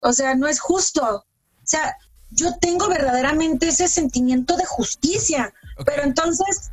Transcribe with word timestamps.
O 0.00 0.12
sea, 0.12 0.34
no 0.34 0.48
es 0.48 0.60
justo. 0.60 1.02
O 1.02 1.66
sea, 1.66 1.96
yo 2.30 2.56
tengo 2.60 2.88
verdaderamente 2.88 3.68
ese 3.68 3.88
sentimiento 3.88 4.56
de 4.56 4.64
justicia, 4.64 5.52
pero 5.84 6.02
entonces 6.02 6.70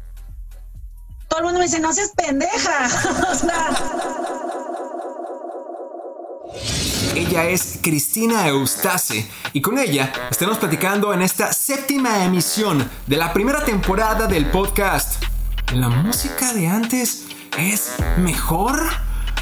todo 1.28 1.40
el 1.40 1.46
mundo 1.46 1.60
me 1.60 1.66
dice, 1.66 1.80
no 1.80 1.94
seas 1.94 2.12
pendeja. 2.16 2.86
o 3.32 3.36
sea, 3.36 3.70
ella 7.16 7.46
es 7.46 7.80
Cristina 7.82 8.48
Eustace 8.48 9.28
y 9.52 9.62
con 9.62 9.78
ella 9.78 10.12
estamos 10.30 10.58
platicando 10.58 11.14
en 11.14 11.22
esta 11.22 11.52
séptima 11.52 12.24
emisión 12.24 12.90
de 13.08 13.18
la 13.18 13.34
primera 13.34 13.66
temporada 13.66 14.28
del 14.28 14.50
podcast. 14.52 15.24
¿La 15.74 15.90
música 15.90 16.54
de 16.54 16.68
antes 16.68 17.26
es 17.58 17.94
mejor? 18.18 18.82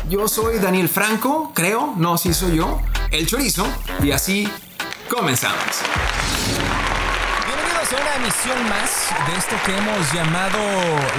Yo 0.10 0.28
soy 0.28 0.60
Daniel 0.60 0.90
Franco, 0.90 1.52
creo, 1.54 1.94
no, 1.98 2.18
si 2.18 2.34
soy 2.34 2.58
yo, 2.58 2.80
el 3.12 3.28
chorizo, 3.28 3.68
y 4.04 4.12
así 4.12 4.50
comenzamos 5.10 5.84
una 7.92 8.16
emisión 8.16 8.68
más 8.68 9.10
de 9.28 9.38
esto 9.38 9.56
que 9.64 9.78
hemos 9.78 10.12
llamado 10.12 10.58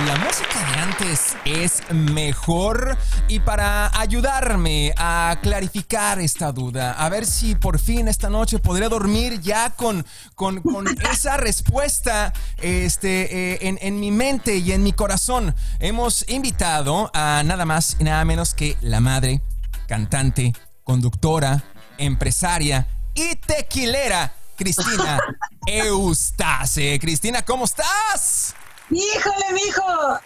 La 0.05 0.17
música 0.17 0.59
de 0.73 0.81
antes 0.81 1.37
es 1.45 1.83
mejor. 1.93 2.99
Y 3.29 3.39
para 3.39 3.97
ayudarme 3.99 4.93
a 4.97 5.39
clarificar 5.43 6.19
esta 6.19 6.51
duda, 6.51 6.93
a 6.93 7.09
ver 7.09 7.25
si 7.25 7.55
por 7.55 7.79
fin 7.79 8.09
esta 8.09 8.31
noche 8.31 8.59
podré 8.59 8.89
dormir 8.89 9.41
ya 9.41 9.71
con, 9.71 10.05
con, 10.35 10.63
esa 11.13 11.37
respuesta 11.37 12.33
este, 12.61 13.53
eh, 13.53 13.59
en, 13.63 13.79
en 13.81 14.01
mi 14.01 14.11
mente 14.11 14.57
y 14.57 14.73
en 14.73 14.83
mi 14.83 14.93
corazón, 14.93 15.55
hemos 15.79 16.29
invitado 16.29 17.11
a 17.15 17.43
nada 17.45 17.65
más 17.65 17.97
y 18.01 18.05
nada 18.05 18.25
menos 18.25 18.55
que 18.55 18.77
la 18.81 18.99
madre, 18.99 19.41
cantante, 19.87 20.53
conductora, 20.83 21.63
empresaria 21.99 22.87
y 23.15 23.37
tequilera 23.37 24.35
Cristina 24.57 25.19
Eustace. 25.67 26.99
Cristina, 27.01 27.43
¿cómo 27.43 27.65
estás? 27.65 28.55
Híjole, 28.91 29.53
mijo. 29.53 30.21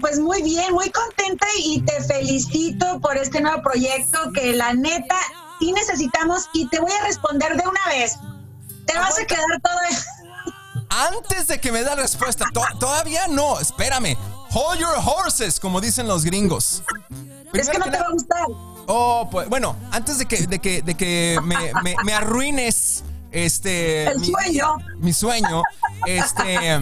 Pues 0.00 0.18
muy 0.18 0.42
bien, 0.42 0.72
muy 0.72 0.90
contenta 0.90 1.46
y 1.58 1.80
te 1.82 2.02
felicito 2.02 3.00
por 3.00 3.16
este 3.16 3.40
nuevo 3.40 3.62
proyecto 3.62 4.18
que 4.34 4.52
la 4.52 4.74
neta 4.74 5.16
sí 5.60 5.72
necesitamos 5.72 6.48
y 6.52 6.68
te 6.68 6.80
voy 6.80 6.90
a 6.90 7.04
responder 7.04 7.56
de 7.56 7.62
una 7.68 7.86
vez. 7.88 8.16
Te 8.86 8.98
vas 8.98 9.18
a 9.18 9.24
quedar 9.24 9.60
todo... 9.62 9.74
Antes 10.90 11.46
de 11.46 11.60
que 11.60 11.72
me 11.72 11.82
da 11.82 11.94
respuesta, 11.94 12.44
todavía 12.78 13.26
no, 13.28 13.60
espérame. 13.60 14.16
Hold 14.52 14.80
your 14.80 14.94
horses, 15.02 15.58
como 15.58 15.80
dicen 15.80 16.06
los 16.06 16.24
gringos. 16.24 16.82
es 17.54 17.68
que 17.68 17.78
no 17.78 17.84
te 17.86 17.98
va 17.98 18.06
a 18.06 18.10
gustar. 18.10 18.46
Oh, 18.86 19.28
pues 19.30 19.48
bueno, 19.48 19.76
antes 19.90 20.18
de 20.18 20.26
que, 20.26 20.46
de 20.46 20.58
que, 20.58 20.82
de 20.82 20.94
que 20.94 21.38
me, 21.42 21.94
me 22.04 22.12
arruines 22.12 23.04
este. 23.32 24.04
El 24.04 24.24
sueño. 24.24 24.76
Mi 24.98 25.12
sueño. 25.12 25.62
Este. 26.06 26.78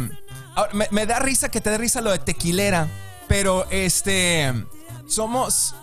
me, 0.91 1.07
da 1.07 1.19
risa 1.20 1.48
que 1.48 1.61
te 1.61 1.70
dé 1.70 1.79
risa 1.79 2.01
lo 2.01 2.11
de 2.11 2.19
tequilera. 2.19 2.89
Pero 3.29 3.67
este. 3.70 4.53
Somos. 5.07 5.75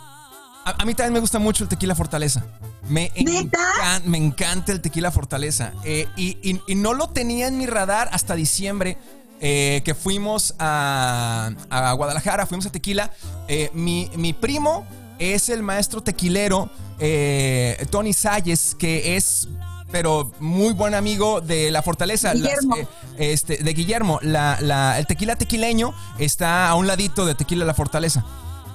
A, 0.65 0.85
mí 0.85 0.93
también 0.93 1.13
me 1.13 1.19
gusta 1.21 1.39
mucho 1.39 1.63
el 1.63 1.69
tequila 1.69 1.95
Fortaleza. 1.95 2.43
Me, 2.89 3.11
encanta, 3.15 4.01
me 4.05 4.17
encanta 4.17 4.73
el 4.73 4.81
tequila 4.81 5.11
Fortaleza. 5.11 5.71
Eh, 5.85 6.07
y, 6.17 6.59
no 6.75 6.93
lo 6.93 7.09
tenía 7.09 7.47
en 7.47 7.57
mi 7.57 7.65
radar 7.65 8.09
hasta 8.11 8.35
diciembre. 8.35 8.97
Eh, 9.39 9.83
que 9.85 9.93
fuimos 9.93 10.55
a, 10.57 11.51
Guadalajara, 11.95 12.45
fuimos 12.47 12.65
a 12.65 12.71
Tequila. 12.71 13.11
Eh, 13.47 13.69
mi, 13.71 14.09
mi, 14.15 14.33
primo 14.33 14.83
es 15.19 15.49
el 15.49 15.63
maestro 15.63 16.01
tequilero 16.01 16.69
Tony 17.91 18.13
Salles, 18.13 18.75
que 18.77 19.15
es 19.15 19.47
pero 19.91 20.31
muy 20.39 20.73
buen 20.73 20.93
amigo 20.93 21.41
de 21.41 21.71
la 21.71 21.81
fortaleza. 21.81 22.33
Guillermo. 22.33 22.75
Eh, 22.75 22.87
este, 23.17 23.57
de 23.57 23.73
Guillermo. 23.73 24.19
La, 24.21 24.97
el 24.97 25.07
tequila 25.07 25.35
tequileño 25.35 25.93
está 26.19 26.69
a 26.69 26.75
un 26.75 26.87
ladito 26.87 27.25
de 27.25 27.35
tequila 27.35 27.65
la 27.65 27.73
fortaleza. 27.73 28.25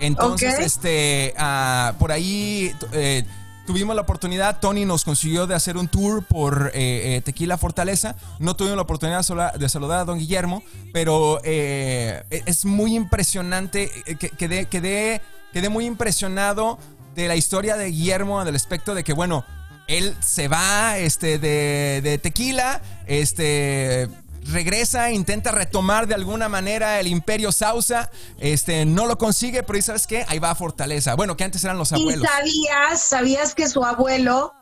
Entonces, 0.00 0.58
este, 0.58 1.34
ah, 1.38 1.94
por 1.98 2.10
ahí 2.10 2.74
eh, 2.92 3.24
tuvimos 3.66 3.94
la 3.94 4.02
oportunidad, 4.02 4.58
Tony 4.58 4.84
nos 4.84 5.04
consiguió 5.04 5.46
de 5.46 5.54
hacer 5.54 5.76
un 5.76 5.86
tour 5.86 6.24
por 6.24 6.72
eh, 6.74 7.22
Tequila 7.24 7.56
Fortaleza. 7.56 8.16
No 8.40 8.56
tuvimos 8.56 8.76
la 8.76 8.82
oportunidad 8.82 9.24
de 9.54 9.68
saludar 9.68 10.00
a 10.00 10.04
don 10.04 10.18
Guillermo, 10.18 10.64
pero 10.92 11.40
e, 11.44 12.24
es 12.30 12.64
muy 12.64 12.96
impresionante. 12.96 13.90
Quedé, 14.38 14.66
quedé, 14.66 15.20
quedé 15.52 15.68
muy 15.68 15.86
impresionado 15.86 16.78
de 17.14 17.28
la 17.28 17.36
historia 17.36 17.76
de 17.76 17.90
Guillermo, 17.90 18.44
del 18.44 18.56
aspecto 18.56 18.94
de 18.94 19.04
que, 19.04 19.12
bueno, 19.12 19.44
él 19.86 20.16
se 20.20 20.48
va 20.48 20.98
este, 20.98 21.38
de, 21.38 22.18
tequila, 22.22 22.80
este, 23.06 24.08
regresa, 24.44 25.10
intenta 25.10 25.52
retomar 25.52 26.06
de 26.06 26.14
alguna 26.14 26.48
manera 26.48 27.00
el 27.00 27.06
imperio 27.06 27.52
Sausa, 27.52 28.10
este, 28.38 28.84
no 28.84 29.06
lo 29.06 29.18
consigue, 29.18 29.62
pero 29.62 29.80
¿sabes 29.82 30.06
qué? 30.06 30.24
Ahí 30.28 30.38
va 30.38 30.50
a 30.50 30.54
Fortaleza. 30.54 31.14
Bueno, 31.14 31.36
que 31.36 31.44
antes 31.44 31.62
eran 31.64 31.78
los 31.78 31.92
abuelos. 31.92 32.24
¿Y 32.24 32.26
sabías, 32.26 33.02
sabías 33.02 33.54
que 33.54 33.68
su 33.68 33.84
abuelo 33.84 34.54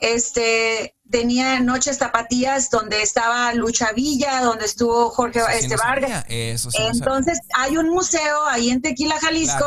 este, 0.00 0.96
tenía 1.10 1.60
Noches 1.60 1.98
Tapatías 1.98 2.70
donde 2.70 3.02
estaba 3.02 3.52
Lucha 3.54 3.92
Villa, 3.92 4.40
donde 4.40 4.64
estuvo 4.64 5.10
Jorge 5.10 5.40
este, 5.58 5.76
Vargas? 5.76 6.24
Entonces, 6.28 7.40
hay 7.54 7.76
un 7.76 7.90
museo 7.90 8.46
ahí 8.46 8.70
en 8.70 8.80
Tequila, 8.80 9.18
Jalisco, 9.20 9.64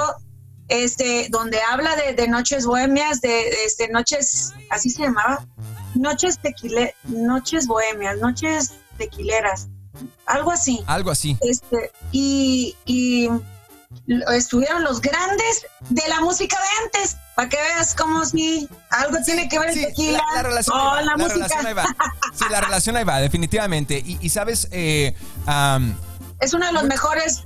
este, 0.68 1.28
donde 1.30 1.60
habla 1.62 1.96
de, 1.96 2.28
noches 2.28 2.66
bohemias, 2.66 3.22
de, 3.22 3.50
este, 3.66 3.90
noches, 3.90 4.54
así 4.70 4.90
se 4.90 5.04
llamaba, 5.04 5.46
noches 5.96 6.40
tequile, 6.40 6.96
noches 7.06 7.68
bohemias, 7.68 8.18
noches 8.20 8.74
tequileras, 8.98 9.68
algo 10.26 10.52
así. 10.52 10.84
Algo 10.88 11.12
así. 11.12 11.38
Este, 11.42 11.92
y, 12.12 12.76
y 12.86 13.30
estuvieron 14.34 14.84
los 14.84 15.02
grandes 15.02 15.66
de 15.90 16.04
la 16.10 16.22
música 16.22 16.58
de 16.58 16.86
antes, 16.86 17.18
para 17.36 17.50
que 17.50 17.58
veas 17.58 17.96
cómo 17.96 18.26
si 18.26 18.68
algo 18.90 19.18
tiene 19.24 19.48
que 19.48 19.60
ver 19.60 19.70
el 19.70 19.86
tequila 19.86 20.22
la, 20.36 20.44
relación 20.44 20.78
la, 21.06 21.16
Relación 21.16 21.66
ahí 21.66 21.74
va. 21.74 21.86
Sí, 22.34 22.46
la 22.50 22.62
relación 22.62 22.98
ahí 22.98 23.04
va, 23.04 23.20
definitivamente. 23.20 24.04
Y, 24.06 24.30
sabes, 24.30 24.68
eh, 24.72 25.16
es 26.40 26.54
uno 26.54 26.66
de 26.66 26.74
los 26.74 26.84
mejores 26.84 27.44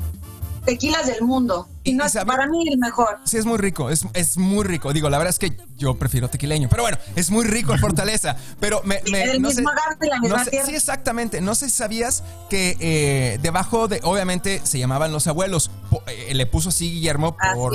tequilas 0.66 1.08
del 1.08 1.22
mundo. 1.22 1.68
Y, 1.84 1.94
no 1.94 2.06
es 2.06 2.14
para 2.14 2.48
mí 2.48 2.68
el 2.68 2.78
mejor. 2.78 3.20
Sí, 3.24 3.38
es 3.38 3.46
muy 3.46 3.58
rico, 3.58 3.90
es, 3.90 4.06
es, 4.14 4.38
muy 4.38 4.64
rico. 4.64 4.94
Digo, 4.94 5.10
la 5.10 5.18
verdad 5.18 5.32
es 5.32 5.40
que 5.40 5.58
yo 5.78 5.96
prefiero 5.96 6.30
tequileño. 6.30 6.70
Pero 6.70 6.84
bueno, 6.84 6.98
es 7.16 7.32
muy 7.32 7.44
rico 7.46 7.74
en 7.74 7.80
Fortaleza. 7.80 8.36
Pero 8.60 8.82
me. 8.84 9.02
el 9.06 9.40
mismo 9.40 9.50
sé, 9.52 10.08
la 10.08 10.20
misma 10.20 10.46
Sí, 10.46 10.76
exactamente. 10.76 11.42
No 11.42 11.56
sé 11.56 11.70
si 11.70 11.76
sabías 11.76 12.24
que 12.50 12.78
eh, 12.80 13.40
debajo 13.42 13.88
de. 13.88 14.00
Obviamente 14.04 14.62
se 14.64 14.78
llamaban 14.78 15.12
los 15.12 15.26
abuelos. 15.26 15.72
Eh, 16.08 16.36
le 16.36 16.46
puso 16.46 16.70
así 16.70 16.92
Guillermo 16.92 17.36
por, 17.56 17.74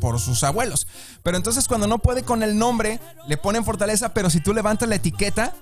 por 0.00 0.20
sus 0.20 0.44
abuelos. 0.44 0.86
Pero 1.24 1.36
entonces 1.36 1.66
cuando 1.66 1.88
no 1.88 1.98
puede 1.98 2.22
con 2.22 2.44
el 2.44 2.58
nombre, 2.58 3.00
le 3.26 3.36
ponen 3.36 3.64
Fortaleza. 3.64 4.14
Pero 4.14 4.30
si 4.30 4.40
tú 4.40 4.54
levantas 4.54 4.88
la 4.88 4.94
etiqueta, 4.94 5.52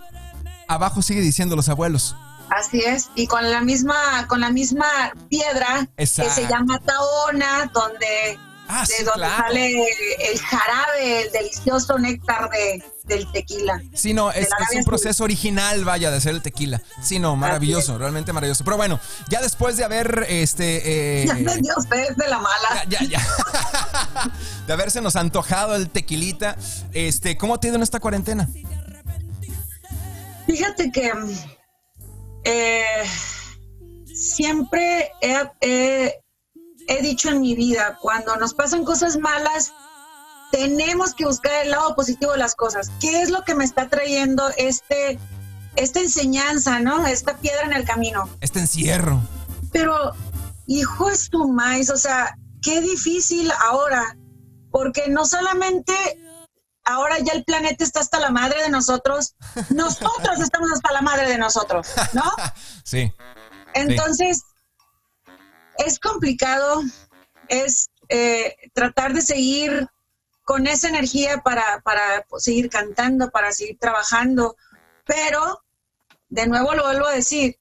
abajo 0.69 1.01
sigue 1.01 1.23
diciendo 1.23 1.57
los 1.57 1.71
abuelos. 1.71 2.15
Así 2.51 2.81
es, 2.81 3.11
y 3.15 3.27
con 3.27 3.51
la 3.51 3.61
misma, 3.61 4.27
con 4.29 4.41
la 4.41 4.51
misma 4.51 4.87
piedra 5.29 5.89
que 5.97 6.07
se 6.07 6.47
llama 6.49 6.79
Taona, 6.79 7.71
donde, 7.73 8.39
ah, 8.69 8.85
de 8.87 9.05
donde 9.05 9.27
sale 9.27 9.85
el 10.31 10.39
jarabe, 10.39 11.23
el 11.23 11.33
delicioso 11.33 11.99
néctar 11.99 12.49
de, 12.51 12.85
del 13.07 13.31
tequila. 13.33 13.83
Sí, 13.95 14.15
no, 14.15 14.31
es, 14.31 14.49
un 14.75 14.85
proceso 14.85 15.25
original, 15.25 15.85
vaya, 15.85 16.11
de 16.11 16.19
hacer 16.19 16.35
el 16.35 16.43
tequila. 16.43 16.81
Sí, 17.03 17.19
no, 17.19 17.35
maravilloso, 17.37 17.99
realmente 17.99 18.33
maravilloso. 18.33 18.65
Pero 18.65 18.77
bueno, 18.77 19.01
ya 19.29 19.41
después 19.41 19.77
de 19.77 19.85
haber, 19.85 20.27
este... 20.29 21.23
Eh, 21.23 21.27
ya 21.27 21.35
me 21.35 21.57
dio 21.57 21.75
usted 21.77 22.15
de 22.17 22.29
la 22.29 22.39
mala. 22.39 22.85
Ya, 22.89 23.01
ya, 23.01 23.19
ya. 23.19 23.27
de 24.67 24.73
haberse 24.73 25.01
nos 25.01 25.17
antojado 25.17 25.75
el 25.75 25.91
tequilita, 25.91 26.57
este, 26.93 27.37
¿cómo 27.37 27.59
te 27.59 27.67
ha 27.67 27.71
ido 27.71 27.77
en 27.77 27.83
esta 27.83 28.01
cuarentena? 28.01 28.49
Fíjate 30.47 30.93
que 30.93 31.13
eh, 32.47 33.05
siempre 34.07 35.11
he, 35.21 36.23
dicho 37.03 37.29
en 37.29 37.41
mi 37.41 37.57
vida, 37.57 37.99
cuando 38.01 38.37
nos 38.37 38.55
pasan 38.55 38.85
cosas 38.85 39.19
malas, 39.19 39.73
tenemos 40.53 41.13
que 41.13 41.27
buscar 41.27 41.65
el 41.65 41.73
lado 41.73 41.97
positivo 41.97 42.33
de 42.33 42.39
las 42.39 42.55
cosas. 42.55 42.91
¿Qué 43.01 43.21
es 43.21 43.31
lo 43.31 43.43
que 43.43 43.57
me 43.57 43.65
está 43.65 43.89
trayendo 43.89 44.49
este, 44.57 45.19
esta 45.75 45.99
enseñanza, 45.99 46.79
no? 46.79 47.05
Esta 47.07 47.37
piedra 47.37 47.65
en 47.65 47.73
el 47.73 47.85
camino. 47.85 48.29
Este 48.41 48.61
encierro. 48.61 49.21
Pero, 49.73 50.13
hijo 50.69 51.11
es 51.11 51.29
tu 51.29 51.49
maíz, 51.49 51.91
o 51.91 51.97
sea, 51.97 52.39
qué 52.63 52.81
difícil 52.81 53.51
ahora, 53.65 54.17
porque 54.71 55.09
no 55.09 55.27
solamente 55.27 55.93
ahora 56.87 57.19
ya 57.19 57.33
el 57.33 57.45
planeta 57.45 57.85
está 57.85 58.01
hasta 58.01 58.19
la 58.19 58.31
madre 58.31 58.63
de 58.63 58.71
nosotros, 58.71 59.35
nosotros 59.71 60.41
estamos 60.41 60.73
hasta 60.73 60.93
la 60.93 61.03
madre 61.03 61.29
de 61.29 61.37
nosotros, 61.37 61.89
¿no? 62.13 62.23
Sí. 62.85 63.13
Entonces, 63.75 64.45
es 65.79 65.99
complicado, 65.99 66.83
es 67.49 67.91
eh, 68.09 68.57
tratar 68.73 69.13
de 69.13 69.21
seguir 69.21 69.89
con 70.45 70.69
esa 70.69 70.89
energía 70.89 71.39
para, 71.39 71.81
para 71.81 72.25
seguir 72.39 72.71
cantando, 72.71 73.31
para 73.31 73.51
seguir 73.51 73.77
trabajando, 73.79 74.57
pero 75.05 75.65
de 76.29 76.47
nuevo 76.47 76.75
lo 76.75 76.85
vuelvo 76.85 77.09
a 77.09 77.13
decir, 77.13 77.59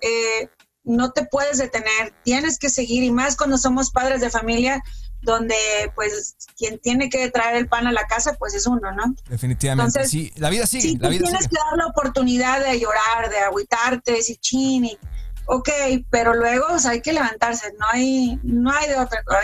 eh, 0.00 0.48
no 0.84 1.10
te 1.10 1.24
puedes 1.24 1.58
detener, 1.58 2.14
tienes 2.22 2.58
que 2.58 2.70
seguir 2.70 3.02
y 3.02 3.10
más 3.10 3.36
cuando 3.36 3.58
somos 3.58 3.90
padres 3.90 4.20
de 4.20 4.30
familia, 4.30 4.80
donde 5.22 5.54
pues 5.94 6.36
quien 6.56 6.78
tiene 6.78 7.08
que 7.08 7.30
traer 7.30 7.56
el 7.56 7.68
pan 7.68 7.86
a 7.86 7.92
la 7.92 8.06
casa 8.06 8.36
pues 8.38 8.54
es 8.54 8.66
uno, 8.66 8.92
¿no? 8.92 9.14
Definitivamente, 9.28 10.06
sí, 10.06 10.32
la 10.36 10.50
vida 10.50 10.66
sigue. 10.66 10.82
Sí, 10.82 10.98
la 10.98 11.08
vida 11.08 11.24
tienes 11.24 11.48
que 11.48 11.56
dar 11.56 11.76
la 11.76 11.86
oportunidad 11.86 12.64
de 12.64 12.78
llorar, 12.80 13.28
de 13.30 13.38
agüitarte, 13.38 14.12
de 14.12 14.16
decir 14.18 14.38
chini, 14.38 14.98
ok, 15.46 15.68
pero 16.10 16.34
luego 16.34 16.66
hay 16.86 17.00
que 17.02 17.12
levantarse, 17.12 17.72
no 17.78 17.86
hay, 17.90 18.38
no 18.42 18.70
hay 18.70 18.88
de 18.88 18.96
otra 18.96 19.22
cosa, 19.22 19.40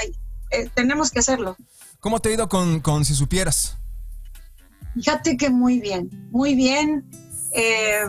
eh, 0.50 0.70
tenemos 0.74 1.10
que 1.10 1.18
hacerlo. 1.18 1.56
¿Cómo 2.00 2.20
te 2.20 2.28
ha 2.28 2.32
ido 2.32 2.48
con, 2.48 2.80
con 2.80 3.04
Si 3.04 3.14
Supieras? 3.14 3.76
Fíjate 4.94 5.36
que 5.36 5.50
muy 5.50 5.80
bien, 5.80 6.08
muy 6.30 6.54
bien. 6.54 7.04
Eh, 7.52 8.00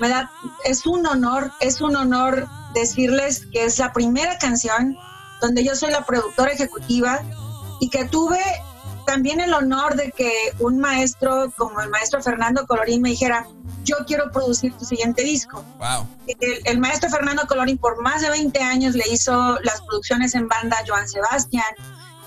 me 0.00 0.08
da, 0.08 0.30
es 0.64 0.86
un 0.86 1.06
honor, 1.06 1.52
es 1.60 1.80
un 1.80 1.96
honor 1.96 2.48
decirles 2.74 3.46
que 3.52 3.64
es 3.64 3.78
la 3.78 3.92
primera 3.92 4.38
canción 4.38 4.96
donde 5.40 5.64
yo 5.64 5.74
soy 5.74 5.90
la 5.90 6.04
productora 6.04 6.52
ejecutiva 6.52 7.20
y 7.80 7.90
que 7.90 8.04
tuve 8.04 8.40
también 9.06 9.40
el 9.40 9.54
honor 9.54 9.96
de 9.96 10.12
que 10.12 10.30
un 10.58 10.78
maestro 10.78 11.50
como 11.56 11.80
el 11.80 11.88
maestro 11.88 12.22
Fernando 12.22 12.66
Colorín 12.66 13.00
me 13.00 13.08
dijera, 13.08 13.46
yo 13.82 13.96
quiero 14.06 14.30
producir 14.30 14.76
tu 14.76 14.84
siguiente 14.84 15.22
disco. 15.22 15.64
Wow. 15.78 16.06
El, 16.64 16.78
maestro 16.78 17.08
Fernando 17.08 17.46
Colorín 17.48 17.78
por 17.78 18.02
más 18.02 18.20
de 18.20 18.28
20 18.28 18.60
años 18.60 18.94
le 18.94 19.08
hizo 19.10 19.58
las 19.62 19.80
producciones 19.80 20.34
en 20.34 20.46
banda 20.46 20.76
a 20.76 20.86
Joan 20.86 21.08
Sebastián 21.08 21.64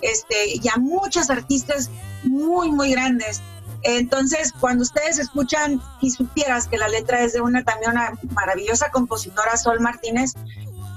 este, 0.02 0.56
y 0.56 0.68
a 0.70 0.78
muchos 0.78 1.30
artistas 1.30 1.92
muy, 2.24 2.72
muy 2.72 2.92
grandes. 2.92 3.42
Entonces, 3.84 4.52
cuando 4.60 4.82
ustedes 4.82 5.20
escuchan 5.20 5.80
y 6.02 6.10
supieras 6.10 6.68
que 6.68 6.78
la 6.78 6.88
letra 6.88 7.22
es 7.22 7.34
de 7.34 7.42
una 7.42 7.64
también 7.64 7.92
una 7.92 8.14
maravillosa 8.32 8.90
compositora, 8.90 9.56
Sol 9.58 9.80
Martínez, 9.80 10.34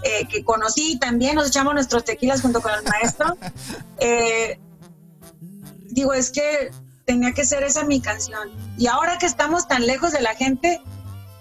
eh, 0.04 0.26
que 0.28 0.44
conocí 0.44 0.98
también, 0.98 1.34
nos 1.34 1.48
echamos 1.48 1.74
nuestros 1.74 2.04
tequilas 2.04 2.42
junto 2.42 2.60
con 2.60 2.72
el 2.72 2.82
maestro, 2.84 3.36
eh, 3.98 4.58
digo, 5.90 6.12
es 6.12 6.30
que 6.30 6.70
tenía 7.06 7.32
que 7.32 7.44
ser 7.44 7.62
esa 7.62 7.84
mi 7.84 8.00
canción. 8.00 8.50
Y 8.78 8.86
ahora 8.86 9.18
que 9.18 9.26
estamos 9.26 9.66
tan 9.66 9.86
lejos 9.86 10.12
de 10.12 10.20
la 10.20 10.34
gente, 10.34 10.80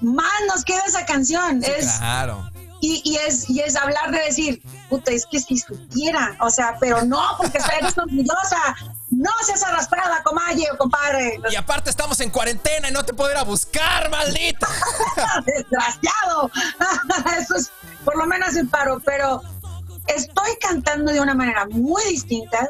más 0.01 0.31
nos 0.48 0.63
queda 0.63 0.81
esa 0.88 1.06
canción. 1.06 1.63
es, 1.63 1.98
claro. 1.98 2.50
Y, 2.86 3.15
es, 3.15 3.50
y 3.50 3.62
es 3.62 3.77
hablar 3.77 4.12
de 4.12 4.19
decir, 4.19 4.62
puta, 4.89 5.12
es 5.12 5.25
que 5.25 5.39
si 5.39 5.57
supiera, 5.57 6.36
o 6.42 6.50
sea, 6.50 6.75
pero 6.81 7.01
no, 7.06 7.21
porque 7.38 7.57
eres 7.80 7.98
orgullosa, 7.98 8.75
no 9.09 9.31
seas 9.45 9.63
arrastrada, 9.63 10.21
comalle 10.21 10.66
o 10.69 10.77
compadre. 10.77 11.39
Y 11.50 11.56
aparte 11.56 11.89
estamos 11.89 12.19
en 12.19 12.30
cuarentena 12.30 12.89
y 12.89 12.92
no 12.92 13.06
te 13.06 13.13
puedo 13.13 13.31
ir 13.31 13.38
a 13.38 13.44
buscar, 13.44 14.09
maldito. 14.09 14.68
Desgraciado. 15.45 16.51
Eso 17.39 17.56
es 17.56 17.71
por 18.04 18.18
lo 18.18 18.26
menos 18.26 18.56
el 18.56 18.68
paro, 18.68 19.02
pero 19.04 19.42
estoy 20.08 20.52
cantando 20.62 21.12
de 21.12 21.22
una 21.22 21.36
manera 21.36 21.66
muy 21.66 22.04
distinta. 22.06 22.70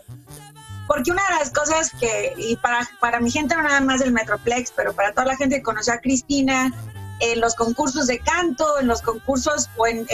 Porque 0.87 1.11
una 1.11 1.23
de 1.29 1.35
las 1.35 1.49
cosas 1.49 1.91
que, 1.97 2.33
y 2.37 2.57
para, 2.57 2.87
para 2.99 3.21
mi 3.21 3.31
gente 3.31 3.55
no 3.55 3.63
nada 3.63 3.79
más 3.79 4.01
del 4.01 4.11
Metroplex, 4.11 4.73
pero 4.75 4.93
para 4.93 5.13
toda 5.13 5.25
la 5.27 5.37
gente 5.37 5.55
que 5.55 5.63
conoció 5.63 5.93
a 5.93 5.99
Cristina, 5.99 6.73
en 7.19 7.39
los 7.39 7.55
concursos 7.55 8.07
de 8.07 8.19
canto, 8.19 8.79
en 8.79 8.87
los 8.87 9.01
concursos 9.01 9.69
o 9.77 9.87
en, 9.87 10.05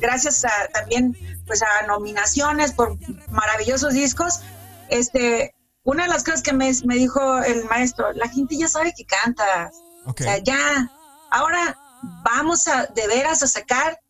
gracias 0.00 0.44
a 0.46 0.68
también 0.72 1.16
pues 1.46 1.62
a 1.62 1.86
nominaciones 1.86 2.72
por 2.72 2.96
maravillosos 3.30 3.92
discos, 3.92 4.40
este, 4.88 5.54
una 5.82 6.04
de 6.04 6.08
las 6.08 6.24
cosas 6.24 6.42
que 6.42 6.52
me, 6.52 6.72
dijo 6.72 7.38
el 7.42 7.64
maestro, 7.64 8.12
la 8.12 8.28
gente 8.28 8.56
ya 8.56 8.68
sabe 8.68 8.94
que 8.96 9.04
canta, 9.04 9.70
o 10.06 10.14
sea, 10.16 10.38
ya, 10.38 10.90
ahora 11.30 11.78
vamos 12.22 12.66
a 12.68 12.86
de 12.86 13.06
veras 13.06 13.42
a 13.42 13.46
sacar 13.46 14.00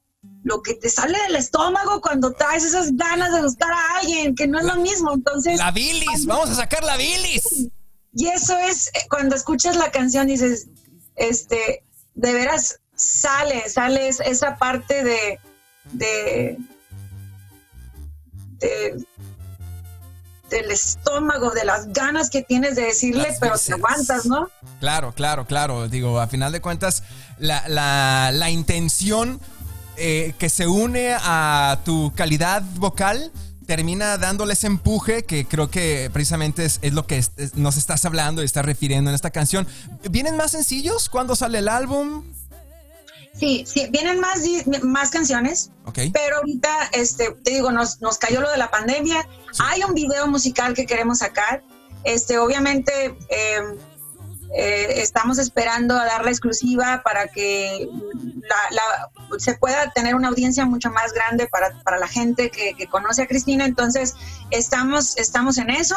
lo 0.48 0.62
que 0.62 0.74
te 0.74 0.88
sale 0.88 1.18
del 1.26 1.36
estómago 1.36 2.00
cuando 2.00 2.32
traes 2.32 2.64
esas 2.64 2.96
ganas 2.96 3.32
de 3.32 3.42
buscar 3.42 3.70
a 3.70 3.98
alguien, 3.98 4.34
que 4.34 4.48
no 4.48 4.58
es 4.58 4.64
lo 4.64 4.76
mismo, 4.76 5.12
entonces... 5.12 5.58
La 5.58 5.70
bilis, 5.70 6.24
vamos 6.24 6.48
a 6.48 6.54
sacar 6.54 6.82
la 6.82 6.96
bilis. 6.96 7.68
Y 8.14 8.26
eso 8.28 8.56
es, 8.56 8.88
eh, 8.88 9.06
cuando 9.10 9.36
escuchas 9.36 9.76
la 9.76 9.90
canción 9.90 10.26
dices, 10.26 10.68
este, 11.16 11.84
de 12.14 12.32
veras 12.32 12.80
sale, 12.96 13.68
sale 13.68 14.08
esa 14.08 14.56
parte 14.56 15.04
de, 15.04 15.38
de, 15.92 16.58
del 20.48 20.70
estómago, 20.70 21.50
de 21.50 21.66
las 21.66 21.92
ganas 21.92 22.30
que 22.30 22.42
tienes 22.42 22.74
de 22.76 22.86
decirle, 22.86 23.36
pero 23.38 23.58
te 23.58 23.74
aguantas, 23.74 24.24
¿no? 24.24 24.48
Claro, 24.80 25.12
claro, 25.12 25.46
claro. 25.46 25.88
Digo, 25.88 26.18
a 26.20 26.26
final 26.26 26.52
de 26.52 26.62
cuentas, 26.62 27.02
la, 27.38 27.68
la, 27.68 28.30
la 28.32 28.50
intención 28.50 29.40
eh, 29.98 30.34
que 30.38 30.48
se 30.48 30.66
une 30.66 31.14
a 31.18 31.80
tu 31.84 32.12
calidad 32.14 32.62
vocal 32.76 33.32
termina 33.68 34.16
dándole 34.16 34.54
ese 34.54 34.66
empuje 34.66 35.24
que 35.24 35.44
creo 35.44 35.70
que 35.70 36.08
precisamente 36.10 36.64
es, 36.64 36.80
lo 36.94 37.06
que 37.06 37.22
nos 37.54 37.76
estás 37.76 38.02
hablando 38.06 38.40
y 38.40 38.46
estás 38.46 38.64
refiriendo 38.64 39.10
en 39.10 39.14
esta 39.14 39.30
canción. 39.30 39.66
¿Vienen 40.10 40.38
más 40.38 40.52
sencillos 40.52 41.10
cuando 41.10 41.36
sale 41.36 41.58
el 41.58 41.68
álbum? 41.68 42.24
Sí, 43.38 43.64
sí, 43.66 43.86
vienen 43.90 44.20
más, 44.20 44.40
más 44.82 45.10
canciones. 45.10 45.70
Pero 45.94 46.36
ahorita, 46.38 46.70
este, 46.92 47.32
te 47.44 47.50
digo, 47.50 47.70
nos, 47.70 48.00
nos 48.00 48.16
cayó 48.16 48.40
lo 48.40 48.50
de 48.50 48.56
la 48.56 48.70
pandemia. 48.70 49.28
Hay 49.58 49.82
un 49.84 49.92
video 49.92 50.26
musical 50.26 50.72
que 50.72 50.86
queremos 50.86 51.18
sacar. 51.18 51.62
Este, 52.04 52.38
obviamente, 52.38 53.18
eh, 53.28 53.60
eh, 54.54 55.02
estamos 55.02 55.38
esperando 55.38 55.94
a 55.94 56.04
dar 56.04 56.24
la 56.24 56.30
exclusiva 56.30 57.02
para 57.04 57.28
que 57.28 57.88
se 59.38 59.54
pueda 59.54 59.90
tener 59.90 60.14
una 60.14 60.28
audiencia 60.28 60.64
mucho 60.64 60.90
más 60.90 61.12
grande 61.12 61.48
para, 61.48 61.98
la 61.98 62.08
gente 62.08 62.50
que, 62.50 62.86
conoce 62.86 63.22
a 63.22 63.26
Cristina. 63.26 63.66
Entonces, 63.66 64.14
estamos, 64.50 65.18
estamos 65.18 65.58
en 65.58 65.70
eso, 65.70 65.96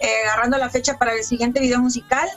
eh, 0.00 0.08
agarrando 0.26 0.58
la 0.58 0.70
fecha 0.70 0.98
para 0.98 1.12
el 1.12 1.24
siguiente 1.24 1.60
video 1.60 1.78
musical. 1.78 2.28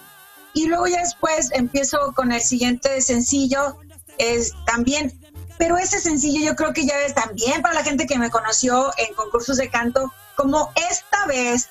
Y 0.54 0.68
luego 0.68 0.88
ya 0.88 1.00
después 1.00 1.50
empiezo 1.52 2.14
con 2.14 2.32
el 2.32 2.42
siguiente 2.42 3.02
sencillo, 3.02 3.78
es 4.18 4.54
también, 4.66 5.20
pero 5.58 5.78
ese 5.78 6.00
sencillo 6.00 6.46
yo 6.46 6.56
creo 6.56 6.74
que 6.74 6.86
ya 6.86 6.98
es 7.02 7.14
también 7.14 7.62
para 7.62 7.74
la 7.74 7.84
gente 7.84 8.06
que 8.06 8.18
me 8.18 8.30
conoció 8.30 8.92
en 8.98 9.14
concursos 9.16 9.58
de 9.58 9.70
canto, 9.70 10.14
como 10.36 10.72
esta 10.90 11.26
vez, 11.26 11.70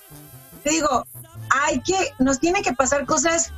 te 0.62 0.70
digo, 0.70 1.06
hay 1.49 1.81
que, 1.81 2.12
nos 2.19 2.41
tiene 2.41 2.61
que 2.61 2.75
pasar 2.75 3.06
cosas 3.06 3.52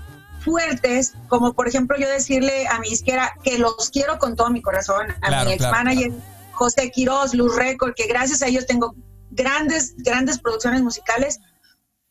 fuertes, 0.47 1.15
como 1.29 1.53
por 1.55 1.67
ejemplo 1.67 1.99
yo 1.99 2.09
decirle 2.09 2.69
a 2.69 2.79
mi 2.79 2.89
izquierda 2.89 3.35
que 3.43 3.59
los 3.59 3.91
quiero 3.91 4.19
con 4.19 4.37
todo 4.37 4.49
mi 4.51 4.63
corazón, 4.63 5.09
a 5.21 5.45
mi 5.45 5.53
ex 5.53 5.63
manager 5.63 6.13
José 6.53 6.91
Quiroz, 6.93 7.35
Luz 7.35 7.57
Record, 7.57 7.95
que 7.95 8.07
gracias 8.07 8.43
a 8.43 8.47
ellos 8.47 8.65
tengo 8.65 8.95
grandes, 9.31 9.95
grandes 9.99 10.39
producciones 10.39 10.83
musicales, 10.83 11.41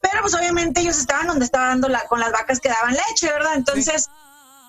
pero 0.02 0.22
pues 0.22 0.36
obviamente 0.36 0.82
ellos 0.82 0.98
estaban 0.98 1.28
donde 1.28 1.46
estaba 1.46 1.68
dando 1.68 1.88
la, 1.88 2.06
con 2.08 2.20
las 2.20 2.34
vacas 2.34 2.60
que 2.60 2.70
daban 2.70 2.94
leche, 2.94 3.32
¿verdad? 3.32 3.54
Entonces, 3.56 4.10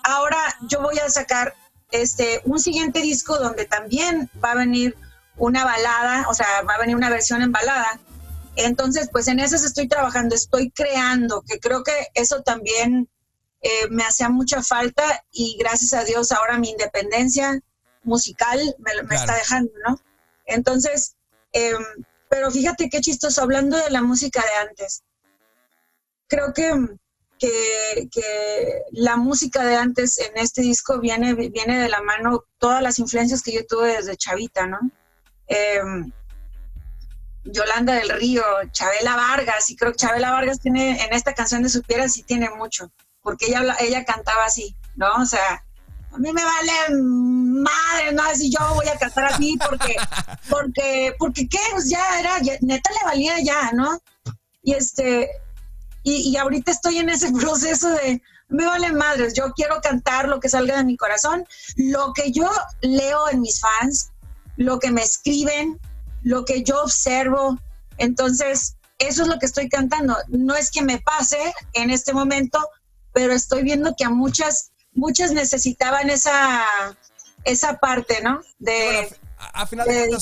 ahora 0.05 0.37
yo 0.61 0.81
voy 0.81 0.97
a 0.99 1.09
sacar 1.09 1.53
este 1.91 2.41
un 2.45 2.59
siguiente 2.59 3.01
disco 3.01 3.37
donde 3.37 3.65
también 3.65 4.29
va 4.43 4.51
a 4.51 4.55
venir 4.55 4.95
una 5.35 5.65
balada, 5.65 6.25
o 6.29 6.33
sea, 6.33 6.47
va 6.67 6.75
a 6.75 6.79
venir 6.79 6.95
una 6.95 7.09
versión 7.09 7.41
en 7.41 7.51
balada. 7.51 7.99
Entonces, 8.55 9.09
pues 9.11 9.27
en 9.27 9.39
esas 9.39 9.63
estoy 9.65 9.87
trabajando, 9.89 10.33
estoy 10.33 10.71
creando, 10.71 11.43
que 11.47 11.59
creo 11.59 11.83
que 11.83 12.07
eso 12.15 12.41
también 12.41 13.07
eh, 13.61 13.87
me 13.89 14.03
hacía 14.03 14.29
mucha 14.29 14.61
falta 14.61 15.23
y 15.31 15.57
gracias 15.59 15.93
a 15.93 16.03
Dios 16.03 16.31
ahora 16.31 16.57
mi 16.57 16.69
independencia 16.69 17.59
musical 18.03 18.59
me, 18.79 19.15
está 19.15 19.35
dejando, 19.35 19.71
¿no? 19.87 19.99
Entonces, 20.45 21.15
em, 21.51 21.83
pero 22.29 22.51
fíjate 22.51 22.89
qué 22.89 23.01
chistoso, 23.01 23.41
hablando 23.41 23.77
de 23.77 23.89
la 23.89 24.01
música 24.01 24.41
de 24.41 24.69
antes, 24.69 25.03
creo 26.27 26.53
que, 26.53 26.71
que, 27.39 28.81
la 28.91 29.17
música 29.17 29.63
de 29.63 29.75
antes 29.75 30.17
en 30.19 30.37
este 30.37 30.61
disco 30.61 30.99
viene, 30.99 31.33
viene 31.33 31.79
de 31.79 31.89
la 31.89 32.01
mano 32.01 32.45
todas 32.57 32.81
las 32.81 32.99
influencias 32.99 33.41
que 33.41 33.53
yo 33.53 33.65
tuve 33.65 33.93
desde 33.93 34.17
chavita, 34.17 34.67
¿no? 34.67 34.79
Em, 35.47 36.11
Yolanda 37.43 37.93
del 37.93 38.09
Río, 38.09 38.43
Chabela 38.71 39.15
Vargas, 39.15 39.69
y 39.69 39.75
creo 39.75 39.91
que 39.91 39.97
Chabela 39.97 40.31
Vargas 40.31 40.59
tiene 40.59 41.03
en 41.03 41.13
esta 41.13 41.33
canción 41.33 41.63
de 41.63 41.69
Supieras 41.69 42.13
sí 42.13 42.23
tiene 42.23 42.49
mucho 42.49 42.91
porque 43.27 43.47
ella, 43.47 43.75
ella 43.81 44.05
cantaba 44.05 44.45
así, 44.45 44.73
¿no? 44.95 45.13
O 45.15 45.25
sea, 45.25 45.61
a 46.13 46.17
mí 46.17 46.31
me 46.31 46.45
vale 46.45 46.71
madre, 46.97 48.13
no 48.13 48.23
si 48.33 48.49
yo 48.49 48.59
voy 48.73 48.87
a 48.87 48.97
cantar 48.97 49.25
así 49.25 49.57
porque, 49.57 49.97
porque, 50.49 51.13
porque 51.19 51.49
qué, 51.49 51.59
pues 51.73 51.89
ya 51.89 52.21
era, 52.21 52.39
neta 52.61 52.89
le 52.89 53.03
valía 53.03 53.41
ya, 53.41 53.73
¿no? 53.73 54.01
Y 54.63 54.75
este, 54.75 55.29
y, 56.03 56.29
y 56.29 56.37
ahorita 56.37 56.71
estoy 56.71 56.99
en 56.99 57.09
ese 57.09 57.29
proceso 57.37 57.89
de, 57.89 58.21
me 58.47 58.65
vale 58.65 58.93
madres, 58.93 59.33
yo 59.33 59.51
quiero 59.51 59.81
cantar 59.81 60.29
lo 60.29 60.39
que 60.39 60.47
salga 60.47 60.77
de 60.77 60.85
mi 60.85 60.95
corazón, 60.95 61.45
lo 61.75 62.13
que 62.13 62.31
yo 62.31 62.49
leo 62.79 63.27
en 63.27 63.41
mis 63.41 63.59
fans, 63.59 64.11
lo 64.55 64.79
que 64.79 64.89
me 64.89 65.01
escriben, 65.01 65.77
lo 66.23 66.45
que 66.45 66.63
yo 66.63 66.81
observo. 66.81 67.59
Entonces, 67.97 68.77
eso 68.99 69.23
es 69.23 69.27
lo 69.27 69.37
que 69.37 69.47
estoy 69.47 69.67
cantando. 69.67 70.15
No 70.29 70.55
es 70.55 70.71
que 70.71 70.81
me 70.81 70.99
pase 70.99 71.37
en 71.73 71.89
este 71.89 72.13
momento, 72.13 72.59
pero 73.17 73.33
estoy 73.33 73.63
viendo 73.63 73.95
que 73.97 74.05
a 74.05 74.11
muchas, 74.11 74.73
muchas 74.93 75.31
necesitaban 75.31 76.11
esa, 76.11 76.63
esa 77.45 77.79
parte, 77.79 78.21
¿no? 78.21 78.41
De, 78.59 79.11
a, 79.39 79.65
final 79.65 79.87
de, 79.87 80.15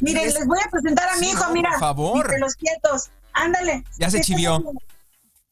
Miren, 0.00 0.24
les 0.24 0.46
voy 0.46 0.58
a 0.66 0.70
presentar 0.70 1.06
a 1.10 1.16
mi 1.18 1.28
hijo, 1.28 1.52
mira. 1.52 1.68
Por 1.72 1.80
favor. 1.80 2.40
los 2.40 2.54
quietos. 2.54 3.10
Ándale. 3.34 3.84
Ya 3.98 4.10
se 4.10 4.22
chivió. 4.22 4.64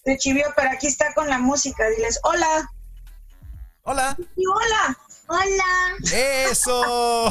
Se 0.03 0.17
chivió, 0.17 0.47
pero 0.57 0.71
aquí 0.71 0.87
está 0.87 1.13
con 1.13 1.29
la 1.29 1.39
música. 1.39 1.87
Diles, 1.91 2.19
hola. 2.23 2.71
Hola. 3.83 4.17
Y 4.35 4.47
hola. 4.47 4.99
Hola. 5.27 6.17
Eso. 6.51 7.29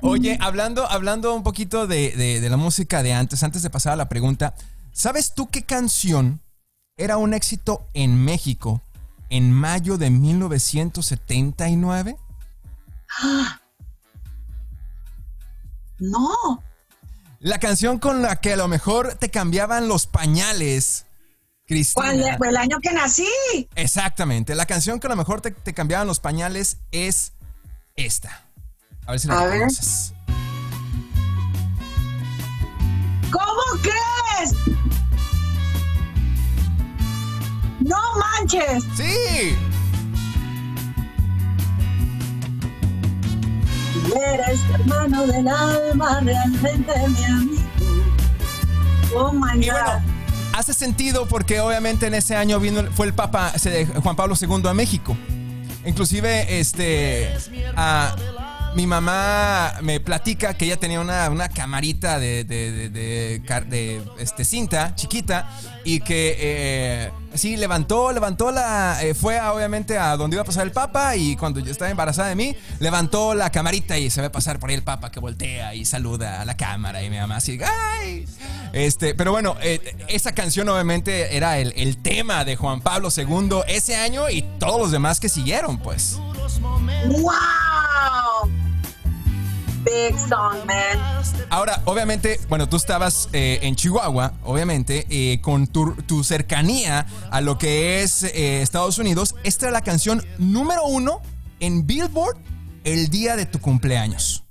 Oye, 0.00 0.38
hablando, 0.40 0.90
hablando 0.90 1.34
un 1.34 1.42
poquito 1.42 1.86
de, 1.86 2.40
de, 2.40 2.48
la 2.48 2.56
música 2.56 3.02
de 3.02 3.12
antes, 3.12 3.42
antes 3.42 3.60
de 3.60 3.68
pasar 3.68 3.92
a 3.92 3.96
la 3.96 4.08
pregunta, 4.08 4.54
¿sabes 4.92 5.34
tú 5.34 5.50
qué 5.50 5.62
canción 5.62 6.40
era 6.98 7.16
un 7.16 7.32
éxito 7.32 7.86
en 7.94 8.22
México 8.22 8.82
en 9.30 9.52
mayo 9.52 9.96
de 9.96 10.10
1979? 10.10 12.18
No. 15.98 16.62
La 17.40 17.58
canción 17.58 17.98
con 17.98 18.22
la 18.22 18.36
que 18.36 18.52
a 18.52 18.56
lo 18.56 18.68
mejor 18.68 19.14
te 19.14 19.30
cambiaban 19.30 19.88
los 19.88 20.06
pañales. 20.06 21.06
Cristina. 21.66 22.36
¿Cuál, 22.38 22.50
el 22.50 22.56
año 22.56 22.78
que 22.80 22.92
nací? 22.92 23.26
Exactamente. 23.74 24.54
La 24.54 24.66
canción 24.66 25.00
que 25.00 25.06
a 25.06 25.10
lo 25.10 25.16
mejor 25.16 25.42
te, 25.42 25.52
cambiaban 25.74 26.06
los 26.06 26.18
pañales 26.18 26.78
es 26.92 27.32
esta. 27.94 28.42
A 29.06 29.12
ver 29.12 29.20
si 29.20 29.28
la 29.28 29.36
conoces. 29.36 30.14
¿Cómo 33.30 33.82
crees? 33.82 34.77
No 37.88 37.96
manches. 38.18 38.84
Sí. 38.94 39.56
Eres 44.14 44.60
hermano 44.74 45.26
del 45.26 45.48
alma, 45.48 46.20
realmente 46.20 46.92
mi 47.08 47.24
amigo. 47.24 47.62
Oh 49.16 49.32
my 49.32 49.66
God. 49.66 50.02
hace 50.52 50.74
sentido 50.74 51.26
porque 51.26 51.60
obviamente 51.60 52.06
en 52.06 52.14
ese 52.14 52.36
año 52.36 52.60
vino, 52.60 52.82
fue 52.92 53.06
el 53.06 53.14
Papa 53.14 53.52
Juan 54.02 54.16
Pablo 54.16 54.34
II 54.38 54.68
a 54.68 54.74
México. 54.74 55.16
Inclusive, 55.86 56.60
este, 56.60 57.34
a, 57.74 58.14
mi 58.78 58.86
mamá 58.86 59.74
me 59.82 59.98
platica 59.98 60.54
que 60.54 60.66
ella 60.66 60.76
tenía 60.76 61.00
una, 61.00 61.28
una 61.30 61.48
camarita 61.48 62.20
de, 62.20 62.44
de, 62.44 63.42
este, 64.20 64.44
cinta 64.44 64.94
chiquita 64.94 65.50
y 65.82 65.98
que 65.98 66.36
eh, 66.38 67.10
sí 67.34 67.56
levantó, 67.56 68.12
levantó 68.12 68.52
la, 68.52 69.02
eh, 69.02 69.14
fue 69.14 69.40
obviamente 69.40 69.98
a 69.98 70.16
donde 70.16 70.36
iba 70.36 70.42
a 70.42 70.44
pasar 70.44 70.64
el 70.64 70.70
Papa 70.70 71.16
y 71.16 71.34
cuando 71.34 71.58
yo 71.58 71.72
estaba 71.72 71.90
embarazada 71.90 72.28
de 72.28 72.36
mí, 72.36 72.54
levantó 72.78 73.34
la 73.34 73.50
camarita 73.50 73.98
y 73.98 74.10
se 74.10 74.20
ve 74.20 74.30
pasar 74.30 74.60
por 74.60 74.70
ahí 74.70 74.76
el 74.76 74.84
Papa 74.84 75.10
que 75.10 75.18
voltea 75.18 75.74
y 75.74 75.84
saluda 75.84 76.40
a 76.40 76.44
la 76.44 76.56
cámara 76.56 77.02
y 77.02 77.10
mi 77.10 77.18
mamá 77.18 77.38
así, 77.38 77.58
¡ay! 77.60 78.28
Este, 78.72 79.16
pero 79.16 79.32
bueno, 79.32 79.56
eh, 79.60 79.96
esa 80.06 80.30
canción 80.36 80.68
obviamente 80.68 81.36
era 81.36 81.58
el, 81.58 81.72
el 81.76 81.96
tema 81.96 82.44
de 82.44 82.54
Juan 82.54 82.80
Pablo 82.80 83.08
II 83.16 83.62
ese 83.66 83.96
año 83.96 84.30
y 84.30 84.42
todos 84.60 84.78
los 84.78 84.92
demás 84.92 85.18
que 85.18 85.28
siguieron, 85.28 85.78
pues. 85.78 86.16
¡Wow! 87.08 88.57
Big 89.88 90.18
song, 90.18 90.66
man. 90.66 90.98
Ahora, 91.48 91.80
obviamente, 91.86 92.38
bueno, 92.50 92.68
tú 92.68 92.76
estabas 92.76 93.30
eh, 93.32 93.60
en 93.62 93.74
Chihuahua, 93.74 94.34
obviamente, 94.44 95.06
eh, 95.08 95.40
con 95.40 95.66
tu, 95.66 96.24
cercanía 96.24 97.06
a 97.30 97.40
lo 97.40 97.56
que 97.56 98.02
es 98.02 98.22
eh, 98.22 98.60
Estados 98.60 98.98
Unidos. 98.98 99.34
Esta 99.44 99.66
era 99.66 99.72
la 99.72 99.80
canción 99.80 100.22
número 100.36 100.84
uno 100.84 101.22
en 101.60 101.86
Billboard 101.86 102.36
el 102.84 103.08
día 103.08 103.36
de 103.36 103.46
tu 103.46 103.60
cumpleaños. 103.60 104.44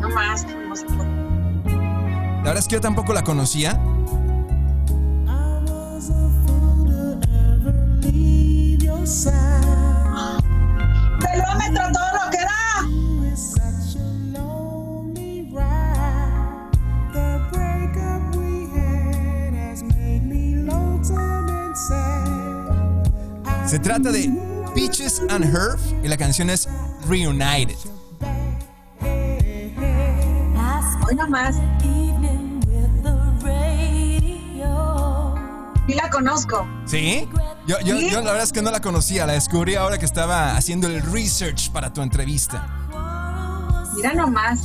No 0.00 0.08
más, 0.14 0.46
La 0.46 2.42
verdad 2.44 2.58
es 2.58 2.68
que 2.68 2.76
yo 2.76 2.80
tampoco 2.80 3.12
la 3.12 3.24
conocía. 3.24 3.78
Pelómetro 11.20 11.82
todo 11.92 12.10
lo 12.12 12.30
que 12.30 12.38
da. 12.38 12.52
Se 23.66 23.78
trata 23.78 24.12
de 24.12 24.30
Peaches 24.74 25.22
and 25.30 25.44
Herb 25.44 25.78
y 26.02 26.08
la 26.08 26.16
canción 26.16 26.50
es 26.50 26.68
Reunited. 27.08 27.76
Hoy 31.06 31.14
nomás. 31.16 31.56
Y 35.86 35.94
la 35.94 36.08
conozco. 36.08 36.66
¿Sí? 36.86 37.28
Yo, 37.66 37.78
yo, 37.80 37.98
yo, 37.98 38.20
la 38.20 38.30
verdad 38.30 38.42
es 38.44 38.52
que 38.52 38.62
no 38.62 38.70
la 38.70 38.80
conocía, 38.80 39.26
la 39.26 39.34
descubrí 39.34 39.74
ahora 39.74 39.98
que 39.98 40.04
estaba 40.04 40.56
haciendo 40.56 40.86
el 40.86 41.02
research 41.02 41.70
para 41.70 41.92
tu 41.92 42.00
entrevista. 42.02 42.66
Mira 43.94 44.14
nomás. 44.14 44.60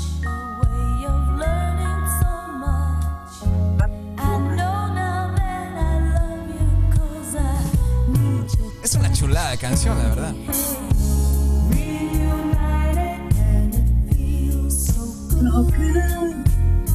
Es 8.84 8.96
una 8.96 9.12
chulada 9.14 9.52
de 9.52 9.58
canción, 9.58 9.98
la 9.98 10.08
verdad. 10.08 10.34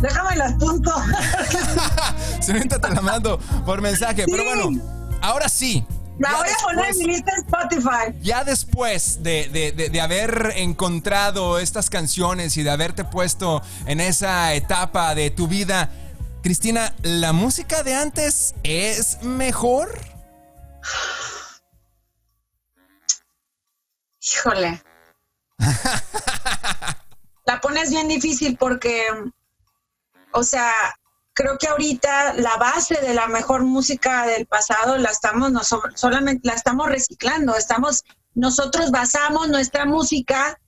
Déjame 0.02 0.36
las 0.36 0.52
punto. 0.54 0.92
Señorita, 2.46 2.78
te 2.78 2.90
la 2.90 3.00
mando 3.00 3.38
por 3.64 3.80
mensaje, 3.80 4.24
pero 4.26 4.44
bueno, 4.44 4.82
ahora 5.22 5.48
sí, 5.48 5.86
la 6.18 6.36
voy 6.36 6.48
a 6.48 6.62
poner 6.62 6.90
en 6.90 6.98
mi 6.98 7.06
lista 7.06 7.32
Spotify. 7.38 8.16
Ya 8.20 8.44
después 8.44 9.22
de, 9.22 10.00
haber 10.00 10.52
encontrado 10.56 11.58
estas 11.58 11.90
canciones 11.90 12.56
y 12.56 12.62
de 12.62 12.70
haberte 12.70 13.04
puesto 13.04 13.62
en 13.86 14.00
esa 14.00 14.54
etapa 14.54 15.14
de 15.14 15.30
tu 15.30 15.48
vida, 15.48 15.90
Cristina, 16.42 16.94
¿la 17.02 17.32
música 17.32 17.82
de 17.82 17.94
antes 17.94 18.54
es 18.62 19.22
mejor? 19.22 19.88
Híjole. 24.20 24.82
la 27.46 27.60
pones 27.60 27.90
bien 27.90 28.08
difícil 28.08 28.56
porque, 28.56 29.02
o 30.32 30.42
sea, 30.42 30.70
creo 31.34 31.58
que 31.58 31.66
ahorita 31.66 32.34
la 32.34 32.56
base 32.56 33.00
de 33.00 33.12
la 33.12 33.26
mejor 33.26 33.64
música 33.64 34.26
del 34.26 34.46
pasado 34.46 34.96
la 34.96 35.10
estamos 35.10 35.52
no, 35.52 35.62
solamente 35.94 36.48
la 36.48 36.54
estamos 36.54 36.88
reciclando, 36.88 37.56
estamos 37.56 38.04
nosotros 38.34 38.90
basamos 38.90 39.48
nuestra 39.48 39.84
música 39.84 40.58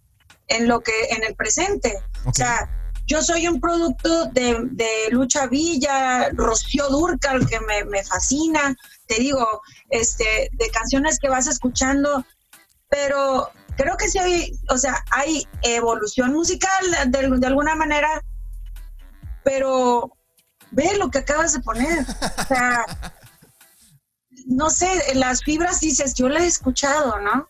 en 0.48 0.68
lo 0.68 0.80
que 0.80 0.92
en 1.10 1.24
el 1.24 1.34
presente. 1.34 1.98
O 2.24 2.32
sea, 2.32 2.68
yo 3.06 3.22
soy 3.22 3.46
un 3.48 3.60
producto 3.60 4.26
de, 4.26 5.08
Lucha 5.10 5.46
Villa, 5.46 6.30
Rocío 6.32 6.88
Durcal, 6.88 7.46
que 7.48 7.60
me, 7.60 7.84
me, 7.84 8.04
fascina, 8.04 8.74
te 9.06 9.16
digo, 9.16 9.62
este, 9.90 10.48
de 10.52 10.70
canciones 10.70 11.18
que 11.18 11.28
vas 11.28 11.46
escuchando, 11.46 12.24
pero 12.88 13.50
creo 13.76 13.96
que 13.96 14.08
sí 14.08 14.18
hay, 14.18 14.52
o 14.68 14.78
sea, 14.78 15.04
hay 15.10 15.46
evolución 15.62 16.32
musical 16.32 16.84
de, 17.06 17.28
de 17.38 17.46
alguna 17.46 17.74
manera, 17.74 18.22
pero 19.44 20.15
ve 20.70 20.96
lo 20.98 21.10
que 21.10 21.18
acabas 21.18 21.52
de 21.52 21.60
poner. 21.60 22.06
O 22.38 22.44
sea, 22.44 22.84
no 24.46 24.70
sé, 24.70 24.88
las 25.14 25.42
fibras 25.42 25.80
dices, 25.80 26.14
yo 26.14 26.28
la 26.28 26.40
he 26.40 26.46
escuchado, 26.46 27.18
¿no? 27.20 27.48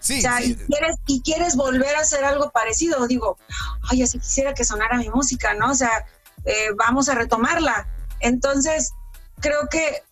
Sí, 0.00 0.18
o 0.18 0.20
sea, 0.20 0.42
Y, 0.42 0.54
quieres, 0.54 0.96
y 1.06 1.22
quieres 1.22 1.56
volver 1.56 1.96
a 1.96 2.00
hacer 2.00 2.24
algo 2.24 2.50
parecido. 2.50 3.06
Digo, 3.06 3.38
ay, 3.90 4.02
así 4.02 4.18
quisiera 4.18 4.54
que 4.54 4.64
sonara 4.64 4.96
mi 4.98 5.10
música, 5.10 5.54
¿no? 5.54 5.72
O 5.72 5.74
sea, 5.74 6.06
eh, 6.44 6.68
vamos 6.76 7.08
a 7.08 7.14
retomarla. 7.14 7.88
Entonces, 8.20 8.92
creo 9.40 9.68
que 9.68 10.02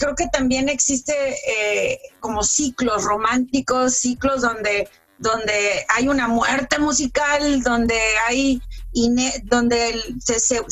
creo 0.00 0.14
que 0.14 0.28
también 0.28 0.70
existe 0.70 1.12
eh, 1.46 2.00
como 2.20 2.42
ciclos 2.42 3.04
románticos, 3.04 3.94
ciclos 3.94 4.40
donde, 4.40 4.88
donde 5.18 5.84
hay 5.94 6.08
una 6.08 6.26
muerte 6.26 6.78
musical, 6.78 7.62
donde 7.62 8.00
hay 8.26 8.62
y 8.92 9.14
donde 9.44 10.02
se, 10.20 10.62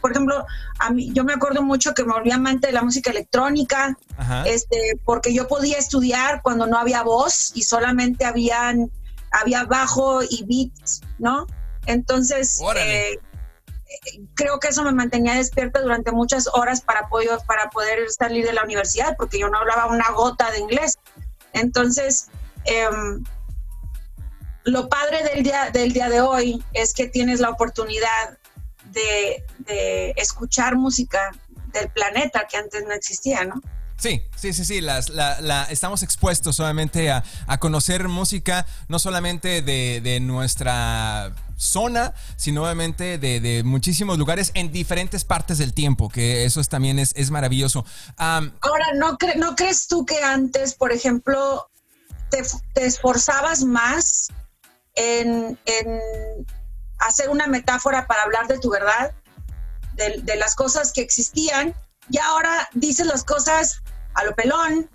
por 0.00 0.12
ejemplo, 0.12 0.46
a 0.78 0.90
mí, 0.90 1.10
yo 1.12 1.24
me 1.24 1.34
acuerdo 1.34 1.62
mucho 1.62 1.92
que 1.92 2.04
me 2.04 2.12
volví 2.12 2.30
amante 2.30 2.68
de 2.68 2.72
la 2.72 2.82
música 2.82 3.10
electrónica, 3.10 3.96
este, 4.46 4.98
porque 5.04 5.34
yo 5.34 5.46
podía 5.46 5.78
estudiar 5.78 6.42
cuando 6.42 6.66
no 6.66 6.78
había 6.78 7.02
voz 7.02 7.52
y 7.54 7.62
solamente 7.62 8.24
habían, 8.24 8.90
había 9.30 9.64
bajo 9.64 10.22
y 10.22 10.44
beats, 10.44 11.02
¿no? 11.18 11.46
Entonces, 11.84 12.60
eh, 12.76 13.18
creo 14.34 14.58
que 14.58 14.68
eso 14.68 14.82
me 14.82 14.92
mantenía 14.92 15.34
despierta 15.34 15.80
durante 15.80 16.12
muchas 16.12 16.48
horas 16.52 16.80
para 16.80 17.08
poder, 17.08 17.38
para 17.46 17.68
poder 17.70 18.10
salir 18.10 18.46
de 18.46 18.52
la 18.54 18.64
universidad, 18.64 19.16
porque 19.16 19.38
yo 19.38 19.48
no 19.48 19.58
hablaba 19.58 19.86
una 19.86 20.10
gota 20.10 20.50
de 20.50 20.60
inglés. 20.60 20.98
Entonces, 21.52 22.28
em, 22.64 23.22
lo 24.66 24.88
padre 24.88 25.22
del 25.22 25.44
día, 25.44 25.70
del 25.70 25.92
día 25.92 26.08
de 26.08 26.20
hoy 26.20 26.62
es 26.72 26.92
que 26.92 27.06
tienes 27.06 27.40
la 27.40 27.50
oportunidad 27.50 28.38
de, 28.92 29.44
escuchar 30.16 30.76
música 30.76 31.30
del 31.72 31.88
planeta 31.90 32.46
que 32.48 32.56
antes 32.56 32.84
no 32.84 32.92
existía, 32.92 33.44
¿no? 33.44 33.60
Sí, 33.96 34.22
sí, 34.36 34.52
sí, 34.52 34.64
sí. 34.64 34.80
Las, 34.80 35.08
la, 35.08 35.64
estamos 35.70 36.02
expuestos 36.02 36.56
solamente 36.56 37.10
a, 37.10 37.22
conocer 37.58 38.08
música, 38.08 38.66
no 38.88 38.98
solamente 38.98 39.62
de, 39.62 40.18
nuestra 40.20 41.32
zona, 41.56 42.12
sino 42.36 42.64
obviamente 42.64 43.18
de, 43.18 43.62
muchísimos 43.64 44.18
lugares 44.18 44.50
en 44.54 44.72
diferentes 44.72 45.24
partes 45.24 45.58
del 45.58 45.74
tiempo, 45.74 46.08
que 46.08 46.44
eso 46.44 46.62
también 46.64 46.98
es, 46.98 47.12
es 47.16 47.30
maravilloso. 47.30 47.84
Ahora, 48.16 48.86
¿no, 48.96 49.16
¿no 49.36 49.56
crees 49.56 49.86
tú 49.86 50.04
que 50.04 50.22
antes, 50.22 50.74
por 50.74 50.92
ejemplo, 50.92 51.68
te, 52.30 52.42
te 52.74 52.86
esforzabas 52.86 53.62
más 53.64 54.28
en, 54.96 55.58
hacer 56.98 57.28
una 57.28 57.46
metáfora 57.46 58.06
para 58.06 58.22
hablar 58.22 58.48
de 58.48 58.58
tu 58.58 58.70
verdad, 58.70 59.12
de, 59.94 60.36
las 60.36 60.54
cosas 60.54 60.92
que 60.92 61.02
existían, 61.02 61.74
y 62.10 62.18
ahora 62.18 62.68
dices 62.72 63.06
las 63.06 63.24
cosas 63.24 63.82
a 64.14 64.24
lo 64.24 64.34
pelón 64.34 64.90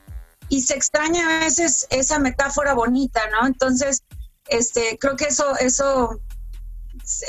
y 0.50 0.62
se 0.62 0.76
extraña 0.76 1.38
a 1.38 1.40
veces 1.40 1.88
esa 1.90 2.20
metáfora 2.20 2.74
bonita, 2.74 3.22
¿no? 3.32 3.48
Entonces, 3.48 4.04
este, 4.48 4.98
creo 5.00 5.16
que 5.16 5.26
eso, 5.26 5.58
eso, 5.58 6.20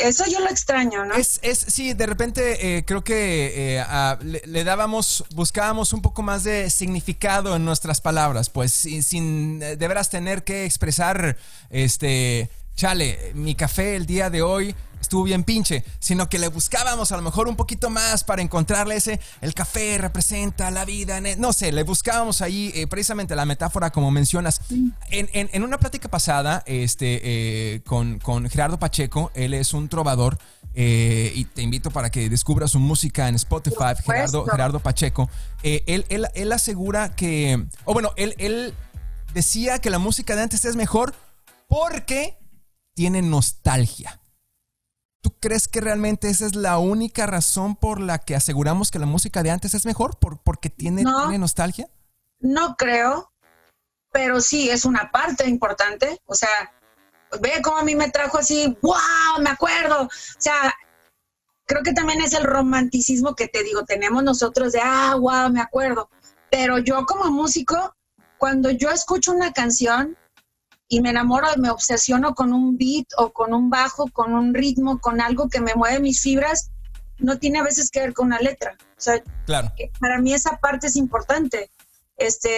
eso 0.00 0.24
yo 0.26 0.40
lo 0.40 0.48
extraño, 0.48 1.04
¿no? 1.04 1.14
Es, 1.14 1.38
es 1.42 1.58
sí, 1.58 1.94
de 1.94 2.06
repente 2.06 2.78
eh, 2.78 2.84
creo 2.84 3.04
que 3.04 3.78
eh, 3.78 4.40
le, 4.44 4.64
dábamos, 4.64 5.24
buscábamos 5.34 5.92
un 5.92 6.02
poco 6.02 6.22
más 6.22 6.44
de 6.44 6.68
significado 6.70 7.54
en 7.56 7.64
nuestras 7.64 8.00
palabras, 8.00 8.50
pues 8.50 8.72
sin, 8.72 9.02
sin 9.02 9.62
eh, 9.62 9.76
de 9.76 9.88
veras 9.88 10.10
tener 10.10 10.42
que 10.42 10.64
expresar, 10.64 11.36
este, 11.70 12.50
chale, 12.74 13.32
mi 13.34 13.54
café 13.54 13.96
el 13.96 14.06
día 14.06 14.30
de 14.30 14.42
hoy 14.42 14.74
estuvo 15.02 15.24
bien 15.24 15.44
pinche, 15.44 15.84
sino 15.98 16.28
que 16.28 16.38
le 16.38 16.48
buscábamos 16.48 17.12
a 17.12 17.16
lo 17.16 17.22
mejor 17.22 17.48
un 17.48 17.56
poquito 17.56 17.90
más 17.90 18.24
para 18.24 18.40
encontrarle 18.40 18.96
ese, 18.96 19.20
el 19.40 19.52
café 19.52 19.98
representa 19.98 20.70
la 20.70 20.84
vida, 20.84 21.20
no 21.36 21.52
sé, 21.52 21.72
le 21.72 21.82
buscábamos 21.82 22.40
ahí 22.40 22.72
eh, 22.74 22.86
precisamente 22.86 23.36
la 23.36 23.44
metáfora 23.44 23.90
como 23.90 24.10
mencionas. 24.10 24.60
En, 25.10 25.62
una 25.62 25.78
plática 25.78 26.08
pasada 26.08 26.62
este, 26.66 27.20
eh, 27.22 27.82
con, 27.84 28.20
Gerardo 28.48 28.78
Pacheco, 28.78 29.30
él 29.34 29.54
es 29.54 29.74
un 29.74 29.88
trovador. 29.88 30.38
Eh, 30.74 31.30
y 31.34 31.44
te 31.44 31.60
invito 31.60 31.90
para 31.90 32.08
que 32.10 32.30
descubras 32.30 32.70
su 32.70 32.78
música 32.78 33.28
en 33.28 33.34
Spotify, 33.34 33.94
Gerardo, 34.02 34.46
Gerardo 34.46 34.80
Pacheco. 34.80 35.28
él, 35.62 36.06
él, 36.08 36.26
él, 36.34 36.52
asegura 36.52 37.14
que, 37.14 37.66
o 37.84 37.92
bueno, 37.92 38.12
él, 38.16 38.34
él 38.38 38.72
decía 39.34 39.80
que 39.80 39.90
la 39.90 39.98
música 39.98 40.34
de 40.34 40.42
antes 40.42 40.64
es 40.64 40.74
mejor 40.74 41.14
porque 41.68 42.38
tiene 42.94 43.22
nostalgia. 43.22 44.20
¿Tú 45.22 45.30
crees 45.38 45.68
que 45.68 45.80
realmente 45.80 46.28
esa 46.28 46.46
es 46.46 46.56
la 46.56 46.78
única 46.78 47.26
razón 47.26 47.76
por 47.76 48.00
la 48.00 48.18
que 48.18 48.34
aseguramos 48.34 48.90
que 48.90 48.98
la 48.98 49.06
música 49.06 49.42
de 49.42 49.50
antes 49.50 49.74
es 49.74 49.86
mejor? 49.86 50.18
¿Por, 50.18 50.38
¿Porque 50.38 50.68
tiene, 50.68 51.04
tiene 51.04 51.38
nostalgia? 51.38 51.88
No 52.40 52.74
creo, 52.76 53.32
pero 54.10 54.40
sí 54.40 54.68
es 54.68 54.84
una 54.84 55.10
parte 55.12 55.48
importante. 55.48 56.20
O 56.26 56.34
sea, 56.34 56.48
ve 57.40 57.60
cómo 57.62 57.78
a 57.78 57.84
mí 57.84 57.94
me 57.94 58.10
trajo 58.10 58.38
así, 58.38 58.76
wow, 58.82 59.40
me 59.40 59.50
acuerdo. 59.50 60.02
O 60.02 60.10
sea, 60.38 60.74
creo 61.66 61.82
que 61.82 61.92
también 61.92 62.20
es 62.20 62.32
el 62.34 62.44
romanticismo 62.44 63.34
que 63.34 63.48
te 63.48 63.62
digo, 63.62 63.84
tenemos 63.84 64.22
nosotros 64.22 64.72
de, 64.72 64.80
ah, 64.82 65.14
wow, 65.14 65.50
me 65.50 65.60
acuerdo. 65.60 66.10
Pero 66.50 66.78
yo 66.78 67.06
como 67.06 67.30
músico, 67.30 67.94
cuando 68.38 68.70
yo 68.70 68.90
escucho 68.90 69.32
una 69.32 69.52
canción, 69.52 70.16
y 70.92 71.00
me 71.00 71.08
enamoro, 71.08 71.48
me 71.56 71.70
obsesiono 71.70 72.34
con 72.34 72.52
un 72.52 72.76
beat 72.76 73.06
o 73.16 73.32
con 73.32 73.54
un 73.54 73.70
bajo, 73.70 74.08
con 74.12 74.34
un 74.34 74.52
ritmo, 74.52 75.00
con 75.00 75.22
algo 75.22 75.48
que 75.48 75.58
me 75.58 75.74
mueve 75.74 76.00
mis 76.00 76.20
fibras, 76.20 76.70
no 77.16 77.38
tiene 77.38 77.60
a 77.60 77.62
veces 77.62 77.90
que 77.90 78.00
ver 78.00 78.12
con 78.12 78.26
una 78.26 78.38
letra. 78.40 78.76
O 78.78 79.00
sea, 79.00 79.22
claro. 79.46 79.72
para 80.00 80.18
mí 80.18 80.34
esa 80.34 80.58
parte 80.58 80.88
es 80.88 80.96
importante. 80.96 81.70
Este, 82.18 82.50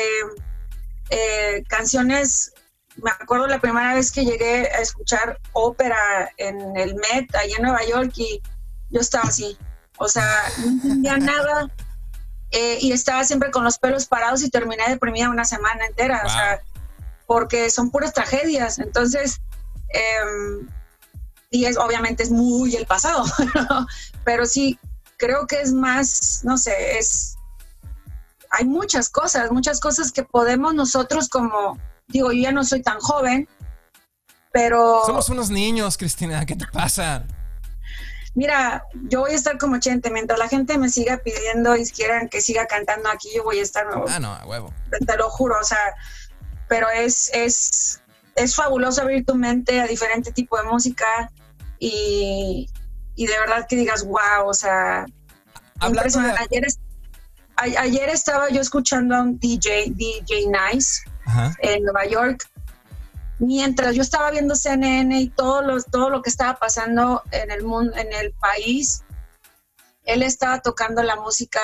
eh, 1.10 1.62
canciones, 1.68 2.52
me 2.96 3.12
acuerdo 3.12 3.46
la 3.46 3.60
primera 3.60 3.94
vez 3.94 4.10
que 4.10 4.24
llegué 4.24 4.68
a 4.68 4.80
escuchar 4.80 5.38
ópera 5.52 6.28
en 6.36 6.76
el 6.76 6.96
Met, 6.96 7.32
allá 7.36 7.54
en 7.56 7.62
Nueva 7.62 7.84
York, 7.86 8.14
y 8.16 8.42
yo 8.90 9.00
estaba 9.00 9.28
así. 9.28 9.56
O 9.98 10.08
sea, 10.08 10.28
no 10.58 10.70
entendía 10.70 11.16
nada. 11.18 11.70
Eh, 12.50 12.78
y 12.80 12.90
estaba 12.90 13.22
siempre 13.22 13.52
con 13.52 13.62
los 13.62 13.78
pelos 13.78 14.06
parados 14.06 14.42
y 14.42 14.50
terminé 14.50 14.82
deprimida 14.88 15.30
una 15.30 15.44
semana 15.44 15.86
entera. 15.86 16.20
O 16.26 16.28
sea, 16.28 16.60
porque 17.34 17.68
son 17.68 17.90
puras 17.90 18.12
tragedias. 18.12 18.78
Entonces, 18.78 19.40
em, 19.88 20.68
y 21.50 21.64
es 21.64 21.76
obviamente 21.76 22.22
es 22.22 22.30
muy 22.30 22.76
el 22.76 22.86
pasado, 22.86 23.24
pero 24.24 24.46
sí, 24.46 24.78
creo 25.16 25.44
que 25.48 25.60
es 25.60 25.72
más, 25.72 26.42
no 26.44 26.56
sé, 26.56 26.96
es, 26.96 27.34
hay 28.50 28.66
muchas 28.66 29.08
cosas, 29.08 29.50
muchas 29.50 29.80
cosas 29.80 30.12
que 30.12 30.22
podemos 30.22 30.74
nosotros 30.74 31.28
como, 31.28 31.76
digo, 32.06 32.30
yo 32.30 32.40
ya 32.40 32.52
no 32.52 32.62
soy 32.62 32.82
tan 32.82 33.00
joven, 33.00 33.48
pero... 34.52 35.02
Somos 35.04 35.28
unos 35.28 35.50
niños, 35.50 35.98
Cristina, 35.98 36.46
¿qué 36.46 36.54
te 36.54 36.68
pasa? 36.68 37.26
Mira, 38.36 38.84
yo 39.08 39.22
voy 39.22 39.32
a 39.32 39.34
estar 39.34 39.58
como 39.58 39.74
80, 39.74 40.08
mientras 40.10 40.38
la 40.38 40.46
gente 40.46 40.78
me 40.78 40.88
siga 40.88 41.18
pidiendo 41.18 41.74
y 41.74 41.84
quieran 41.90 42.28
que 42.28 42.40
siga 42.40 42.66
cantando 42.66 43.08
aquí, 43.08 43.30
yo 43.34 43.42
voy 43.42 43.58
a 43.58 43.62
estar... 43.62 43.86
Ah, 44.08 44.20
no, 44.20 44.32
a 44.34 44.46
huevo. 44.46 44.72
Te 45.04 45.16
lo 45.16 45.30
juro, 45.30 45.56
o 45.60 45.64
sea, 45.64 45.96
pero 46.74 46.90
es, 46.90 47.30
es, 47.32 48.02
es 48.34 48.56
fabuloso 48.56 49.00
abrir 49.00 49.24
tu 49.24 49.36
mente 49.36 49.80
a 49.80 49.86
diferente 49.86 50.32
tipo 50.32 50.58
de 50.58 50.64
música 50.64 51.30
y, 51.78 52.68
y 53.14 53.26
de 53.28 53.38
verdad 53.38 53.64
que 53.68 53.76
digas, 53.76 54.04
wow, 54.04 54.48
o 54.48 54.54
sea, 54.54 55.06
Ayer, 56.40 56.66
ayer 57.78 58.08
estaba 58.08 58.48
yo 58.48 58.60
escuchando 58.60 59.14
a 59.14 59.22
un 59.22 59.38
DJ, 59.38 59.92
DJ 59.94 60.48
Nice, 60.48 61.02
en 61.60 61.84
Nueva 61.84 62.06
York, 62.06 62.42
mientras 63.38 63.94
yo 63.94 64.02
estaba 64.02 64.32
viendo 64.32 64.56
CNN 64.56 65.16
y 65.16 65.28
todo 65.28 65.62
lo, 65.62 65.80
todo 65.80 66.10
lo 66.10 66.22
que 66.22 66.30
estaba 66.30 66.56
pasando 66.58 67.22
en 67.30 67.52
el 67.52 67.62
mundo, 67.62 67.96
en 67.96 68.12
el 68.12 68.32
país, 68.32 69.04
él 70.06 70.24
estaba 70.24 70.60
tocando 70.60 71.04
la 71.04 71.14
música 71.14 71.60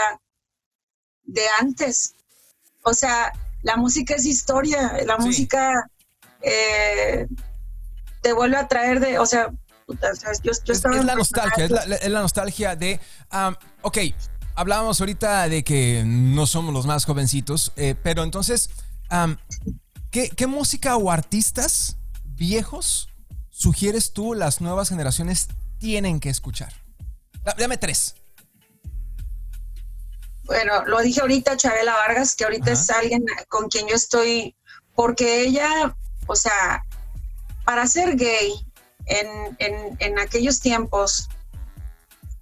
de 1.25 1.43
antes. 1.59 2.15
O 2.85 2.95
sea, 2.95 3.33
la 3.63 3.77
música 3.77 4.15
es 4.15 4.25
historia, 4.25 4.95
la 5.07 5.19
música 5.19 5.91
eh, 6.43 7.27
te 8.23 8.33
vuelve 8.33 8.57
a 8.57 8.69
traer 8.69 9.01
de, 9.01 9.19
o 9.19 9.27
sea, 9.27 9.51
yo, 10.43 10.53
estaba 10.73 10.97
es, 10.97 11.05
la 11.05 11.15
nostalgia, 11.15 11.65
es 11.65 12.11
la, 12.11 12.21
nostalgia 12.21 12.77
de, 12.77 13.01
ok, 13.83 13.99
hablábamos 14.55 15.01
ahorita 15.01 15.49
de 15.49 15.65
que 15.65 16.05
no 16.07 16.47
somos 16.47 16.73
los 16.73 16.87
más 16.87 17.05
jovencitos, 17.05 17.73
eh, 17.77 17.95
pero 18.01 18.23
entonces, 18.23 18.71
¿qué, 20.11 20.47
música 20.47 20.97
o 20.97 21.11
artistas 21.11 21.97
viejos 22.25 23.09
sugieres 23.51 24.13
tú 24.13 24.35
las 24.35 24.61
nuevas 24.61 24.89
generaciones 24.89 25.49
tienen 25.79 26.21
que 26.21 26.31
escuchar? 26.31 26.73
Dame 27.59 27.79
tres. 27.79 28.15
Bueno, 30.51 30.85
lo 30.87 30.99
dije 30.99 31.21
ahorita, 31.21 31.57
Chabela 31.57 31.95
Vargas, 31.95 32.35
que 32.35 32.43
ahorita 32.43 32.73
es 32.73 32.91
alguien 32.91 33.25
con 33.49 33.69
quien 33.69 33.87
yo 33.87 33.95
estoy, 33.95 34.57
porque 34.97 35.43
ella, 35.43 35.97
o 36.27 36.35
sea, 36.35 36.83
para 37.65 37.87
ser 37.87 38.17
gay 38.17 38.55
en, 39.07 39.57
en, 40.01 40.19
aquellos 40.19 40.59
tiempos, 40.59 41.29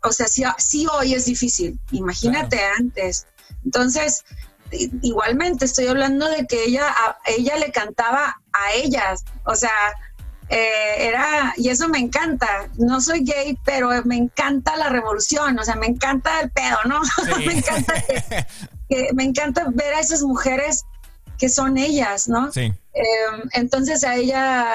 o 0.02 0.10
sea, 0.10 0.26
sí, 0.26 0.86
hoy 0.86 1.12
es 1.12 1.26
difícil, 1.26 1.78
imagínate 1.90 2.58
antes. 2.78 3.26
Entonces, 3.62 4.24
igualmente 5.02 5.66
estoy 5.66 5.88
hablando 5.88 6.30
de 6.30 6.46
que 6.46 6.64
ella, 6.64 6.86
ella 7.26 7.58
le 7.58 7.70
cantaba 7.72 8.40
a 8.54 8.72
ellas, 8.72 9.22
o 9.44 9.54
sea, 9.54 9.70
eh, 10.50 11.08
era, 11.08 11.52
y 11.56 11.68
eso 11.68 11.88
me 11.88 11.98
encanta, 11.98 12.70
no 12.76 13.00
soy 13.00 13.24
gay, 13.24 13.58
pero 13.64 13.90
me 14.04 14.16
encanta 14.16 14.76
la 14.76 14.88
revolución, 14.88 15.58
o 15.58 15.64
sea, 15.64 15.76
me 15.76 15.86
encanta 15.86 16.40
el 16.40 16.50
pedo, 16.50 16.78
¿no? 16.86 17.00
me, 17.38 17.52
encanta 17.54 17.94
me 19.12 19.24
encanta 19.24 19.66
ver 19.74 19.94
a 19.94 20.00
esas 20.00 20.22
mujeres 20.22 20.84
que 21.38 21.48
son 21.48 21.78
ellas, 21.78 22.28
¿no? 22.28 22.50
Sí. 22.52 22.72
Em, 22.98 23.42
entonces 23.52 24.02
a 24.02 24.16
ella, 24.16 24.66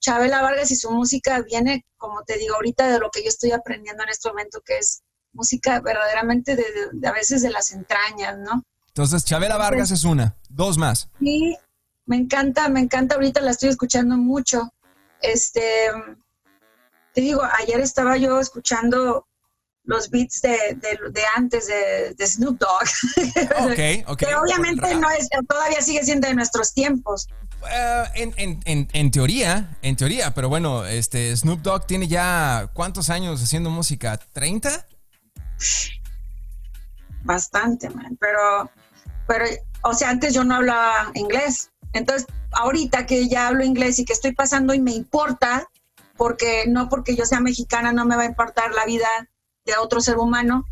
Chabela 0.00 0.42
Vargas 0.42 0.70
y 0.70 0.76
su 0.76 0.90
música 0.90 1.40
viene, 1.40 1.86
como 1.96 2.22
te 2.24 2.36
digo 2.36 2.56
ahorita, 2.56 2.90
de 2.90 2.98
lo 2.98 3.10
que 3.10 3.22
yo 3.22 3.28
estoy 3.28 3.52
aprendiendo 3.52 4.02
en 4.02 4.10
este 4.10 4.28
momento, 4.28 4.60
que 4.64 4.78
es 4.78 5.02
música 5.32 5.80
verdaderamente 5.80 6.56
de, 6.56 7.08
a 7.08 7.12
veces 7.12 7.42
de 7.42 7.50
las 7.50 7.72
entrañas, 7.72 8.36
¿no? 8.38 8.64
Entonces, 8.88 9.24
Chabela 9.24 9.56
Vargas 9.56 9.92
es 9.92 10.04
una, 10.04 10.36
dos 10.48 10.76
más. 10.76 11.08
Sí, 11.20 11.56
me 12.04 12.16
encanta, 12.16 12.68
me 12.68 12.80
encanta, 12.80 13.14
ahorita 13.14 13.40
la 13.40 13.52
estoy 13.52 13.70
escuchando 13.70 14.16
mucho. 14.16 14.72
Este, 15.22 15.88
te 17.14 17.20
digo, 17.20 17.42
ayer 17.58 17.80
estaba 17.80 18.16
yo 18.16 18.40
escuchando 18.40 19.26
los 19.84 20.10
beats 20.10 20.42
de, 20.42 20.78
antes 21.36 21.66
de, 21.66 22.26
Snoop 22.26 22.58
Dogg. 22.58 22.88
Ok, 23.60 24.08
ok. 24.08 24.18
que 24.18 24.34
obviamente 24.34 24.94
no 24.94 25.10
es, 25.10 25.28
todavía 25.48 25.80
sigue 25.82 26.04
siendo 26.04 26.28
de 26.28 26.34
nuestros 26.34 26.72
tiempos. 26.72 27.28
Eh, 27.70 28.32
en, 28.94 29.10
teoría, 29.10 29.76
en 29.82 29.96
teoría, 29.96 30.32
pero 30.32 30.48
bueno, 30.48 30.86
este 30.86 31.36
Snoop 31.36 31.60
Dogg 31.60 31.86
tiene 31.86 32.08
ya 32.08 32.70
cuántos 32.72 33.10
años 33.10 33.42
haciendo 33.42 33.68
música, 33.68 34.18
¿30? 34.34 34.84
Bastante, 37.22 37.90
man. 37.90 38.16
Pero, 38.18 38.70
pero, 39.26 39.44
o 39.82 39.92
sea, 39.92 40.10
antes 40.10 40.32
yo 40.32 40.44
no 40.44 40.56
hablaba 40.56 41.10
inglés. 41.14 41.70
Entonces, 41.92 42.26
ahorita 42.52 43.06
que 43.06 43.28
ya 43.28 43.48
hablo 43.48 43.64
inglés 43.64 43.98
y 43.98 44.04
que 44.04 44.12
estoy 44.12 44.32
pasando 44.32 44.74
y 44.74 44.80
me 44.80 44.92
importa, 44.92 45.68
porque 46.16 46.64
no 46.68 46.88
porque 46.88 47.16
yo 47.16 47.24
sea 47.24 47.40
mexicana 47.40 47.92
no 47.92 48.04
me 48.04 48.16
va 48.16 48.22
a 48.22 48.26
importar 48.26 48.72
la 48.74 48.84
vida 48.84 49.08
de 49.64 49.76
otro 49.76 50.00
ser 50.00 50.18
humano. 50.18 50.66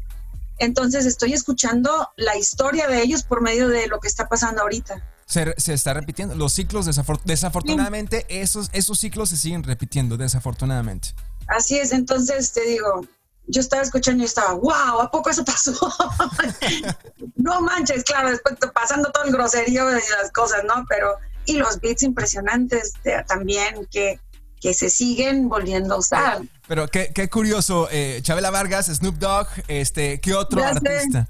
Entonces 0.59 1.07
estoy 1.07 1.33
escuchando 1.33 2.09
la 2.17 2.37
historia 2.37 2.89
de 2.89 3.01
ellos 3.01 3.23
por 3.23 3.41
medio 3.41 3.69
de 3.69 3.87
lo 3.87 4.01
que 4.01 4.09
está 4.09 4.29
pasando 4.29 4.63
ahorita. 4.63 5.03
Se, 5.25 5.55
está 5.73 5.95
repitiendo. 5.95 6.35
Los 6.35 6.53
ciclos, 6.53 6.87
desafortunadamente, 7.25 8.27
esos, 8.29 8.71
esos 8.73 8.99
ciclos 8.99 9.29
se 9.29 9.37
siguen 9.37 9.63
repitiendo, 9.63 10.17
desafortunadamente. 10.17 11.11
Así 11.47 11.79
es, 11.79 11.93
entonces 11.93 12.53
te 12.53 12.63
digo, 12.63 13.07
yo 13.49 13.61
estaba 13.61 13.83
escuchando 13.83 14.23
y 14.23 14.27
estaba, 14.27 14.53
wow, 14.55 15.01
¿a 15.01 15.11
poco 15.11 15.31
eso 15.31 15.45
pasó? 15.45 15.73
no 17.37 17.61
manches, 17.63 18.05
claro, 18.05 18.31
después 18.31 18.57
pasando 18.73 19.11
todo 19.11 19.25
el 19.25 19.33
groserío 19.33 19.91
y 19.91 19.95
las 19.95 20.31
cosas, 20.33 20.65
¿no? 20.65 20.85
Pero, 20.89 21.17
y 21.47 21.55
los 21.55 21.81
beats 21.81 22.03
impresionantes 22.03 22.93
también 23.27 23.87
que, 23.91 24.21
que 24.61 24.75
se 24.75 24.91
siguen 24.91 25.49
volviendo 25.49 25.95
a 25.95 25.99
usar. 25.99 26.43
Pero 26.67 26.89
qué, 26.89 27.11
qué 27.15 27.31
curioso, 27.31 27.89
eh, 27.91 28.21
Chabela 28.23 28.51
Vargas, 28.51 28.87
Snoop 28.87 29.17
Dogg, 29.17 29.49
este, 29.67 30.21
¿qué 30.21 30.35
otro 30.35 30.63
artista? 30.63 31.29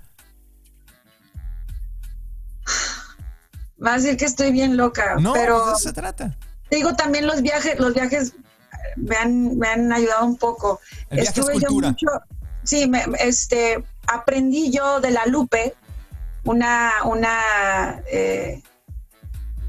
Va 3.85 3.95
a 3.95 3.97
decir 3.97 4.17
que 4.17 4.25
estoy 4.25 4.51
bien 4.51 4.77
loca, 4.77 5.17
no, 5.21 5.33
pero 5.35 5.67
de 5.67 5.73
eso 5.73 5.81
se 5.81 5.93
trata. 5.93 6.37
digo 6.69 6.97
también 6.97 7.29
los 7.29 7.43
viajes, 7.43 7.79
los 7.79 7.95
viajes 7.95 8.35
me 8.97 9.17
han, 9.17 9.59
me 9.59 9.69
han 9.69 9.93
ayudado 9.93 10.25
un 10.25 10.37
poco. 10.37 10.81
Estuve 11.11 11.59
yo 11.59 11.71
mucho, 11.71 12.07
sí, 12.65 12.87
me, 12.89 13.05
este, 13.21 13.85
aprendí 14.07 14.71
yo 14.71 15.01
de 15.01 15.11
la 15.11 15.27
Lupe, 15.27 15.75
una, 16.45 16.93
una, 17.05 18.03
eh, 18.11 18.63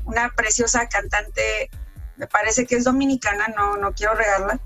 una 0.05 0.29
preciosa 0.35 0.87
cantante, 0.87 1.69
me 2.17 2.27
parece 2.27 2.65
que 2.65 2.75
es 2.75 2.83
dominicana, 2.83 3.47
no, 3.55 3.77
no 3.77 3.93
quiero 3.93 4.15
regarla, 4.15 4.59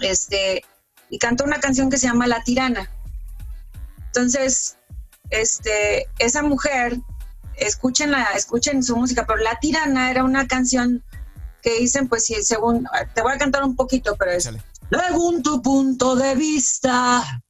este, 0.00 0.64
y 1.10 1.18
cantó 1.18 1.44
una 1.44 1.60
canción 1.60 1.90
que 1.90 1.98
se 1.98 2.06
llama 2.06 2.26
La 2.26 2.42
Tirana. 2.42 2.90
Entonces, 4.06 4.76
este, 5.30 6.06
esa 6.18 6.42
mujer, 6.42 6.98
escúchenla, 7.56 8.28
escuchen 8.34 8.82
su 8.82 8.96
música, 8.96 9.26
pero 9.26 9.38
La 9.38 9.58
Tirana 9.58 10.10
era 10.10 10.24
una 10.24 10.46
canción 10.46 11.02
que 11.62 11.78
dicen, 11.78 12.08
pues 12.08 12.26
sí, 12.26 12.34
según, 12.42 12.86
te 13.14 13.22
voy 13.22 13.32
a 13.32 13.38
cantar 13.38 13.64
un 13.64 13.76
poquito, 13.76 14.16
pero 14.18 14.32
es, 14.32 14.50
según 14.90 15.42
tu 15.42 15.62
punto 15.62 16.16
de 16.16 16.34
vista, 16.34 17.42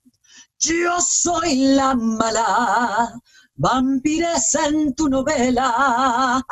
yo 0.58 1.00
soy 1.00 1.74
la 1.74 1.94
mala, 1.94 3.12
vampiresa 3.54 4.66
en 4.66 4.94
tu 4.94 5.08
novela, 5.08 6.44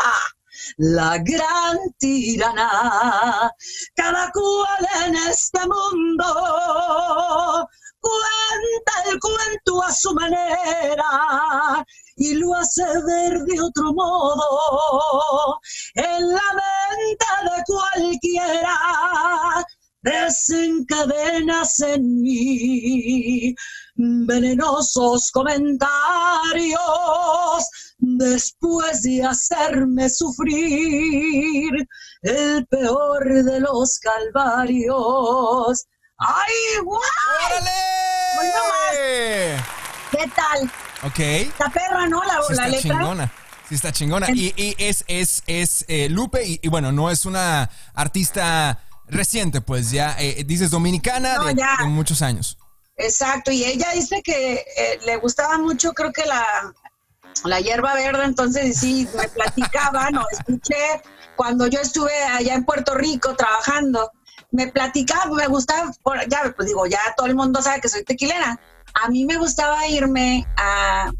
la 0.78 1.18
gran 1.18 1.78
tirana, 1.98 3.52
cada 3.94 4.32
cual 4.32 4.88
en 5.06 5.14
este 5.14 5.60
mundo 5.66 7.68
cuenta 8.00 9.10
el 9.10 9.20
cuento 9.20 9.84
a 9.84 9.92
su 9.92 10.14
manera 10.14 11.84
y 12.20 12.34
lo 12.34 12.54
hace 12.54 12.84
ver 12.84 13.40
de 13.44 13.60
otro 13.62 13.94
modo 13.94 15.58
en 15.94 16.28
la 16.28 16.48
mente 16.54 17.26
de 17.44 17.64
cualquiera 17.66 18.76
desencadenas 20.02 21.80
en 21.80 22.20
mí 22.20 23.54
venenosos 23.94 25.30
comentarios 25.30 26.78
después 27.96 29.00
de 29.02 29.24
hacerme 29.24 30.10
sufrir 30.10 31.72
el 32.20 32.66
peor 32.66 33.44
de 33.44 33.60
los 33.60 33.98
calvarios. 33.98 35.86
¡Ay, 36.18 36.84
guau! 36.84 37.00
¡Órale! 38.38 39.56
¿Qué 40.10 40.30
tal? 40.36 40.70
Ok. 41.02 41.18
Está 41.18 41.70
perra, 41.70 42.06
¿no? 42.06 42.22
La, 42.24 42.40
sí 42.42 42.52
está 42.52 42.72
chingona. 42.80 43.32
Sí, 43.68 43.74
está 43.74 43.92
chingona. 43.92 44.28
Y, 44.30 44.74
es, 44.78 45.04
es, 45.06 45.42
es 45.46 45.84
eh, 45.88 46.08
Lupe, 46.08 46.58
y, 46.62 46.68
bueno, 46.68 46.92
no 46.92 47.10
es 47.10 47.24
una 47.24 47.70
artista 47.94 48.80
reciente, 49.06 49.60
pues 49.60 49.90
ya 49.90 50.16
eh, 50.18 50.44
dices 50.44 50.70
dominicana 50.70 51.36
de, 51.38 51.54
muchos 51.86 52.22
años. 52.22 52.58
Exacto, 52.96 53.50
y 53.50 53.64
ella 53.64 53.88
dice 53.94 54.22
que 54.22 54.54
eh, 54.54 54.98
le 55.06 55.16
gustaba 55.16 55.56
mucho, 55.58 55.92
creo 55.92 56.12
que 56.12 56.26
la, 56.26 56.44
la 57.44 57.60
hierba 57.60 57.94
verde, 57.94 58.24
entonces 58.24 58.78
sí, 58.78 59.08
me 59.16 59.28
platicaba, 59.28 60.10
no, 60.10 60.24
escuché 60.30 61.00
cuando 61.34 61.66
yo 61.66 61.80
estuve 61.80 62.12
allá 62.24 62.54
en 62.54 62.64
Puerto 62.64 62.94
Rico 62.94 63.34
trabajando, 63.34 64.12
me 64.50 64.66
platicaba, 64.66 65.34
me 65.34 65.46
gustaba, 65.46 65.90
ya, 66.28 66.52
pues 66.54 66.68
digo, 66.68 66.86
ya 66.86 67.00
todo 67.16 67.26
el 67.26 67.34
mundo 67.34 67.62
sabe 67.62 67.80
que 67.80 67.88
soy 67.88 68.04
tequilera, 68.04 68.60
a 68.94 69.08
mí 69.08 69.24
me 69.24 69.36
gustaba 69.36 69.86
irme 69.86 70.46
a, 70.56 71.10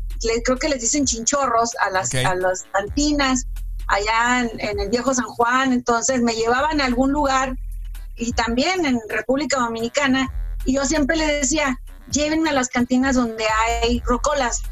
creo 0.45 0.59
que 0.59 0.69
les 0.69 0.81
dicen 0.81 1.07
chinchorros, 1.07 1.75
a 1.81 1.91
las, 1.91 2.15
a 2.15 2.35
las 2.35 2.65
cantinas, 2.73 3.47
allá 3.87 4.49
en, 4.59 4.81
el 4.81 4.89
viejo 4.89 5.15
San 5.15 5.27
Juan, 5.27 5.73
entonces 5.73 6.23
me 6.23 6.35
llevaban 6.35 6.81
a 6.81 6.85
algún 6.85 7.13
lugar 7.13 7.57
y 8.17 8.33
también 8.33 8.85
en 8.87 9.01
República 9.09 9.59
Dominicana, 9.59 10.33
y 10.65 10.75
yo 10.75 10.85
siempre 10.85 11.17
le 11.17 11.27
decía, 11.27 11.81
llévenme 12.11 12.51
a 12.51 12.53
las 12.53 12.69
cantinas 12.69 13.17
donde 13.17 13.45
hay 13.65 14.01
rocolas. 14.01 14.63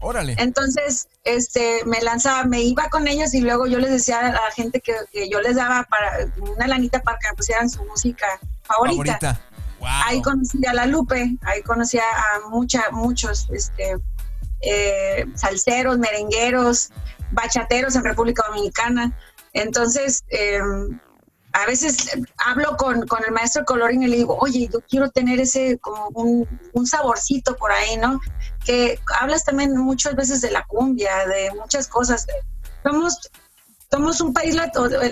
Órale. 0.00 0.36
Entonces, 0.38 1.08
este, 1.24 1.84
me 1.84 2.00
lanzaba, 2.00 2.44
me 2.44 2.62
iba 2.62 2.88
con 2.88 3.08
ellos 3.08 3.34
y 3.34 3.40
luego 3.40 3.66
yo 3.66 3.78
les 3.78 3.90
decía 3.90 4.20
a 4.20 4.32
la 4.32 4.50
gente 4.54 4.80
que, 4.80 4.94
yo 5.28 5.40
les 5.40 5.56
daba 5.56 5.84
para 5.84 6.28
una 6.38 6.66
lanita 6.66 7.00
para 7.00 7.18
que 7.18 7.34
pusieran 7.36 7.68
su 7.68 7.84
música 7.84 8.26
favorita. 8.62 9.40
Ahí 9.80 10.20
conocí 10.22 10.64
a 10.66 10.74
la 10.74 10.86
Lupe, 10.86 11.36
ahí 11.42 11.62
conocí 11.62 11.98
a 11.98 12.48
mucha, 12.50 12.84
muchos 12.90 13.48
este, 13.50 13.96
eh, 14.60 15.26
salseros, 15.34 15.98
merengueros, 15.98 16.90
bachateros 17.32 17.94
en 17.96 18.04
República 18.04 18.44
Dominicana. 18.48 19.16
Entonces, 19.52 20.24
em, 20.28 20.98
a 21.52 21.66
veces 21.66 22.10
hablo 22.38 22.76
con, 22.76 23.04
el 23.26 23.32
maestro 23.32 23.64
Colorín 23.64 24.02
y 24.02 24.08
le 24.08 24.16
digo, 24.16 24.36
oye, 24.40 24.68
yo 24.72 24.80
quiero 24.88 25.10
tener 25.10 25.40
ese 25.40 25.78
como 25.78 26.08
un, 26.14 26.86
saborcito 26.86 27.56
por 27.56 27.72
ahí, 27.72 27.96
¿no? 27.96 28.20
Que 28.64 29.00
hablas 29.20 29.44
también 29.44 29.76
muchas 29.76 30.14
veces 30.14 30.40
de 30.40 30.50
la 30.50 30.64
cumbia, 30.64 31.26
de 31.26 31.50
muchas 31.54 31.88
cosas. 31.88 32.26
Somos, 32.82 33.30
somos 33.90 34.20
un 34.20 34.32
país, 34.32 34.56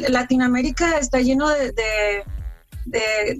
Latinoamérica 0.09 0.99
está 0.99 1.21
lleno 1.21 1.49
de 1.49 2.25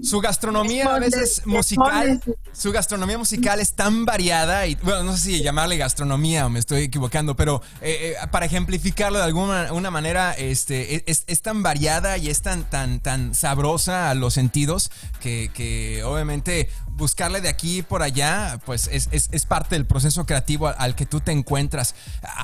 su 0.03 0.19
gastronomía 0.19 0.95
a 0.95 0.99
veces 0.99 1.41
musical, 1.45 2.21
su 2.51 2.71
gastronomía 2.71 3.17
musical 3.17 3.59
es 3.59 3.73
tan 3.73 4.05
variada 4.05 4.67
y 4.67 4.75
bueno, 4.75 5.03
no 5.03 5.15
sé 5.15 5.23
si 5.23 5.43
llamarle 5.43 5.77
gastronomía 5.77 6.45
o 6.45 6.49
me 6.49 6.59
estoy 6.59 6.83
equivocando, 6.83 7.35
pero 7.35 7.61
eh, 7.81 8.15
eh, 8.21 8.27
para 8.31 8.45
ejemplificarlo 8.45 9.17
de 9.19 9.23
alguna 9.23 9.71
una 9.71 9.91
manera, 9.91 10.33
este, 10.33 10.95
e, 10.95 11.03
es, 11.05 11.41
tan 11.41 11.63
variada 11.63 12.17
y 12.17 12.29
es 12.29 12.41
tan, 12.41 12.69
tan, 12.69 12.99
tan 12.99 13.33
sabrosa 13.33 14.09
a 14.09 14.15
los 14.15 14.33
sentidos 14.33 14.91
que, 15.21 16.01
obviamente 16.05 16.69
buscarle 16.89 17.41
de 17.41 17.49
aquí 17.49 17.83
por 17.83 18.01
allá, 18.01 18.59
pues 18.65 18.89
es, 18.91 19.45
parte 19.45 19.75
del 19.75 19.85
proceso 19.85 20.25
creativo 20.25 20.67
al, 20.67 20.95
que 20.95 21.05
tú 21.05 21.21
te 21.21 21.31
encuentras. 21.31 21.95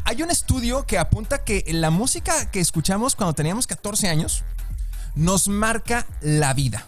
Hay 0.06 0.22
un 0.22 0.30
estudio 0.30 0.86
que 0.86 1.00
apunta 1.00 1.44
que 1.44 1.64
la 1.72 1.90
música 1.90 2.52
que 2.52 2.60
escuchamos 2.60 3.16
cuando 3.16 3.34
teníamos 3.34 3.68
14 3.68 4.10
años 4.10 4.44
nos 5.16 5.48
marca 5.48 6.06
la 6.22 6.54
vida. 6.54 6.88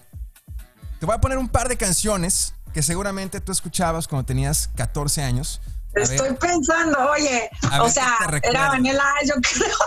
Te 1.00 1.06
voy 1.06 1.16
a 1.16 1.20
poner 1.20 1.38
un 1.38 1.50
par 1.50 1.68
de 1.68 1.78
canciones 1.78 2.54
que 2.74 2.82
seguramente 2.82 3.42
tú 3.42 3.52
escuchabas 3.52 4.08
cuando 4.08 4.26
tenías 4.26 4.70
14 4.76 5.24
años. 5.24 5.62
A 5.96 6.02
Estoy 6.02 6.34
pensando, 6.36 6.98
oye, 7.12 7.50
o 7.82 7.90
sea, 7.90 8.18
era 8.44 8.70
Vanilla, 8.70 9.04
yo 9.26 9.36
creo. 9.42 9.78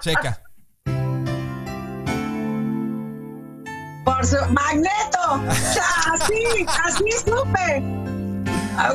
Checa. 0.00 0.40
Por 4.04 4.26
su 4.26 4.36
magneto. 4.50 5.42
así, 6.12 6.66
así 6.84 7.04
supe. 7.24 7.82
Ah, 8.76 8.94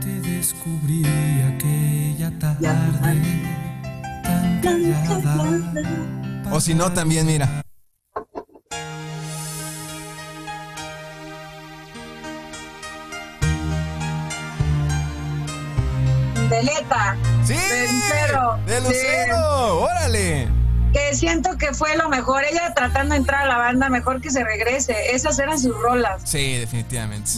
te 0.00 0.20
descubrí 0.20 1.04
aquella 1.54 2.30
tarde 2.38 2.68
tan. 4.62 6.52
O 6.52 6.60
si 6.60 6.74
no, 6.74 6.92
también 6.92 7.26
mira. 7.26 7.62
Veleta. 16.50 17.16
Sí. 17.44 17.54
De 17.54 17.86
Lucero. 17.92 18.58
De 18.66 18.80
Lucero. 18.80 19.80
Órale. 19.82 20.48
Que 20.92 21.14
siento 21.14 21.56
que 21.56 21.72
fue 21.72 21.96
lo 21.96 22.08
mejor. 22.08 22.42
Ella 22.42 22.74
tratando 22.74 23.14
de 23.14 23.20
entrar 23.20 23.44
a 23.44 23.46
la 23.46 23.56
banda, 23.56 23.88
mejor 23.88 24.20
que 24.20 24.30
se 24.30 24.42
regrese. 24.42 25.14
Esas 25.14 25.38
eran 25.38 25.60
sus 25.60 25.80
rolas. 25.80 26.22
Sí, 26.24 26.58
definitivamente. 26.58 27.30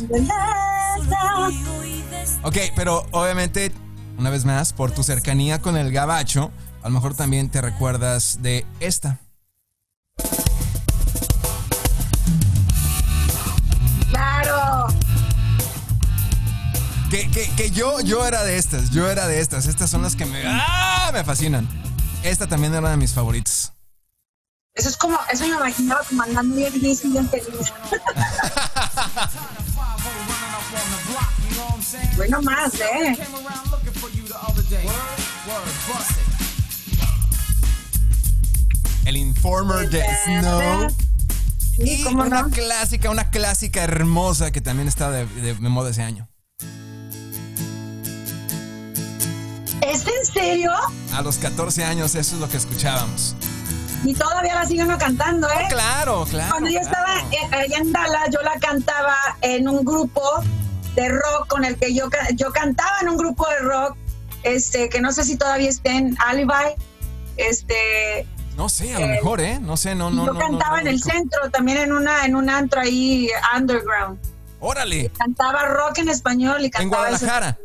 Ok, 2.42 2.57
pero 2.75 3.07
obviamente, 3.11 3.70
una 4.16 4.31
vez 4.31 4.46
más, 4.46 4.72
por 4.72 4.90
tu 4.92 5.03
cercanía 5.03 5.61
con 5.61 5.77
el 5.77 5.92
gabacho, 5.92 6.51
a 6.83 6.88
lo 6.88 6.94
mejor 6.94 7.14
también 7.14 7.51
te 7.51 7.61
recuerdas 7.61 8.38
de 8.40 8.64
esta. 8.81 9.18
Que, 17.12 17.70
yo, 17.75 18.01
yo 18.01 18.27
era 18.27 18.42
de 18.42 18.57
estas, 18.57 18.88
yo 18.88 19.07
era 19.11 19.27
de 19.27 19.38
estas. 19.38 19.66
Estas 19.66 19.90
son 19.90 20.01
las 20.01 20.16
que 20.16 20.25
me, 20.25 20.42
¡ah! 20.46 21.11
me 21.12 21.22
fascinan. 21.22 21.68
Esta 22.22 22.46
también 22.46 22.75
era 22.75 22.88
de 22.88 22.96
mis 22.96 23.12
favoritos. 23.12 23.75
Eso 24.72 24.88
es 24.88 24.96
como, 24.96 25.18
eso 25.31 25.46
me 25.46 25.51
imaginaba 25.51 26.01
como 26.09 26.22
andando 26.22 26.57
bien 26.57 26.72
feliz 26.72 27.05
y 27.05 27.09
bien 27.09 27.29
feliz. 27.29 27.70
bueno 32.16 32.40
más, 32.40 32.72
¿eh? 32.81 33.18
El 39.05 39.16
Informer 39.18 39.90
de 39.90 40.03
Snow. 40.25 40.87
y 41.77 42.05
una 42.07 42.44
clásica, 42.44 43.11
una 43.11 43.29
clásica 43.29 43.85
hermosa 43.85 44.51
que 44.51 44.62
también 44.62 44.88
está 44.88 45.11
de, 45.11 45.27
de 45.27 45.55
moda 45.68 45.90
ese 45.90 46.03
año. 46.03 46.32
¿Es 49.83 50.07
en 50.07 50.25
serio? 50.33 50.71
A 51.12 51.23
los 51.23 51.38
14 51.38 51.85
años 51.85 52.14
eso 52.14 52.37
es 52.37 52.40
lo 52.40 52.49
que 52.49 52.57
escuchábamos. 52.57 53.35
Y 54.05 54.14
todavía 54.14 54.55
la 54.55 54.66
sigue 54.66 54.85
uno 54.85 54.97
cantando, 54.97 55.49
¿eh? 55.49 55.66
claro, 55.68 56.25
claro. 56.29 56.51
Cuando 56.51 56.71
yo 56.71 56.81
estaba 56.81 57.18
allá 57.53 57.77
en 57.79 57.92
Dallas, 57.92 58.29
yo 58.33 58.40
la 58.42 58.59
cantaba 58.61 59.16
en 59.42 59.68
un 59.68 59.85
grupo 59.85 60.23
de 60.95 61.09
rock 61.09 61.49
con 61.49 61.64
el 61.64 61.77
que 61.77 61.95
yo, 61.95 62.09
yo 62.35 62.53
cantaba 62.53 62.99
en 63.01 63.11
un 63.11 63.16
grupo 63.16 63.47
de 63.49 63.59
rock, 63.59 63.97
este, 64.42 64.88
que 64.88 65.01
no 65.01 65.12
sé 65.12 65.25
si 65.25 65.37
todavía 65.37 65.68
está 65.68 65.90
en 65.92 66.16
Alibi, 66.27 66.75
este... 67.37 68.27
No 68.57 68.68
sé, 68.68 68.95
a 68.95 69.01
lo 69.01 69.09
mejor, 69.09 69.40
¿eh? 69.40 69.59
No 69.61 69.77
sé, 69.77 69.95
no, 69.95 70.11
no. 70.11 70.27
Yo 70.27 70.38
cantaba 70.38 70.81
en 70.81 70.88
el 70.88 71.03
centro, 71.03 71.51
también 71.51 71.79
en 71.79 71.92
una, 71.92 72.27
en 72.27 72.37
un 72.37 72.51
antro 72.51 72.81
ahí 72.81 73.31
underground. 73.57 74.18
Órale. 74.61 75.11
Cantaba 75.16 75.64
rock 75.64 75.99
en 75.99 76.09
español 76.09 76.64
y 76.64 76.71
cantaba. 76.71 76.83
En 76.83 76.88
Guadalajara. 76.88 77.59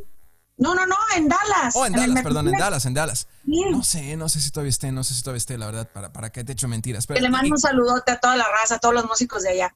No, 0.57 0.73
no, 0.73 0.87
no, 0.87 0.95
en 1.15 1.29
Dallas. 1.29 1.75
Oh, 1.75 1.85
en, 1.85 1.93
Dallas, 1.93 2.23
perdón, 2.23 2.47
en 2.47 2.57
Dallas, 2.57 2.85
en 2.85 2.93
Dallas. 2.95 3.27
No 3.43 3.83
sé, 3.83 4.17
no 4.17 4.27
sé 4.27 4.39
si 4.39 4.49
todavía 4.49 4.71
esté, 4.71 4.91
no 4.91 5.03
sé 5.03 5.13
si 5.13 5.21
todavía 5.21 5.37
esté, 5.37 5.57
la 5.57 5.67
verdad, 5.67 5.89
para, 5.91 6.11
para 6.11 6.31
que 6.31 6.43
te 6.43 6.53
echo 6.53 6.67
mentiras. 6.67 7.05
Pero, 7.05 7.19
le 7.19 7.29
mando 7.29 7.51
un 7.51 7.59
saludote 7.59 8.11
a 8.11 8.19
toda 8.19 8.35
la 8.35 8.45
raza, 8.49 8.75
a 8.75 8.79
todos 8.79 8.95
los 8.95 9.05
músicos 9.05 9.43
de 9.43 9.49
allá. 9.49 9.75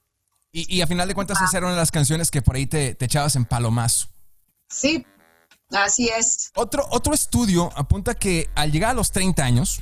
Y, 0.53 0.81
a 0.81 0.87
final 0.87 1.07
de 1.07 1.15
cuentas, 1.15 1.37
ah. 1.39 1.45
esa 1.45 1.57
era 1.57 1.67
una 1.67 1.75
de 1.75 1.81
las 1.81 1.91
canciones 1.91 2.29
que 2.29 2.41
por 2.41 2.55
ahí 2.55 2.65
te, 2.65 2.97
echabas 2.99 3.35
en 3.37 3.45
palomazo. 3.45 4.07
Sí, 4.69 5.05
así 5.71 6.09
es. 6.09 6.51
Otro, 6.55 6.85
otro 6.89 7.13
estudio 7.13 7.71
apunta 7.75 8.15
que 8.15 8.49
al 8.55 8.71
llegar 8.71 8.91
a 8.91 8.93
los 8.93 9.11
30 9.11 9.43
años, 9.43 9.81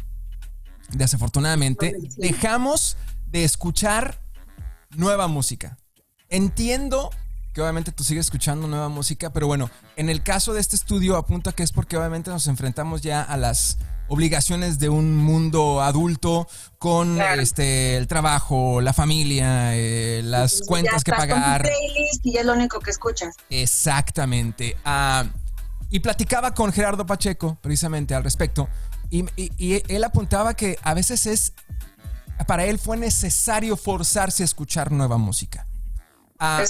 desafortunadamente, 0.90 1.96
dejamos 2.18 2.98
de 3.26 3.46
escuchar 3.46 4.22
nueva 4.92 5.28
música. 5.28 5.80
Entiendo 6.28 7.10
obviamente 7.58 7.92
tú 7.92 8.04
sigues 8.04 8.28
escuchando 8.28 8.68
nueva 8.68 8.90
música, 8.90 9.32
pero 9.32 9.48
bueno, 9.48 9.70
en 9.96 10.10
el 10.10 10.24
caso 10.24 10.54
de 10.54 10.60
este 10.60 10.76
estudio 10.76 11.18
apunta 11.18 11.52
que 11.52 11.64
es 11.64 11.72
porque 11.72 11.98
obviamente 11.98 12.30
nos 12.30 12.48
enfrentamos 12.48 13.02
ya 13.02 13.22
a 13.22 13.38
las 13.38 13.78
obligaciones 14.08 14.80
de 14.80 14.90
un 14.90 15.16
mundo 15.16 15.82
adulto 15.82 16.48
con 16.80 17.22
este 17.22 17.98
el 17.98 18.08
trabajo, 18.08 18.82
la 18.82 18.94
familia, 18.94 19.76
eh, 19.76 20.22
las 20.24 20.62
cuentas 20.62 21.04
que 21.04 21.12
pagar. 21.12 21.62
playlist 21.62 22.26
y 22.26 22.38
es 22.38 22.46
lo 22.46 22.54
único 22.54 22.80
que 22.80 22.92
escuchas. 22.92 23.36
Exactamente. 23.50 24.76
Ah, 24.84 25.26
y 25.90 26.00
platicaba 26.00 26.54
con 26.54 26.72
Gerardo 26.72 27.06
Pacheco 27.06 27.58
precisamente 27.62 28.16
al 28.16 28.24
respecto 28.24 28.68
y, 29.10 29.26
y 29.36 29.84
él 29.88 30.04
apuntaba 30.04 30.56
que 30.56 30.78
a 30.84 30.94
veces 30.94 31.26
es 31.26 31.54
para 32.48 32.66
él 32.66 32.80
fue 32.80 32.98
necesario 32.98 33.76
forzarse 33.76 34.44
a 34.44 34.46
escuchar 34.46 34.92
nueva 34.92 35.18
música. 35.18 35.68
Ah, 36.39 36.63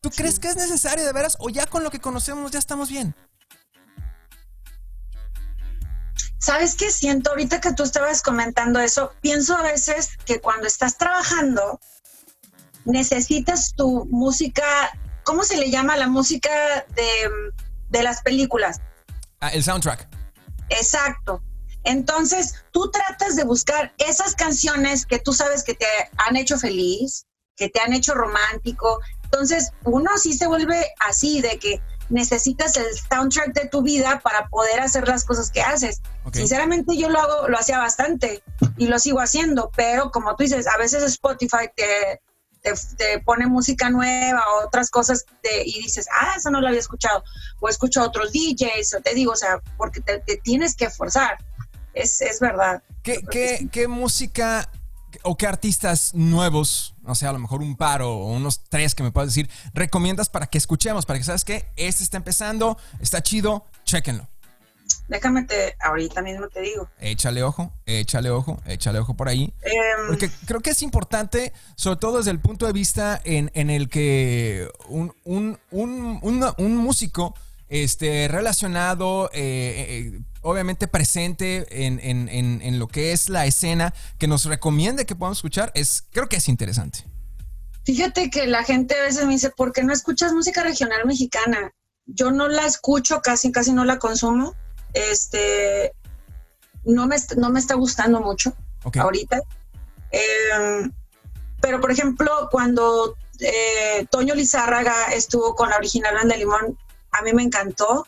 ¿Tú 0.00 0.10
crees 0.10 0.38
que 0.38 0.48
es 0.48 0.56
necesario 0.56 1.04
de 1.04 1.12
veras 1.12 1.36
o 1.40 1.48
ya 1.48 1.66
con 1.66 1.82
lo 1.82 1.90
que 1.90 1.98
conocemos 1.98 2.52
ya 2.52 2.60
estamos 2.60 2.88
bien? 2.88 3.14
¿Sabes 6.38 6.76
qué 6.76 6.92
siento? 6.92 7.30
Ahorita 7.30 7.60
que 7.60 7.72
tú 7.72 7.82
estabas 7.82 8.22
comentando 8.22 8.78
eso, 8.78 9.12
pienso 9.20 9.56
a 9.56 9.62
veces 9.62 10.10
que 10.24 10.40
cuando 10.40 10.68
estás 10.68 10.96
trabajando 10.96 11.80
necesitas 12.84 13.74
tu 13.74 14.04
música, 14.06 14.62
¿cómo 15.24 15.42
se 15.42 15.56
le 15.56 15.70
llama 15.70 15.96
la 15.96 16.06
música 16.06 16.50
de, 16.94 18.02
las 18.02 18.22
películas? 18.22 18.80
Ah, 19.40 19.48
el 19.48 19.64
soundtrack. 19.64 20.08
Exacto. 20.68 21.42
Entonces, 21.82 22.54
tú 22.70 22.90
tratas 22.92 23.34
de 23.34 23.42
buscar 23.42 23.92
esas 23.98 24.36
canciones 24.36 25.06
que 25.06 25.18
tú 25.18 25.32
sabes 25.32 25.64
que 25.64 25.74
te 25.74 25.86
han 26.18 26.36
hecho 26.36 26.58
feliz, 26.58 27.26
que 27.56 27.68
te 27.68 27.80
han 27.80 27.92
hecho 27.92 28.14
romántico. 28.14 29.00
Entonces, 29.24 29.72
uno 29.84 30.10
sí 30.18 30.34
se 30.34 30.46
vuelve 30.46 30.92
así, 31.00 31.40
de 31.40 31.58
que 31.58 31.80
necesitas 32.08 32.76
el 32.76 32.86
soundtrack 33.10 33.52
de 33.52 33.68
tu 33.68 33.82
vida 33.82 34.20
para 34.20 34.48
poder 34.48 34.80
hacer 34.80 35.08
las 35.08 35.24
cosas 35.24 35.50
que 35.50 35.62
haces. 35.62 36.02
Sinceramente 36.32 36.96
yo 36.96 37.08
lo 37.08 37.20
hago, 37.20 37.48
lo 37.48 37.58
hacía 37.58 37.78
bastante 37.78 38.42
y 38.76 38.86
lo 38.86 38.98
sigo 38.98 39.20
haciendo, 39.20 39.70
pero 39.74 40.10
como 40.10 40.36
tú 40.36 40.44
dices, 40.44 40.66
a 40.66 40.76
veces 40.76 41.02
Spotify 41.02 41.70
te, 41.74 42.20
te, 42.96 43.20
pone 43.20 43.46
música 43.46 43.90
nueva 43.90 44.42
o 44.54 44.66
otras 44.66 44.90
cosas 44.90 45.24
y 45.64 45.82
dices, 45.82 46.06
ah, 46.20 46.34
eso 46.36 46.50
no 46.50 46.60
lo 46.60 46.68
había 46.68 46.80
escuchado, 46.80 47.24
o 47.60 47.68
escucho 47.68 48.00
a 48.00 48.06
otros 48.06 48.32
DJs, 48.32 48.94
o 48.94 49.00
te 49.00 49.14
digo, 49.14 49.32
o 49.32 49.36
sea, 49.36 49.60
porque 49.76 50.00
te, 50.00 50.20
tienes 50.42 50.76
que 50.76 50.90
forzar, 50.90 51.38
es, 51.94 52.20
es 52.20 52.40
verdad. 52.40 52.82
¿Qué, 53.02 53.20
qué, 53.30 53.68
¿Qué 53.70 53.88
música 53.88 54.68
o 55.26 55.36
qué 55.36 55.46
artistas 55.46 56.14
nuevos, 56.14 56.94
o 57.04 57.14
sea, 57.14 57.30
a 57.30 57.32
lo 57.32 57.38
mejor 57.38 57.60
un 57.60 57.76
par 57.76 58.02
o 58.02 58.26
unos 58.26 58.64
tres 58.68 58.94
que 58.94 59.02
me 59.02 59.10
puedas 59.10 59.30
decir, 59.30 59.50
recomiendas 59.74 60.28
para 60.28 60.46
que 60.46 60.56
escuchemos, 60.56 61.04
para 61.04 61.18
que 61.18 61.24
sabes 61.24 61.44
que 61.44 61.66
este 61.76 62.02
está 62.02 62.16
empezando, 62.16 62.78
está 63.00 63.22
chido, 63.22 63.66
chéquenlo. 63.84 64.26
Déjame 65.08 65.42
te, 65.44 65.76
ahorita 65.80 66.22
mismo 66.22 66.48
te 66.48 66.60
digo. 66.60 66.88
Échale 67.00 67.42
ojo, 67.42 67.72
échale 67.86 68.30
ojo, 68.30 68.60
échale 68.66 69.00
ojo 69.00 69.14
por 69.14 69.28
ahí. 69.28 69.52
Em, 69.62 70.06
porque 70.08 70.30
creo 70.46 70.60
que 70.60 70.70
es 70.70 70.82
importante, 70.82 71.52
sobre 71.74 71.98
todo 71.98 72.18
desde 72.18 72.30
el 72.30 72.38
punto 72.38 72.66
de 72.66 72.72
vista 72.72 73.20
en, 73.24 73.50
el 73.70 73.88
que 73.88 74.70
un, 74.88 75.12
un, 75.24 75.58
un 75.72 76.76
músico 76.76 77.34
este, 77.68 78.28
relacionado, 78.28 79.28
eh, 79.32 80.12
eh, 80.14 80.20
obviamente 80.46 80.86
presente 80.86 81.66
en, 81.84 81.98
en, 82.00 82.28
en, 82.62 82.78
lo 82.78 82.86
que 82.86 83.10
es 83.10 83.28
la 83.28 83.46
escena, 83.46 83.92
que 84.16 84.28
nos 84.28 84.44
recomiende 84.44 85.04
que 85.04 85.16
podamos 85.16 85.38
escuchar, 85.38 85.72
es, 85.74 86.04
creo 86.12 86.28
que 86.28 86.36
es 86.36 86.48
interesante. 86.48 87.00
Fíjate 87.84 88.30
que 88.30 88.46
la 88.46 88.62
gente 88.62 88.94
a 88.94 89.02
veces 89.02 89.26
me 89.26 89.32
dice, 89.32 89.50
¿por 89.50 89.72
qué 89.72 89.82
no 89.82 89.92
escuchas 89.92 90.32
música 90.32 90.62
regional 90.62 91.04
mexicana? 91.04 91.72
Yo 92.06 92.30
no 92.30 92.46
la 92.46 92.64
escucho, 92.64 93.20
casi, 93.22 93.50
casi 93.50 93.72
no 93.72 93.84
la 93.84 93.98
consumo. 93.98 94.54
Este, 94.94 95.92
no 96.84 97.08
me, 97.08 97.16
no 97.36 97.50
me 97.50 97.58
está 97.58 97.74
gustando 97.74 98.20
mucho 98.20 98.54
ahorita. 99.00 99.40
Em, 100.12 100.92
pero, 101.60 101.80
por 101.80 101.90
ejemplo, 101.90 102.48
cuando 102.52 103.16
eh, 103.40 104.06
Toño 104.10 104.36
Lizárraga 104.36 105.06
estuvo 105.12 105.56
con 105.56 105.70
la 105.70 105.76
original 105.76 106.14
Banda 106.14 106.36
Limón, 106.36 106.78
a 107.10 107.22
mí 107.22 107.32
me 107.32 107.42
encantó. 107.42 108.06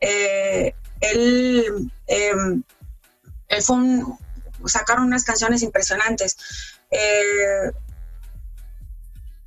Eh, 0.00 0.74
él, 1.10 1.90
em, 2.06 2.62
él 3.48 3.62
fue 3.62 3.76
un, 3.76 4.18
sacaron 4.66 5.04
unas 5.04 5.24
canciones 5.24 5.62
impresionantes. 5.62 6.36
Eh, 6.90 7.72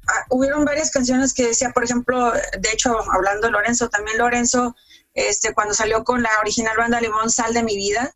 ah, 0.08 0.26
hubieron 0.30 0.66
varias 0.66 0.92
canciones 0.92 1.34
que 1.34 1.48
decía, 1.48 1.72
por 1.72 1.84
ejemplo, 1.84 2.32
de 2.32 2.70
hecho, 2.72 2.98
hablando 3.12 3.48
de 3.48 3.52
Lorenzo, 3.52 3.90
también 3.90 4.18
Lorenzo, 4.18 4.76
este, 5.14 5.54
cuando 5.54 5.74
salió 5.74 6.04
con 6.04 6.22
la 6.24 6.32
original 6.42 6.78
banda 6.78 7.02
Limón, 7.02 7.30
Sal 7.30 7.54
de 7.54 7.64
mi 7.64 7.76
vida, 7.76 8.14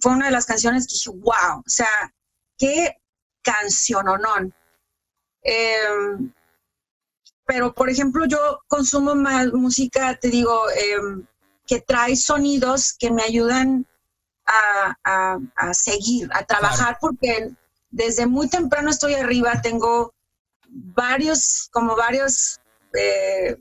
fue 0.00 0.12
una 0.12 0.26
de 0.26 0.32
las 0.32 0.46
canciones 0.46 0.86
que 0.86 0.94
dije, 0.94 1.10
wow, 1.10 1.60
o 1.60 1.70
sea, 1.70 1.88
qué 2.56 2.96
no. 4.04 4.52
Em, 5.42 6.32
pero, 7.44 7.74
por 7.74 7.90
ejemplo, 7.90 8.24
yo 8.26 8.60
consumo 8.68 9.14
más 9.14 9.52
música, 9.52 10.16
te 10.16 10.28
digo, 10.28 10.70
em, 10.70 11.26
que 11.66 11.80
trae 11.80 12.16
sonidos 12.16 12.94
que 12.98 13.10
me 13.10 13.22
ayudan 13.22 13.86
a, 14.46 15.72
seguir, 15.72 16.28
a 16.32 16.44
trabajar, 16.44 16.98
porque 17.00 17.50
desde 17.90 18.26
muy 18.26 18.48
temprano 18.48 18.90
estoy 18.90 19.14
arriba, 19.14 19.62
tengo 19.62 20.12
varios, 20.68 21.68
como 21.72 21.96
varios... 21.96 22.60
Eh, 22.94 23.56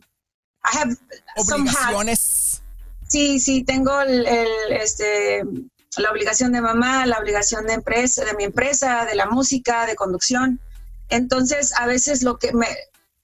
Obligaciones. 1.36 2.62
Sí, 3.08 3.40
sí, 3.40 3.64
tengo 3.64 4.00
el, 4.02 4.26
este, 4.70 5.44
la 5.98 6.12
obligación 6.12 6.52
de 6.54 6.62
mamá, 6.62 7.06
la 7.06 7.20
obligación 7.20 7.66
de 7.68 7.74
empresa, 7.74 8.24
de 8.24 8.36
mi 8.36 8.46
empresa, 8.46 9.06
de 9.06 9.16
la 9.16 9.26
música, 9.26 9.86
de 9.86 9.96
conducción. 9.96 10.62
Entonces, 11.10 11.74
a 11.78 11.88
veces 11.88 12.24
lo 12.24 12.38
que 12.38 12.54
me, 12.54 12.68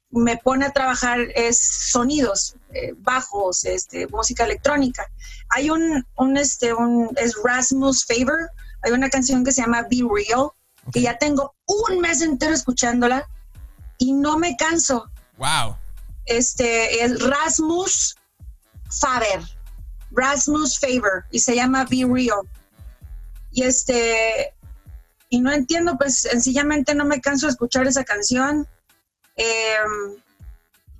me 0.09 0.37
pone 0.37 0.65
a 0.65 0.73
trabajar 0.73 1.19
es 1.35 1.57
sonidos, 1.57 2.56
eh, 2.73 2.93
bajos, 2.97 3.63
este, 3.65 4.07
música 4.07 4.43
electrónica. 4.43 5.09
Hay 5.49 5.69
un, 5.69 6.05
un, 6.17 6.37
este, 6.37 6.73
un, 6.73 7.09
es 7.15 7.35
Rasmus 7.43 8.05
Favor, 8.05 8.49
hay 8.83 8.91
una 8.91 9.09
canción 9.09 9.43
que 9.43 9.51
se 9.51 9.61
llama 9.61 9.83
Be 9.83 10.03
Real, 10.09 10.49
que 10.91 11.01
ya 11.01 11.17
tengo 11.17 11.55
un 11.65 11.99
mes 11.99 12.21
entero 12.21 12.53
escuchándola 12.53 13.27
y 13.97 14.13
no 14.13 14.37
me 14.37 14.55
canso. 14.57 15.09
Wow. 15.37 15.75
Este, 16.25 17.03
es 17.03 17.21
Rasmus 17.21 18.15
Faber, 18.89 19.41
Rasmus 20.11 20.79
Favor, 20.79 21.25
y 21.31 21.39
se 21.39 21.55
llama 21.55 21.85
Be 21.85 22.05
Real. 22.05 22.41
Y 23.51 23.63
este, 23.63 24.53
y 25.29 25.41
no 25.41 25.51
entiendo, 25.51 25.97
pues 25.97 26.19
sencillamente 26.19 26.95
no 26.95 27.05
me 27.05 27.21
canso 27.21 27.47
de 27.47 27.51
escuchar 27.51 27.87
esa 27.87 28.03
canción. 28.03 28.67
Em, 29.35 30.17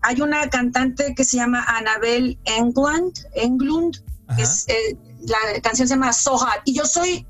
hay 0.02 0.22
una 0.22 0.50
cantante 0.50 1.14
que 1.16 1.24
se 1.24 1.38
llama 1.38 1.64
Annabelle 1.68 2.38
Englund, 2.46 3.14
Englund 3.34 3.98
eh, 4.38 4.98
la 5.22 5.62
canción 5.62 5.88
se 5.88 5.96
llama 5.96 6.14
So 6.14 6.38
Y 6.66 6.74
yo 6.74 6.86
soy, 6.86 7.26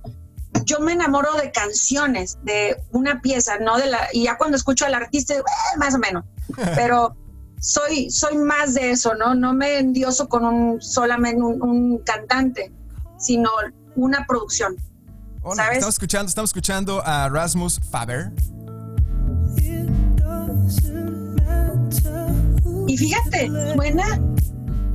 yo 0.65 0.79
me 0.79 0.93
enamoro 0.93 1.33
de 1.35 1.51
canciones, 1.51 2.37
de 2.43 2.77
una 2.91 3.21
pieza, 3.21 3.57
no 3.59 3.77
de 3.77 3.87
la, 3.87 4.09
y 4.13 4.23
ya 4.23 4.37
cuando 4.37 4.57
escucho 4.57 4.85
al 4.85 4.93
artista, 4.93 5.35
eh, 5.35 5.43
más 5.77 5.95
o 5.95 5.99
menos, 5.99 6.25
pero 6.75 7.15
soy, 7.59 8.09
soy 8.09 8.37
más 8.37 8.73
de 8.73 8.91
eso, 8.91 9.15
¿no? 9.15 9.35
No 9.35 9.53
me 9.53 9.79
endioso 9.79 10.27
con 10.27 10.45
un 10.45 10.81
solamente 10.81 11.41
un 11.41 11.99
cantante, 11.99 12.71
sino 13.17 13.49
una 13.95 14.25
producción. 14.27 14.75
Estamos 15.55 15.95
escuchando, 15.95 16.27
estamos 16.27 16.49
escuchando 16.49 17.01
a 17.05 17.29
Rasmus 17.29 17.79
Faber. 17.89 18.31
Y 22.97 22.99
fíjate, 22.99 23.47
suena, 23.75 24.19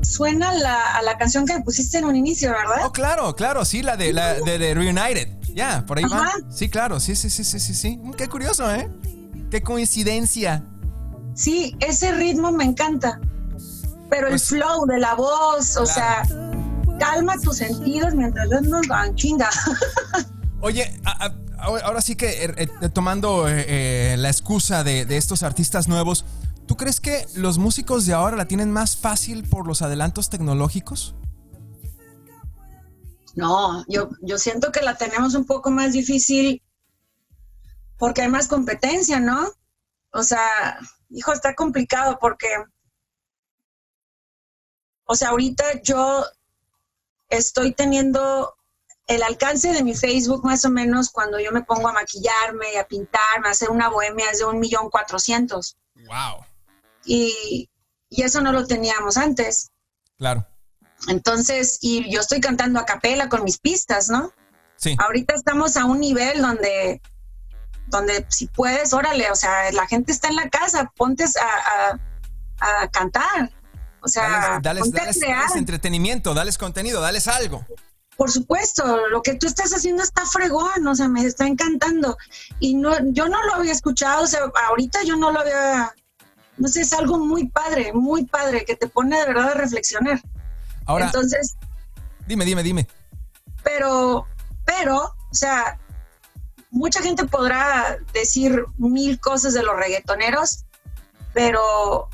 suena 0.03 0.53
la, 0.55 0.97
a 0.97 1.03
la 1.03 1.17
canción 1.19 1.47
que 1.47 1.61
pusiste 1.61 1.99
en 1.99 2.05
un 2.05 2.17
inicio, 2.17 2.51
¿verdad? 2.51 2.87
Oh, 2.87 2.91
claro, 2.91 3.37
claro, 3.37 3.65
sí, 3.65 3.81
la 3.81 3.97
de, 3.97 4.13
la 4.13 4.35
de, 4.35 4.75
Reunited. 4.75 5.29
Ya, 5.55 5.85
por 5.87 5.99
ahí 5.99 6.05
va. 6.05 6.33
Sí, 6.51 6.69
claro, 6.69 6.99
sí, 6.99 7.15
sí, 7.15 7.31
sí, 7.31 7.45
sí, 7.45 7.61
sí, 7.61 7.75
sí. 7.75 7.99
Mm, 7.99 8.15
qué 8.15 8.29
curioso, 8.29 8.69
¿eh? 8.75 8.91
Qué 9.53 9.63
coincidencia. 9.63 10.65
Sí, 11.37 11.77
ese 11.79 12.11
ritmo 12.13 12.51
me 12.51 12.65
encanta. 12.65 13.21
Pero 14.11 14.27
el 14.27 14.33
pues 14.33 14.49
flow 14.49 14.85
de 14.87 14.99
la 14.99 15.15
voz, 15.15 15.77
o 15.77 15.87
sea, 15.87 16.27
calma 16.99 17.39
tus 17.39 17.59
sentidos 17.59 18.15
mientras 18.15 18.49
nos 18.49 18.89
van 18.89 19.15
chinga. 19.15 19.49
Oye, 20.61 20.93
ahora 21.63 22.01
sí 22.01 22.17
que 22.17 22.45
eh, 22.45 22.55
eh, 22.57 22.89
tomando 22.89 23.47
eh, 23.49 24.17
la 24.19 24.29
excusa 24.29 24.85
de, 24.85 25.07
estos 25.17 25.43
artistas 25.43 25.89
nuevos, 25.89 26.25
¿tú 26.67 26.77
crees 26.77 27.01
que 27.01 27.27
los 27.35 27.59
músicos 27.59 28.07
de 28.07 28.15
ahora 28.15 28.37
la 28.37 28.47
tienen 28.47 28.71
más 28.71 28.97
fácil 28.97 29.49
por 29.49 29.67
los 29.67 29.83
adelantos 29.83 30.31
tecnológicos? 30.31 31.15
No, 33.35 33.85
yo, 33.89 34.11
yo 34.21 34.39
siento 34.39 34.73
que 34.73 34.83
la 34.83 34.97
tenemos 34.97 35.35
un 35.35 35.47
poco 35.47 35.71
más 35.71 35.93
difícil 35.93 36.63
porque 37.97 38.23
hay 38.23 38.29
más 38.29 38.49
competencia, 38.49 39.21
¿no? 39.21 39.49
O 40.13 40.23
sea, 40.23 40.79
hijo, 41.09 41.33
está 41.33 41.55
complicado 41.55 42.19
porque, 42.21 42.49
o 45.05 45.15
sea, 45.15 45.31
ahorita 45.31 45.83
yo 45.83 46.25
estoy 47.29 47.73
teniendo 47.73 48.55
el 49.07 49.23
alcance 49.23 49.73
de 49.73 49.83
mi 49.83 49.95
Facebook 49.95 50.45
más 50.45 50.65
o 50.65 50.71
menos 50.71 51.11
cuando 51.11 51.41
yo 51.41 51.53
me 51.53 51.63
pongo 51.63 51.89
a 51.89 51.93
maquillarme 51.93 52.75
y 52.75 52.77
a 52.77 52.87
pintarme, 52.87 53.49
a 53.49 53.53
hacer 53.53 53.71
una 53.71 53.89
bohemia 53.89 54.31
es 54.31 54.39
de 54.39 54.45
un 54.45 54.59
millón 54.59 54.91
cuatrocientos. 54.91 55.77
Wow. 55.95 56.45
Y, 57.05 57.69
eso 58.11 58.43
no 58.43 58.53
lo 58.53 58.67
teníamos 58.67 59.17
antes. 59.17 59.71
Claro. 60.19 60.47
Entonces, 61.09 61.79
y 61.81 62.13
yo 62.13 62.21
estoy 62.21 62.41
cantando 62.41 62.79
a 62.79 62.85
capela 62.85 63.29
con 63.29 63.43
mis 63.43 63.59
pistas, 63.59 64.11
¿no? 64.11 64.33
Sí. 64.77 64.95
Ahorita 64.99 65.35
estamos 65.35 65.77
a 65.77 65.87
un 65.87 66.01
nivel 66.01 66.43
donde, 66.43 67.01
donde 67.87 68.27
si 68.29 68.49
puedes, 68.49 68.93
órale, 68.93 69.31
o 69.31 69.35
sea, 69.35 69.73
la 69.73 69.87
gente 69.87 70.13
está 70.13 70.29
en 70.29 70.37
la 70.37 70.51
casa, 70.51 70.93
ponte 70.97 71.25
a, 71.25 71.99
cantar. 72.91 73.51
O 74.03 74.09
sea, 74.09 74.61
dales, 74.63 74.93
dales, 74.93 75.19
dales 75.19 75.57
entretenimiento, 75.57 76.35
dales 76.35 76.59
contenido, 76.59 77.01
dales 77.01 77.27
algo 77.29 77.67
por 78.17 78.31
supuesto, 78.31 79.09
lo 79.09 79.23
que 79.23 79.35
tú 79.35 79.47
estás 79.47 79.73
haciendo 79.73 80.03
está 80.03 80.25
fregón, 80.27 80.87
o 80.87 80.95
sea, 80.95 81.09
me 81.09 81.25
está 81.25 81.47
encantando. 81.47 82.17
Y 82.61 82.75
no, 82.75 82.93
yo 83.07 83.29
no 83.29 83.43
lo 83.47 83.55
había 83.55 83.73
escuchado, 83.73 84.23
o 84.23 84.27
sea, 84.27 84.41
ahorita 84.69 85.01
yo 85.05 85.17
no 85.17 85.33
lo 85.33 85.41
había, 85.41 85.93
no 86.57 86.69
sé, 86.69 86.83
es 86.83 86.93
algo 86.93 87.19
muy 87.19 87.49
padre, 87.49 87.93
muy 87.93 88.25
padre, 88.25 88.65
que 88.65 88.77
te 88.77 88.89
pone 88.89 89.19
de 89.19 89.27
verdad 89.27 89.51
a 89.51 89.55
reflexionar. 89.55 90.21
Ahora, 90.87 91.07
entonces... 91.07 91.57
Dime, 92.27 92.45
dime, 92.45 92.63
dime. 92.63 92.87
Pero, 93.65 94.27
pero, 94.65 94.99
o 94.99 95.35
sea, 95.35 95.79
mucha 96.71 97.03
gente 97.03 97.25
podrá 97.27 97.99
decir 98.13 98.65
mil 98.79 99.19
cosas 99.21 99.55
de 99.55 99.63
los 99.63 99.77
reggaetoneros, 99.77 100.65
pero, 101.33 102.09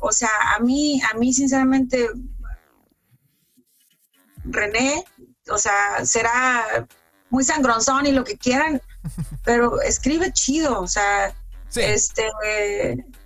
o 0.00 0.12
sea, 0.12 0.30
a 0.56 0.60
mí, 0.60 1.00
a 1.12 1.16
mí 1.16 1.32
sinceramente, 1.32 2.08
René 4.44 5.04
o 5.50 5.58
sea, 5.58 6.04
será 6.04 6.86
muy 7.30 7.44
sangronzón 7.44 8.06
y 8.06 8.12
lo 8.12 8.24
que 8.24 8.36
quieran, 8.36 8.80
pero 9.44 9.80
escribe 9.82 10.32
chido, 10.32 10.80
o 10.80 10.86
sea, 10.86 11.34
este, 11.74 12.24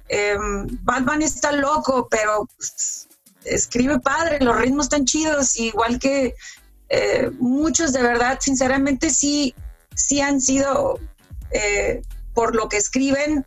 em, 0.09 0.67
Batman 0.83 1.23
está 1.23 1.53
loco, 1.53 2.09
pero 2.11 2.49
pues, 2.57 3.09
escribe 3.45 3.99
padre, 4.01 4.41
los 4.41 4.57
ritmos 4.57 4.87
están 4.87 5.05
chidos, 5.05 5.57
igual 5.57 5.99
que 5.99 6.35
eh, 6.89 7.31
muchos 7.39 7.93
de 7.93 8.03
verdad, 8.03 8.39
sinceramente 8.41 9.11
sí, 9.11 9.55
sí 9.95 10.21
han 10.21 10.41
sido, 10.41 10.99
eh, 11.51 12.03
por 12.35 12.55
lo 12.55 12.69
que 12.69 12.77
escriben, 12.77 13.45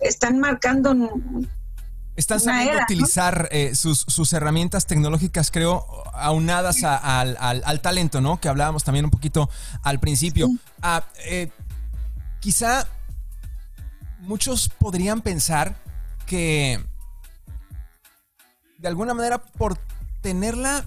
están 0.00 0.38
marcando 0.38 0.94
están 2.16 2.38
sabiendo 2.38 2.80
utilizar 2.82 3.48
eh, 3.50 3.74
sus, 3.74 4.32
herramientas 4.32 4.86
tecnológicas, 4.86 5.50
creo, 5.50 5.84
aunadas 6.12 6.84
al, 6.84 7.80
talento, 7.80 8.20
¿no? 8.20 8.40
Que 8.40 8.48
hablábamos 8.48 8.84
también 8.84 9.04
un 9.04 9.10
poquito 9.10 9.50
al 9.82 9.98
principio. 9.98 10.48
Ah, 10.80 11.04
eh, 11.24 11.50
quizá 12.40 12.86
muchos 14.20 14.68
podrían 14.78 15.22
pensar 15.22 15.76
que 16.26 16.80
de 18.78 18.88
alguna 18.88 19.14
manera 19.14 19.38
por 19.38 19.78
tenerla 20.20 20.86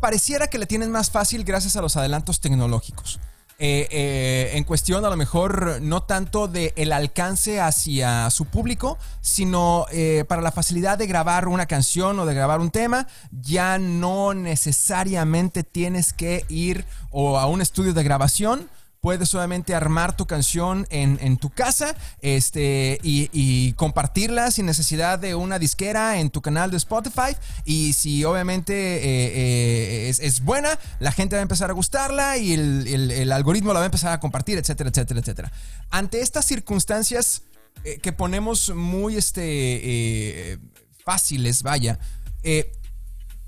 pareciera 0.00 0.48
que 0.48 0.58
la 0.58 0.66
tienen 0.66 0.90
más 0.90 1.10
fácil 1.10 1.44
gracias 1.44 1.76
a 1.76 1.82
los 1.82 1.96
adelantos 1.96 2.40
tecnológicos. 2.40 3.20
Eh, 3.62 3.86
eh, 3.90 4.52
en 4.54 4.64
cuestión 4.64 5.04
a 5.04 5.10
lo 5.10 5.18
mejor 5.18 5.82
no 5.82 6.02
tanto 6.02 6.48
de 6.48 6.72
el 6.76 6.92
alcance 6.92 7.60
hacia 7.60 8.30
su 8.30 8.46
público, 8.46 8.96
sino 9.20 9.84
eh, 9.92 10.24
para 10.26 10.40
la 10.40 10.50
facilidad 10.50 10.96
de 10.96 11.06
grabar 11.06 11.46
una 11.46 11.66
canción 11.66 12.18
o 12.18 12.24
de 12.24 12.32
grabar 12.32 12.60
un 12.60 12.70
tema, 12.70 13.06
ya 13.30 13.78
no 13.78 14.32
necesariamente 14.32 15.62
tienes 15.62 16.14
que 16.14 16.46
ir 16.48 16.86
o 17.10 17.38
a 17.38 17.44
un 17.46 17.60
estudio 17.60 17.92
de 17.92 18.02
grabación 18.02 18.70
puedes 19.00 19.30
solamente 19.30 19.74
armar 19.74 20.16
tu 20.16 20.26
canción 20.26 20.86
en, 20.90 21.36
tu 21.38 21.50
casa 21.50 21.96
este, 22.20 22.98
y, 23.02 23.72
compartirla 23.74 24.50
sin 24.50 24.66
necesidad 24.66 25.18
de 25.18 25.34
una 25.34 25.58
disquera 25.58 26.20
en 26.20 26.30
tu 26.30 26.42
canal 26.42 26.70
de 26.70 26.76
Spotify. 26.76 27.36
Y 27.64 27.94
si 27.94 28.24
obviamente 28.24 28.74
eh, 28.74 30.08
eh, 30.08 30.14
es, 30.18 30.44
buena, 30.44 30.78
la 30.98 31.12
gente 31.12 31.36
va 31.36 31.40
a 31.40 31.42
empezar 31.42 31.70
a 31.70 31.72
gustarla 31.72 32.36
y 32.36 32.52
el, 32.52 33.32
algoritmo 33.32 33.72
la 33.72 33.80
va 33.80 33.84
a 33.84 33.86
empezar 33.86 34.12
a 34.12 34.20
compartir, 34.20 34.58
etcétera, 34.58 34.90
etcétera, 34.90 35.20
etcétera. 35.20 35.52
Ante 35.90 36.20
estas 36.20 36.44
circunstancias 36.44 37.42
eh, 37.84 37.98
que 38.02 38.12
ponemos 38.12 38.74
muy 38.74 39.16
este, 39.16 40.58
fáciles, 41.04 41.62
vaya, 41.62 41.98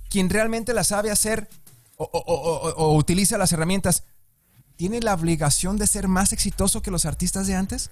quien 0.08 0.30
realmente 0.30 0.72
la 0.72 0.84
sabe 0.84 1.10
hacer 1.10 1.48
o 1.98 2.96
utiliza 2.96 3.38
las 3.38 3.52
herramientas 3.52 4.04
tiene 4.82 5.00
la 5.00 5.14
obligación 5.14 5.76
de 5.76 5.86
ser 5.86 6.08
más 6.08 6.32
exitoso 6.32 6.82
que 6.82 6.90
los 6.90 7.06
artistas 7.06 7.46
de 7.46 7.54
antes? 7.54 7.90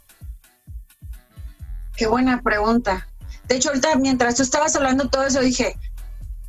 Qué 1.97 2.09
buena 2.09 2.43
pregunta. 2.43 3.07
De 3.47 3.55
hecho, 3.55 3.69
ahorita 3.69 3.95
mientras 3.95 4.35
tú 4.35 4.43
estabas 4.43 4.75
hablando 4.75 5.09
todo 5.09 5.23
eso, 5.23 5.39
dije, 5.39 5.77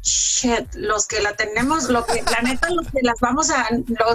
shit, 0.01 0.73
los 0.73 1.05
que 1.05 1.21
la 1.21 1.35
tenemos, 1.35 1.89
lo 1.89 2.07
que, 2.07 2.23
la 2.23 2.41
neta, 2.41 2.71
los 2.71 2.87
que 2.87 3.01
las 3.03 3.19
vamos 3.19 3.51
a, 3.51 3.67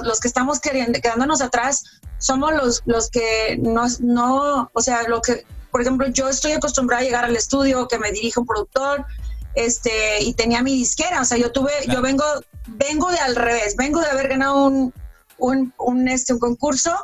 los, 0.02 0.18
que 0.18 0.26
estamos 0.26 0.58
queriendo, 0.58 1.00
quedándonos 1.00 1.40
atrás, 1.40 1.84
somos 2.18 2.52
los, 2.54 2.82
los 2.86 3.08
que 3.08 3.56
no, 3.62 3.84
no, 4.00 4.68
o 4.72 4.82
sea, 4.82 5.04
lo 5.04 5.22
que, 5.22 5.46
por 5.70 5.82
ejemplo, 5.82 6.08
yo 6.08 6.28
estoy 6.28 6.50
acostumbrada 6.50 7.02
a 7.02 7.04
llegar 7.04 7.24
al 7.24 7.36
estudio, 7.36 7.86
que 7.86 8.00
me 8.00 8.10
dirige 8.10 8.40
un 8.40 8.46
productor, 8.46 9.06
este, 9.54 10.24
y 10.24 10.34
tenía 10.34 10.60
mi 10.60 10.72
disquera, 10.72 11.20
o 11.20 11.24
sea, 11.24 11.38
yo 11.38 11.52
tuve, 11.52 11.70
yo 11.86 12.02
vengo, 12.02 12.24
vengo 12.66 13.12
de 13.12 13.18
al 13.18 13.36
revés, 13.36 13.76
vengo 13.76 14.00
de 14.00 14.08
haber 14.08 14.26
ganado 14.26 14.66
un, 14.66 14.92
un, 15.38 15.74
un, 15.78 16.08
este, 16.08 16.32
un 16.32 16.38
concurso 16.38 16.96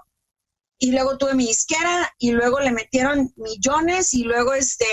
y 0.79 0.93
luego 0.93 1.19
tuve 1.19 1.35
mi 1.35 1.47
disquera 1.47 2.13
y 2.19 2.33
luego 2.33 2.61
le 2.61 2.73
metieron 2.73 3.33
millones 3.37 4.15
y 4.15 4.25
luego 4.25 4.55
este 4.55 4.87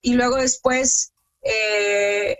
y 0.00 0.14
luego 0.14 0.36
después 0.36 1.12
eh, 1.42 2.38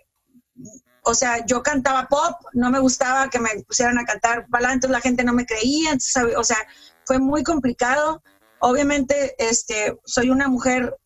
o 1.03 1.15
sea 1.15 1.45
yo 1.47 1.63
cantaba 1.63 2.09
pop 2.09 2.35
no 2.53 2.71
me 2.71 2.79
gustaba 2.79 3.29
que 3.29 3.41
me 3.41 3.51
pusieran 3.67 3.99
a 3.99 4.05
cantar 4.05 4.47
balada 4.49 4.79
la 4.89 5.01
gente 5.01 5.25
no 5.25 5.33
me 5.33 5.47
creía 5.47 5.97
o 6.37 6.45
sea 6.45 6.59
fue 7.07 7.19
muy 7.21 7.43
complicado. 7.43 8.23
Obviamente 8.59 9.35
este 9.39 9.99
soy 10.05 10.31
una 10.31 10.49
mujer 10.49 10.97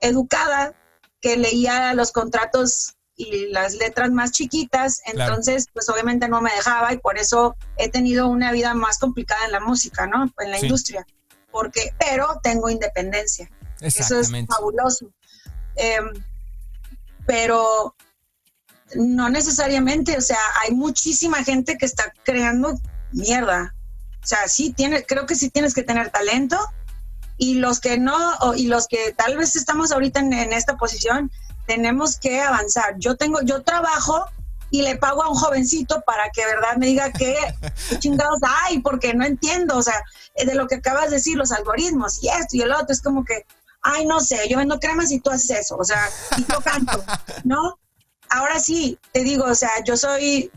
educada 0.00 0.74
que 1.20 1.36
leía 1.36 1.94
los 1.94 2.12
contratos 2.12 2.95
y 3.16 3.46
las 3.46 3.74
letras 3.74 4.10
más 4.10 4.30
chiquitas, 4.32 5.00
entonces 5.06 5.66
pues 5.72 5.88
obviamente 5.88 6.28
no 6.28 6.42
me 6.42 6.52
dejaba 6.52 6.92
y 6.92 6.98
por 6.98 7.18
eso 7.18 7.56
he 7.76 7.88
tenido 7.88 8.28
una 8.28 8.52
vida 8.52 8.74
más 8.74 8.98
complicada 8.98 9.46
en 9.46 9.52
la 9.52 9.60
música, 9.60 10.06
¿no? 10.06 10.30
En 10.38 10.50
la 10.50 10.60
industria, 10.60 11.06
porque, 11.50 11.94
pero 11.98 12.40
tengo 12.42 12.68
independencia. 12.68 13.50
Eso 13.80 14.20
es 14.20 14.30
fabuloso. 14.46 15.10
Em, 15.76 16.12
pero 17.26 17.94
no 18.94 19.28
necesariamente, 19.28 20.16
o 20.16 20.20
sea, 20.20 20.38
hay 20.62 20.74
muchísima 20.74 21.42
gente 21.42 21.76
que 21.76 21.86
está 21.86 22.12
creando 22.22 22.78
mierda. 23.12 23.74
O 24.22 24.26
sea, 24.26 24.46
sí 24.48 24.72
tiene, 24.72 25.04
creo 25.04 25.26
que 25.26 25.34
sí 25.34 25.50
tienes 25.50 25.74
que 25.74 25.82
tener 25.82 26.10
talento 26.10 26.58
y 27.36 27.54
los 27.54 27.80
que 27.80 27.98
no, 27.98 28.16
y 28.56 28.66
los 28.66 28.86
que 28.86 29.12
tal 29.12 29.36
vez 29.36 29.56
estamos 29.56 29.92
ahorita 29.92 30.20
en 30.20 30.52
esta 30.52 30.76
posición, 30.76 31.30
tenemos 31.66 32.16
que 32.16 32.40
avanzar. 32.40 32.94
Yo 32.98 33.16
tengo, 33.16 33.40
yo 33.42 33.62
trabajo 33.62 34.26
y 34.70 34.82
le 34.82 34.96
pago 34.96 35.22
a 35.22 35.28
un 35.28 35.36
jovencito 35.36 36.02
para 36.02 36.30
que 36.30 36.44
verdad 36.44 36.76
me 36.76 36.86
diga 36.86 37.12
qué, 37.12 37.36
chingados 37.98 38.40
hay, 38.62 38.80
porque 38.80 39.14
no 39.14 39.24
entiendo, 39.24 39.76
o 39.76 39.82
sea, 39.82 40.02
de 40.36 40.54
lo 40.54 40.66
que 40.66 40.76
acabas 40.76 41.10
de 41.10 41.16
decir, 41.16 41.36
los 41.36 41.52
algoritmos 41.52 42.22
y 42.22 42.28
esto 42.28 42.56
y 42.56 42.62
el 42.62 42.72
otro, 42.72 42.88
es 42.90 43.02
como 43.02 43.24
que, 43.24 43.46
ay, 43.82 44.06
no 44.06 44.20
sé, 44.20 44.48
yo 44.48 44.58
vendo 44.58 44.80
cremas 44.80 45.10
y 45.12 45.20
tú 45.20 45.30
haces 45.30 45.50
eso, 45.50 45.76
o 45.76 45.84
sea, 45.84 46.08
y 46.36 46.44
yo 46.44 46.60
canto, 46.60 47.04
¿no? 47.44 47.78
Ahora 48.28 48.58
sí, 48.58 48.98
te 49.12 49.22
digo, 49.22 49.44
o 49.44 49.54
sea, 49.54 49.70
yo 49.84 49.96
soy 49.96 50.50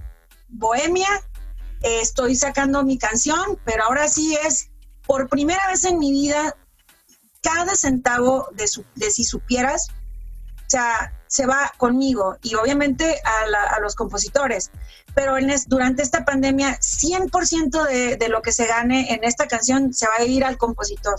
bohemia, 0.48 1.10
estoy 1.82 2.36
sacando 2.36 2.84
mi 2.84 2.98
canción, 2.98 3.60
pero 3.64 3.84
ahora 3.84 4.08
sí 4.08 4.36
es, 4.44 4.70
por 5.06 5.30
primera 5.30 5.68
vez 5.68 5.86
en 5.86 6.00
mi 6.00 6.12
vida, 6.12 6.56
cada 7.42 7.76
centavo 7.76 8.50
de, 8.54 8.68
su, 8.68 8.84
de 8.96 9.12
si 9.12 9.24
supieras, 9.24 9.90
sea, 10.70 11.14
se 11.28 11.46
va 11.46 11.72
conmigo 11.78 12.38
y 12.42 12.56
obviamente 12.56 13.20
a, 13.24 13.80
los 13.80 13.96
compositores. 13.96 14.72
Pero 15.16 15.38
en 15.38 15.52
durante 15.68 16.04
esta 16.04 16.26
pandemia, 16.26 16.80
100% 16.80 17.88
de, 17.88 18.18
de 18.18 18.30
lo 18.30 18.42
que 18.42 18.52
se 18.52 18.68
gane 18.68 19.14
en 19.14 19.24
esta 19.24 19.48
canción 19.48 19.94
se 19.94 20.08
va 20.08 20.14
a 20.20 20.24
ir 20.24 20.44
al 20.44 20.58
compositor. 20.58 21.16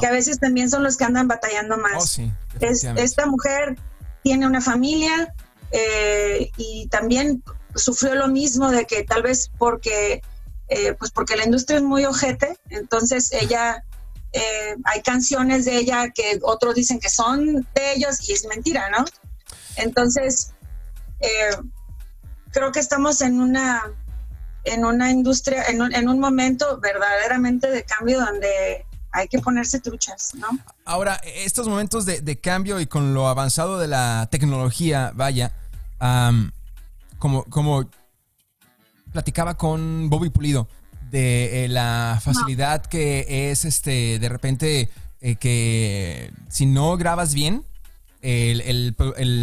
Que 0.00 0.06
a 0.06 0.10
veces 0.10 0.40
también 0.40 0.70
son 0.70 0.82
los 0.82 0.96
que 0.96 1.04
andan 1.04 1.28
batallando 1.28 1.78
más. 1.78 2.18
Oh, 2.18 2.32
esta 2.60 3.26
mujer 3.26 3.78
tiene 4.22 4.46
una 4.46 4.60
familia 4.60 5.34
eh, 5.70 6.50
y 6.56 6.88
también 6.88 7.42
sufrió 7.74 8.14
lo 8.14 8.28
mismo 8.28 8.70
de 8.70 8.86
que 8.86 9.04
tal 9.04 9.22
vez 9.22 9.50
porque, 9.56 10.22
eh, 10.68 10.94
pues 10.94 11.12
porque 11.12 11.36
la 11.36 11.44
industria 11.44 11.76
es 11.78 11.84
muy 11.84 12.04
ojete, 12.04 12.58
entonces 12.70 13.32
ella 13.32 13.84
eh, 14.32 14.76
hay 14.84 15.02
canciones 15.02 15.64
de 15.64 15.78
ella 15.78 16.10
que 16.10 16.38
otros 16.42 16.74
dicen 16.74 17.00
que 17.00 17.08
son 17.08 17.66
de 17.74 17.92
ellos 17.94 18.28
y 18.28 18.32
es 18.32 18.46
mentira, 18.46 18.90
¿no? 18.90 19.04
Entonces, 19.76 20.52
eh, 21.20 21.56
creo 22.52 22.72
que 22.72 22.80
estamos 22.80 23.20
en 23.20 23.40
una, 23.40 23.82
en 24.64 24.84
una 24.84 25.10
industria, 25.10 25.64
en 25.64 25.80
un, 25.80 25.94
en 25.94 26.08
un 26.08 26.18
momento 26.18 26.78
verdaderamente 26.78 27.70
de 27.70 27.84
cambio 27.84 28.20
donde 28.20 28.84
hay 29.12 29.28
que 29.28 29.38
ponerse 29.38 29.80
truchas, 29.80 30.34
¿no? 30.34 30.48
Ahora, 30.84 31.20
estos 31.24 31.66
momentos 31.66 32.04
de, 32.04 32.40
cambio 32.40 32.78
y 32.80 32.86
con 32.86 33.14
lo 33.14 33.28
avanzado 33.28 33.78
de 33.78 33.88
la 33.88 34.28
tecnología, 34.30 35.12
vaya, 35.14 35.54
como, 37.18 37.44
como 37.44 37.88
platicaba 39.10 39.56
con 39.56 40.10
Bobby 40.10 40.28
Pulido, 40.28 40.68
de 41.10 41.64
eh, 41.64 41.68
la 41.68 42.20
facilidad 42.22 42.84
que 42.84 43.50
es 43.50 43.64
este 43.64 44.18
de 44.18 44.28
repente 44.28 44.90
eh, 45.20 45.36
que 45.36 46.32
si 46.48 46.66
no 46.66 46.96
grabas 46.96 47.34
bien, 47.34 47.64
el, 48.20 48.94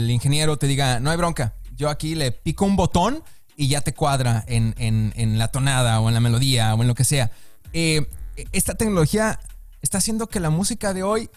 ingeniero 0.09 0.57
te 0.57 0.67
diga, 0.67 0.99
no 0.99 1.11
hay 1.11 1.17
bronca, 1.17 1.55
yo 1.75 1.89
aquí 1.89 2.15
le 2.15 2.31
pico 2.31 2.65
un 2.65 2.75
botón 2.75 3.23
y 3.57 3.67
ya 3.67 3.81
te 3.81 3.93
cuadra 3.93 4.43
en, 4.47 5.37
la 5.37 5.47
tonada 5.49 5.99
o 5.99 6.07
en 6.07 6.13
la 6.13 6.19
melodía 6.19 6.73
o 6.75 6.81
en 6.81 6.87
lo 6.87 6.95
que 6.95 7.03
sea. 7.03 7.31
Eh, 7.73 8.07
¿Esta 8.51 8.75
tecnología 8.75 9.39
está 9.81 9.97
haciendo 9.97 10.27
que 10.27 10.39
la 10.39 10.49
música 10.49 10.93
de 10.93 11.03
hoy 11.03 11.29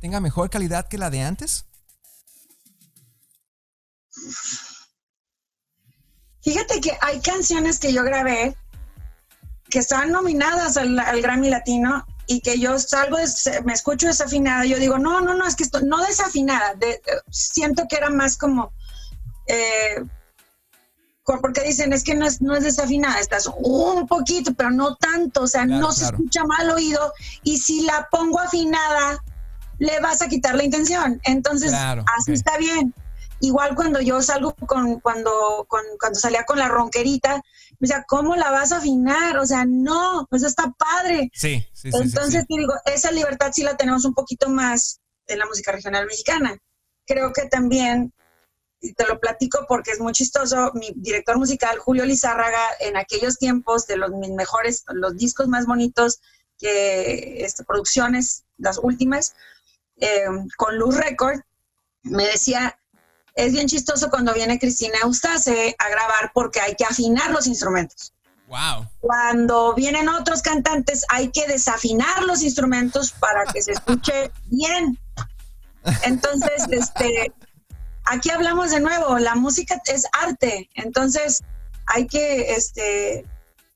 tenga 0.00 0.20
mejor 0.20 0.50
calidad 0.50 0.88
que 0.88 0.98
la 0.98 1.10
de 1.10 1.22
antes? 1.22 1.64
Fíjate 6.42 6.80
que 6.80 6.96
hay 7.00 7.20
canciones 7.20 7.78
que 7.78 7.92
yo 7.92 8.02
grabé 8.04 8.56
que 9.70 9.78
estaban 9.78 10.12
nominadas 10.12 10.76
al, 10.76 10.96
Grammy 11.22 11.50
Latino 11.50 12.06
y 12.26 12.40
que 12.40 12.58
yo 12.58 12.78
salgo, 12.78 13.16
me 13.64 13.72
escucho 13.72 14.06
desafinada, 14.06 14.64
yo 14.64 14.78
digo, 14.78 14.98
no, 14.98 15.20
no, 15.20 15.34
no, 15.34 15.46
es 15.46 15.56
que 15.56 15.64
esto, 15.64 15.80
no 15.80 16.04
desafinada, 16.04 16.74
de, 16.74 17.00
siento 17.30 17.86
que 17.88 17.96
era 17.96 18.10
más 18.10 18.36
como, 18.36 18.72
eh, 19.46 20.02
porque 21.24 21.62
dicen, 21.62 21.92
es 21.92 22.04
que 22.04 22.14
no 22.14 22.26
es, 22.26 22.40
no 22.40 22.54
es 22.54 22.64
desafinada, 22.64 23.18
estás 23.18 23.50
un 23.56 24.06
poquito, 24.06 24.54
pero 24.54 24.70
no 24.70 24.96
tanto, 24.96 25.42
o 25.42 25.46
sea, 25.46 25.66
no 25.66 25.92
se 25.92 26.06
escucha 26.06 26.44
mal 26.44 26.70
oído 26.70 27.12
y 27.42 27.58
si 27.58 27.82
la 27.82 28.08
pongo 28.10 28.40
afinada, 28.40 29.22
le 29.78 30.00
vas 30.00 30.22
a 30.22 30.28
quitar 30.28 30.54
la 30.54 30.64
intención. 30.64 31.20
Entonces, 31.24 31.72
así 31.72 32.32
está 32.32 32.56
bien. 32.58 32.94
Igual 33.40 33.76
cuando 33.76 34.00
yo 34.00 34.20
salgo 34.20 34.54
con, 34.54 34.98
cuando, 35.00 35.66
cuando 35.68 36.18
salía 36.18 36.44
con 36.44 36.58
la 36.58 36.68
ronquerita, 36.68 37.40
o 37.80 37.86
sea, 37.86 38.04
¿cómo 38.04 38.34
la 38.34 38.50
vas 38.50 38.72
a 38.72 38.78
afinar? 38.78 39.38
O 39.38 39.46
sea, 39.46 39.64
no, 39.64 40.26
pues 40.28 40.42
está 40.42 40.72
padre. 40.72 41.30
Sí, 41.32 41.64
sí, 41.72 41.90
sí. 41.92 41.98
Entonces, 42.00 42.46
te 42.46 42.56
digo, 42.58 42.74
esa 42.84 43.12
libertad 43.12 43.52
sí 43.52 43.62
la 43.62 43.76
tenemos 43.76 44.04
un 44.04 44.14
poquito 44.14 44.48
más 44.48 45.00
en 45.26 45.38
la 45.38 45.46
música 45.46 45.72
regional 45.72 46.06
mexicana. 46.06 46.58
Creo 47.06 47.32
que 47.32 47.46
también, 47.46 48.12
y 48.80 48.92
te 48.94 49.06
lo 49.06 49.20
platico 49.20 49.64
porque 49.68 49.92
es 49.92 50.00
muy 50.00 50.12
chistoso, 50.12 50.72
mi 50.74 50.92
director 50.96 51.38
musical, 51.38 51.78
Julio 51.78 52.04
Lizárraga, 52.04 52.62
en 52.80 52.96
aquellos 52.96 53.38
tiempos 53.38 53.86
de 53.86 53.96
los 53.96 54.10
mis 54.10 54.30
mejores, 54.30 54.84
los 54.88 55.16
discos 55.16 55.46
más 55.48 55.66
bonitos, 55.66 56.20
que 56.58 57.44
este, 57.44 57.64
producciones, 57.64 58.44
las 58.56 58.78
últimas, 58.78 59.34
eh, 59.96 60.26
con 60.56 60.76
Luz 60.76 60.96
Record, 60.96 61.40
me 62.02 62.24
decía, 62.24 62.77
es 63.38 63.52
bien 63.52 63.68
chistoso 63.68 64.10
cuando 64.10 64.34
viene 64.34 64.58
Cristina 64.58 64.98
Eustace 65.04 65.76
a 65.78 65.88
grabar 65.88 66.32
porque 66.34 66.60
hay 66.60 66.74
que 66.74 66.84
afinar 66.84 67.30
los 67.30 67.46
instrumentos. 67.46 68.12
Wow. 68.48 68.88
Cuando 68.98 69.74
vienen 69.74 70.08
otros 70.08 70.42
cantantes 70.42 71.04
hay 71.08 71.30
que 71.30 71.46
desafinar 71.46 72.24
los 72.24 72.42
instrumentos 72.42 73.12
para 73.12 73.44
que 73.44 73.62
se 73.62 73.72
escuche 73.72 74.32
bien. 74.46 74.98
Entonces, 76.02 76.66
este, 76.68 77.32
aquí 78.04 78.28
hablamos 78.30 78.72
de 78.72 78.80
nuevo, 78.80 79.18
la 79.18 79.36
música 79.36 79.80
es 79.86 80.04
arte, 80.12 80.68
entonces 80.74 81.44
hay 81.86 82.08
que, 82.08 82.52
este, 82.54 83.24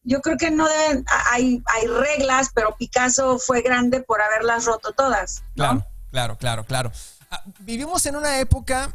yo 0.03 0.21
creo 0.23 0.37
que 0.37 0.51
no 0.51 0.69
deben, 0.69 1.05
hay, 1.31 1.63
hay 1.67 1.87
reglas, 1.87 2.51
pero 2.53 2.75
Picasso 2.77 3.39
fue 3.39 3.63
grande 3.63 4.01
por 4.01 4.21
haberlas 4.21 4.65
roto 4.65 4.91
todas. 4.93 5.45
Claro, 5.55 5.87
claro, 6.11 6.37
claro, 6.37 6.65
claro. 6.65 6.93
Ah, 7.31 7.43
vivimos 7.61 8.05
en 8.07 8.17
una 8.17 8.41
época 8.41 8.93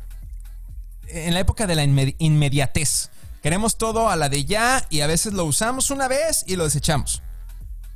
en 1.08 1.34
la 1.34 1.40
época 1.40 1.68
de 1.68 1.76
la 1.76 1.84
inmediatez. 1.84 3.10
Queremos 3.42 3.78
todo 3.78 4.10
a 4.10 4.16
la 4.16 4.30
de 4.30 4.46
ya 4.46 4.86
y 4.90 5.02
a 5.02 5.08
veces 5.08 5.34
lo 5.34 5.46
usamos 5.46 5.92
una 5.92 6.08
vez 6.08 6.44
y 6.48 6.56
lo 6.56 6.66
desechamos. 6.66 7.22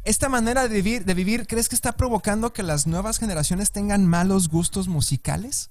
¿Esta 0.03 0.29
manera 0.29 0.67
de 0.67 0.75
vivir, 0.75 1.05
de 1.05 1.13
vivir 1.13 1.45
crees 1.45 1.69
que 1.69 1.75
está 1.75 1.91
provocando 1.91 2.53
que 2.53 2.63
las 2.63 2.87
nuevas 2.87 3.19
generaciones 3.19 3.71
tengan 3.71 4.05
malos 4.05 4.49
gustos 4.49 4.87
musicales? 4.87 5.69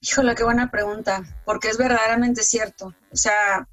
Híjole, 0.00 0.34
qué 0.34 0.42
buena 0.42 0.70
pregunta, 0.70 1.22
porque 1.44 1.68
es 1.68 1.78
verdaderamente 1.78 2.42
cierto. 2.42 2.94
O 3.12 3.16
sea, 3.16 3.68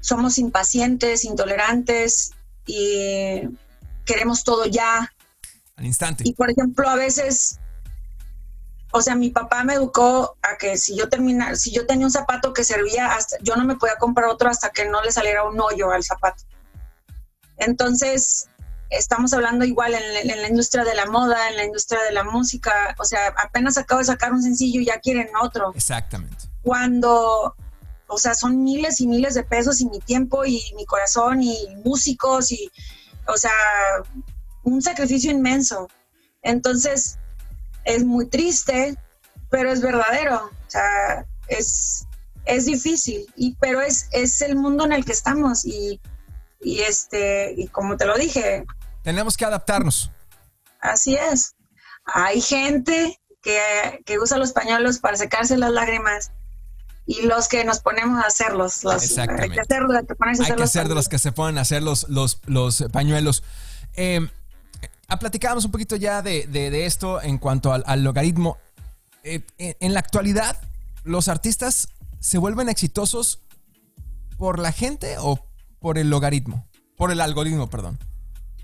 somos 0.00 0.38
impacientes, 0.38 1.24
intolerantes 1.24 2.32
y 2.66 3.42
queremos 4.04 4.44
todo 4.44 4.66
ya. 4.66 5.12
Al 5.76 5.86
instante. 5.86 6.24
Y 6.26 6.34
por 6.34 6.50
ejemplo, 6.50 6.88
a 6.88 6.94
veces, 6.94 7.58
o 8.90 9.02
sea, 9.02 9.14
mi 9.14 9.30
papá 9.30 9.64
me 9.64 9.74
educó 9.74 10.36
a 10.42 10.56
que 10.56 10.78
si 10.78 10.96
yo 10.96 11.08
termina, 11.08 11.54
si 11.56 11.70
yo 11.72 11.86
tenía 11.86 12.06
un 12.06 12.12
zapato 12.12 12.52
que 12.52 12.64
servía, 12.64 13.14
hasta, 13.14 13.36
yo 13.42 13.56
no 13.56 13.64
me 13.64 13.76
podía 13.76 13.96
comprar 13.96 14.28
otro 14.28 14.48
hasta 14.48 14.70
que 14.70 14.88
no 14.88 15.02
le 15.02 15.12
saliera 15.12 15.44
un 15.44 15.60
hoyo 15.60 15.90
al 15.90 16.02
zapato. 16.02 16.44
Entonces, 17.58 18.48
estamos 18.90 19.34
hablando 19.34 19.64
igual 19.64 19.94
en, 19.94 20.26
la 20.26 20.48
industria 20.48 20.84
de 20.84 20.94
la 20.94 21.06
moda, 21.06 21.50
en 21.50 21.56
la 21.56 21.64
industria 21.64 22.02
de 22.02 22.12
la 22.12 22.24
música, 22.24 22.94
o 22.98 23.04
sea, 23.04 23.34
apenas 23.36 23.76
acabo 23.76 23.98
de 23.98 24.06
sacar 24.06 24.32
un 24.32 24.42
sencillo 24.42 24.80
y 24.80 24.86
ya 24.86 25.00
quieren 25.00 25.28
otro. 25.42 25.72
Exactamente. 25.74 26.44
Cuando, 26.62 27.54
o 28.06 28.18
sea, 28.18 28.34
son 28.34 28.62
miles 28.62 29.00
y 29.00 29.06
miles 29.06 29.34
de 29.34 29.44
pesos 29.44 29.80
y 29.80 29.86
mi 29.86 29.98
tiempo 30.00 30.44
y 30.46 30.62
mi 30.76 30.86
corazón 30.86 31.42
y 31.42 31.76
músicos 31.84 32.52
y, 32.52 32.70
o 33.26 33.36
sea, 33.36 33.52
un 34.62 34.80
sacrificio 34.80 35.30
inmenso. 35.30 35.88
Entonces, 36.42 37.18
es 37.88 38.04
muy 38.04 38.26
triste, 38.26 38.96
pero 39.50 39.72
es 39.72 39.80
verdadero. 39.80 40.44
O 40.44 40.70
sea, 40.70 41.26
es, 41.48 42.06
es 42.44 42.66
difícil, 42.66 43.26
y, 43.34 43.56
pero 43.56 43.80
es, 43.80 44.08
es 44.12 44.40
el 44.42 44.56
mundo 44.56 44.84
en 44.84 44.92
el 44.92 45.04
que 45.04 45.12
estamos 45.12 45.64
y, 45.64 46.00
y, 46.60 46.80
este, 46.80 47.54
y 47.56 47.66
como 47.68 47.96
te 47.96 48.04
lo 48.04 48.16
dije. 48.16 48.66
Tenemos 49.02 49.36
que 49.36 49.46
adaptarnos. 49.46 50.10
Así 50.80 51.16
es. 51.16 51.54
Hay 52.04 52.40
gente 52.40 53.18
que, 53.42 54.02
que 54.04 54.18
usa 54.18 54.36
los 54.36 54.52
pañuelos 54.52 54.98
para 54.98 55.16
secarse 55.16 55.56
las 55.56 55.70
lágrimas 55.70 56.30
y 57.06 57.22
los 57.22 57.48
que 57.48 57.64
nos 57.64 57.80
ponemos 57.80 58.22
a 58.22 58.26
hacerlos. 58.26 58.84
Exactamente. 58.84 59.44
Hay 59.44 59.50
que 59.50 59.60
hacer, 60.62 60.88
de 60.88 60.94
los 60.94 61.08
que 61.08 61.18
se 61.18 61.32
ponen 61.32 61.56
a 61.56 61.62
hacer 61.62 61.82
los, 61.82 62.06
los, 62.10 62.40
los 62.44 62.84
pañuelos. 62.92 63.42
Eh, 63.96 64.28
platicábamos 65.16 65.64
un 65.64 65.70
poquito 65.70 65.96
ya 65.96 66.20
de, 66.20 66.46
de, 66.46 66.84
esto 66.84 67.22
en 67.22 67.38
cuanto 67.38 67.72
al, 67.72 68.04
logaritmo. 68.04 68.58
Eh, 69.22 69.42
en 69.58 69.94
la 69.94 70.00
actualidad, 70.00 70.60
¿los 71.04 71.28
artistas 71.28 71.88
se 72.20 72.38
vuelven 72.38 72.68
exitosos 72.68 73.40
por 74.36 74.58
la 74.58 74.72
gente 74.72 75.16
o 75.18 75.44
por 75.80 75.98
el 75.98 76.10
logaritmo? 76.10 76.66
Por 76.96 77.10
el 77.10 77.20
algoritmo, 77.20 77.70
perdón. 77.70 77.98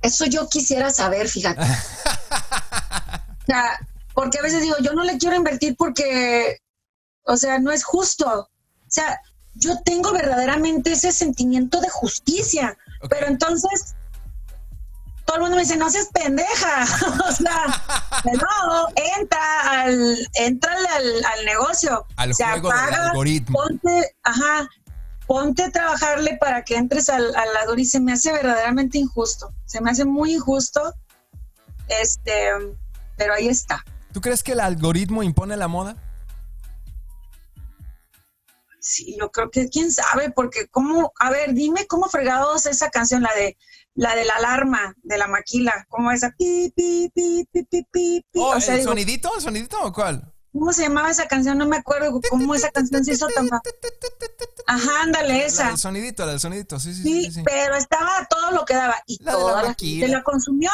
Eso 0.02 0.26
yo 0.26 0.48
quisiera 0.48 0.90
saber, 0.90 1.28
fíjate. 1.28 1.62
o 1.62 3.46
sea, 3.46 3.86
porque 4.12 4.38
a 4.38 4.42
veces 4.42 4.62
digo, 4.62 4.76
yo 4.82 4.92
no 4.92 5.02
le 5.02 5.16
quiero 5.18 5.36
invertir 5.36 5.76
porque 5.76 6.60
o 7.24 7.36
sea, 7.36 7.58
no 7.58 7.72
es 7.72 7.84
justo. 7.84 8.26
O 8.26 8.90
sea, 8.90 9.20
yo 9.54 9.80
tengo 9.84 10.12
verdaderamente 10.12 10.92
ese 10.92 11.12
sentimiento 11.12 11.80
de 11.80 11.88
justicia, 11.88 12.76
pero 13.08 13.26
entonces 13.26 13.94
todo 15.24 15.36
el 15.36 15.42
mundo 15.42 15.56
me 15.56 15.62
dice, 15.62 15.76
no 15.76 15.90
seas 15.90 16.08
pendeja. 16.12 16.84
o 17.28 17.32
sea, 17.32 17.82
no, 18.24 18.88
entra 19.18 19.82
al, 19.82 20.28
entra 20.34 20.72
al, 20.72 21.44
negocio. 21.44 22.06
Al 22.16 22.32
juego 22.32 22.68
del 22.68 22.94
algoritmo. 22.94 23.58
Ponte, 23.58 24.16
ajá, 24.22 24.68
ponte 25.26 25.64
a 25.64 25.70
trabajarle 25.70 26.36
para 26.38 26.62
que 26.62 26.76
entres 26.76 27.08
al, 27.08 27.34
al 27.34 27.56
algoritmo. 27.56 27.82
Y 27.82 27.86
se 27.86 28.00
me 28.00 28.12
hace 28.12 28.32
verdaderamente 28.32 28.98
injusto. 28.98 29.52
Se 29.64 29.80
me 29.80 29.90
hace 29.90 30.04
muy 30.04 30.34
injusto. 30.34 30.94
Este, 31.88 32.50
pero 33.16 33.34
ahí 33.34 33.48
está. 33.48 33.84
¿Tú 34.12 34.20
crees 34.20 34.42
que 34.42 34.52
el 34.52 34.60
algoritmo 34.60 35.22
impone 35.22 35.56
la 35.56 35.68
moda? 35.68 35.96
Sí, 38.86 39.16
yo 39.18 39.30
creo 39.30 39.50
que 39.50 39.70
quién 39.70 39.90
sabe, 39.90 40.30
porque 40.30 40.68
cómo, 40.68 41.14
a 41.18 41.30
ver, 41.30 41.54
dime 41.54 41.86
cómo 41.86 42.06
fregados 42.10 42.66
esa 42.66 42.90
canción, 42.90 43.22
la 43.22 43.34
de 43.34 43.56
la 43.94 44.14
de 44.14 44.26
la 44.26 44.34
alarma 44.34 44.94
de 45.02 45.16
la 45.16 45.26
maquila, 45.26 45.86
cómo 45.88 46.10
esa 46.10 46.32
pi 46.32 46.70
pi 46.76 47.10
pi 47.14 47.48
pi 47.50 47.64
pi 47.64 47.86
pi. 47.90 48.22
Oh, 48.34 48.54
¿el 48.54 48.82
sonidito? 48.82 49.34
¿El 49.34 49.40
sonidito 49.40 49.82
o 49.82 49.90
cuál? 49.90 50.30
¿Cómo 50.52 50.70
se 50.74 50.82
llamaba 50.82 51.10
esa 51.10 51.26
canción? 51.26 51.56
No 51.56 51.66
me 51.66 51.78
acuerdo 51.78 52.20
cómo 52.28 52.54
esa 52.54 52.70
canción 52.70 53.02
se 53.06 53.14
hizo 53.14 53.26
tan 53.28 53.48
Ajá, 54.66 55.02
ándale, 55.02 55.46
esa. 55.46 55.70
el 55.70 55.78
sonidito, 55.78 56.30
el 56.30 56.38
sonidito, 56.38 56.78
sí, 56.78 56.92
sí, 56.92 57.02
sí, 57.02 57.32
sí, 57.32 57.42
pero 57.42 57.76
estaba 57.76 58.26
todo 58.28 58.50
lo 58.50 58.66
que 58.66 58.74
daba 58.74 59.02
y 59.06 59.16
toda 59.16 59.62
la, 59.62 59.74
gente 59.74 60.08
la 60.08 60.22
consumió. 60.22 60.70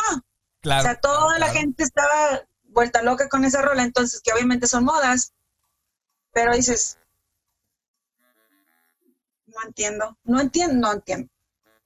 Claro. 0.63 0.81
O 0.81 0.83
sea, 0.83 1.01
toda 1.01 1.39
la 1.39 1.49
gente 1.51 1.85
estaba 1.85 2.43
vuelta 2.65 3.03
loca 3.03 3.29
con 3.29 3.45
esa 3.45 3.63
rola, 3.63 3.85
entonces 3.85 4.21
que 4.21 4.33
obviamente 4.33 4.67
son 4.67 4.85
modas, 4.85 5.33
pero 6.33 6.55
dices, 6.55 6.99
no 9.61 9.69
entiendo, 9.69 10.19
no 10.25 10.41
entiendo, 10.41 10.75
no 10.75 10.93
entiendo. 10.93 11.29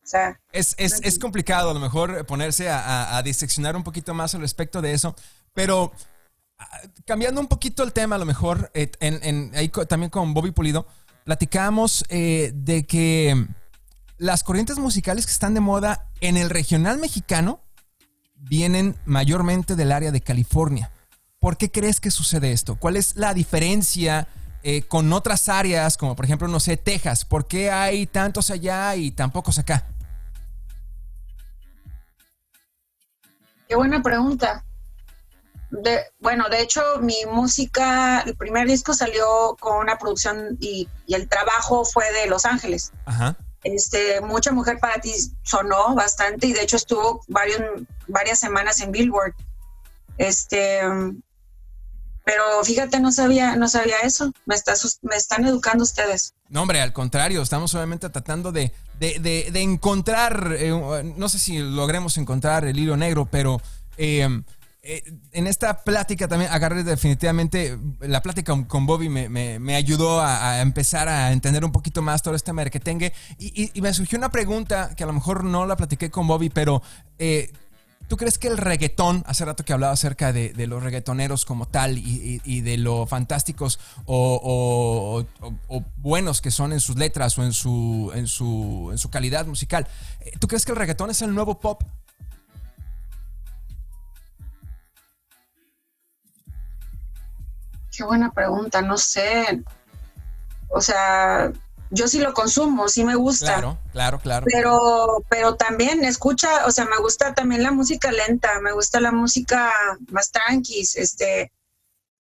O 0.03 0.07
sea, 0.07 0.39
es, 0.53 0.75
es, 0.79 1.01
es 1.03 1.19
complicado 1.19 1.71
a 1.71 1.75
lo 1.75 1.81
mejor 1.81 2.27
ponerse 2.27 2.69
a, 2.69 3.17
a, 3.17 3.23
diseccionar 3.23 3.75
un 3.75 3.83
poquito 3.83 4.13
más 4.13 4.35
al 4.35 4.43
respecto 4.43 4.83
de 4.83 4.93
eso, 4.93 5.17
pero 5.55 5.93
ah, 6.59 6.81
cambiando 7.07 7.41
un 7.41 7.47
poquito 7.47 7.83
el 7.83 7.95
tema, 7.95 8.17
a 8.17 8.19
lo 8.19 8.27
mejor, 8.27 8.71
eh, 8.75 8.91
en, 9.01 9.51
ahí 9.55 9.71
también 9.89 10.11
con 10.11 10.35
Bobby 10.35 10.51
Pulido, 10.51 10.87
platicamos 11.25 12.05
eh, 12.11 12.53
de 12.55 12.85
que 12.87 13.47
las 14.19 14.45
corrientes 14.45 14.79
musicales 14.79 15.25
que 15.25 15.33
están 15.33 15.55
de 15.55 15.61
moda 15.61 16.11
en 16.21 16.37
el 16.37 16.51
regional 16.51 16.99
mexicano 16.99 17.63
vienen 18.37 18.97
mayormente 19.07 19.75
del 19.75 19.91
área 19.91 20.13
de 20.13 20.21
California. 20.21 20.91
¿Por 21.39 21.57
qué 21.57 21.71
crees 21.71 22.01
que 22.01 22.11
sucede 22.11 22.53
esto? 22.53 22.77
¿Cuál 22.77 22.97
es 22.97 23.17
la 23.17 23.33
diferencia? 23.33 24.29
Eh, 24.67 24.83
con 24.89 25.13
otras 25.13 25.51
áreas, 25.51 25.99
como 25.99 26.17
por 26.17 26.25
ejemplo, 26.25 26.49
no 26.49 26.59
sé, 26.59 26.79
Texas? 26.79 27.27
¿Por 27.27 27.47
qué 27.47 27.71
hay 27.71 28.07
tantos 28.07 28.51
allá 28.51 28.97
y 28.97 29.11
tan 29.11 29.31
pocos 29.31 29.59
acá? 29.59 29.85
Qué 33.69 33.77
buena 33.77 34.03
pregunta. 34.03 34.65
De, 35.71 36.01
bueno, 36.19 36.49
de 36.49 36.63
hecho, 36.63 36.81
mi 37.03 37.27
música, 37.31 38.21
el 38.21 38.37
primer 38.37 38.67
disco 38.67 38.95
salió 38.95 39.55
con 39.61 39.77
una 39.77 39.99
producción 39.99 40.57
y, 40.59 40.89
el 41.09 41.29
trabajo 41.29 41.85
fue 41.85 42.11
de 42.13 42.27
Los 42.27 42.47
Ángeles. 42.47 42.91
Ajá. 43.05 43.37
Este, 43.65 44.23
Mucha 44.23 44.51
Mujer 44.51 44.79
para 44.79 44.99
ti 44.99 45.13
sonó 45.43 45.95
bastante 45.95 46.47
y 46.47 46.55
de 46.55 46.63
hecho 46.63 46.77
estuvo 46.77 47.21
varios, 47.29 47.61
varias 48.09 48.41
semanas 48.41 48.81
en 48.81 48.93
Billboard. 48.93 49.35
Este, 50.17 50.81
pero 52.25 52.65
fíjate, 52.65 53.01
no 53.01 53.13
sabía, 53.13 53.55
no 53.57 53.69
sabía 53.69 53.97
eso. 54.03 54.33
Me, 54.47 54.57
me 55.03 55.17
están 55.17 55.45
educando 55.45 55.85
ustedes. 55.85 56.33
No, 56.49 56.63
hombre, 56.63 56.81
al 56.81 56.93
contrario, 56.93 57.43
estamos 57.43 57.75
obviamente 57.75 58.09
tratando 58.09 58.51
de, 58.51 58.73
encontrar, 59.55 60.57
eh, 60.59 61.13
no 61.17 61.29
sé 61.29 61.39
si 61.39 61.59
logremos 61.59 62.17
encontrar 62.17 62.65
el 62.65 62.79
hilo 62.79 62.97
negro, 62.97 63.27
pero 63.27 63.61
eh, 63.99 64.27
eh, 64.83 65.03
en 65.33 65.47
esta 65.47 65.83
plática 65.83 66.27
también 66.29 66.51
agarré 66.51 66.83
definitivamente, 66.83 67.79
la 68.01 68.23
plática 68.23 68.55
con 68.67 68.87
Bobby 68.87 69.09
me, 69.09 69.75
ayudó 69.75 70.21
a, 70.21 70.61
empezar 70.61 71.09
a 71.09 71.33
entender 71.33 71.65
un 71.65 71.73
poquito 71.73 72.03
más 72.03 72.23
todo 72.23 72.35
este 72.35 72.53
merquetengue 72.53 73.13
y, 73.39 73.71
y, 73.73 73.81
me 73.81 73.93
surgió 73.93 74.19
una 74.19 74.31
pregunta 74.31 74.95
que 74.97 75.05
a 75.05 75.07
lo 75.07 75.13
mejor 75.13 75.45
no 75.45 75.67
la 75.67 75.77
platiqué 75.77 76.11
con 76.11 76.27
Bobby, 76.27 76.51
pero 76.51 76.83
¿Tú 78.09 78.19
crees 78.19 78.39
que 78.39 78.49
el 78.49 78.59
reggaetón, 78.59 79.25
hace 79.27 79.45
rato 79.45 79.65
que 79.65 79.73
hablaba 79.73 79.93
acerca 79.93 80.33
de, 80.33 80.53
los 80.67 80.83
reggaetoneros 80.83 81.45
como 81.45 81.67
tal 81.67 81.97
y, 81.99 82.61
de 82.61 82.77
lo 82.77 83.07
fantásticos 83.07 83.81
o, 84.05 85.25
buenos 85.97 86.41
que 86.41 86.51
son 86.51 86.73
en 86.73 86.81
sus 86.81 86.97
letras 86.97 87.39
o 87.39 87.45
en 87.45 87.53
su, 87.53 88.13
en 88.15 88.27
su, 88.27 88.89
en 88.93 88.99
su 88.99 89.11
calidad 89.11 89.47
musical, 89.47 89.87
eh, 90.21 90.33
¿tú 90.39 90.49
crees 90.49 90.65
que 90.65 90.73
el 90.73 90.79
reggaetón 90.79 91.11
es 91.11 91.23
el 91.23 91.35
nuevo 91.35 91.59
pop? 91.59 91.83
Qué 97.97 98.05
buena 98.05 98.31
pregunta, 98.33 98.83
no 98.83 98.99
sé. 98.99 99.63
O 100.69 100.81
sea, 100.81 101.53
yo 101.95 102.09
sí 102.09 102.19
lo 102.19 102.35
consumo, 102.35 102.89
sí 102.89 103.05
me 103.05 103.15
gusta. 103.15 103.47
Claro, 103.55 103.79
claro, 103.93 104.19
claro. 104.19 104.47
Pero, 104.51 105.25
pero 105.29 105.55
también 105.55 106.05
escucha, 106.05 106.67
o 106.67 106.71
sea, 106.71 106.85
me 106.85 106.99
gusta 106.99 107.35
también 107.35 107.63
la 107.63 107.71
música 107.71 108.11
lenta, 108.11 108.61
me 108.61 108.73
gusta 108.73 109.01
la 109.01 109.13
música 109.13 109.73
más 110.11 110.31
tranquis. 110.31 110.97
Este, 110.97 111.53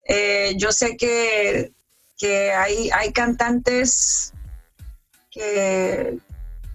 eh, 0.04 0.54
yo 0.58 0.72
sé 0.72 0.98
que, 0.98 1.72
que 2.18 2.52
hay, 2.52 2.90
hay 2.90 3.14
cantantes 3.14 4.34
que, 5.30 6.18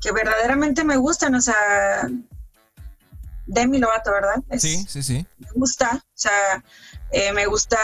que 0.00 0.12
verdaderamente 0.12 0.84
me 0.84 0.96
gustan, 0.96 1.34
o 1.34 1.40
sea, 1.40 2.08
Demi 3.46 3.78
Lovato, 3.78 4.12
¿verdad? 4.12 4.42
sí, 4.58 4.86
sí, 4.88 5.02
sí. 5.02 5.26
Me 5.38 5.48
gusta, 5.54 5.90
o 5.94 6.14
sea, 6.14 6.64
eh, 7.10 7.32
me 7.32 7.46
gusta... 7.46 7.78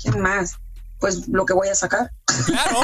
¿Quién 0.00 0.20
más? 0.20 0.56
Pues 0.98 1.28
lo 1.28 1.44
que 1.46 1.54
voy 1.54 1.68
a 1.68 1.74
sacar. 1.74 2.10
Claro, 2.46 2.80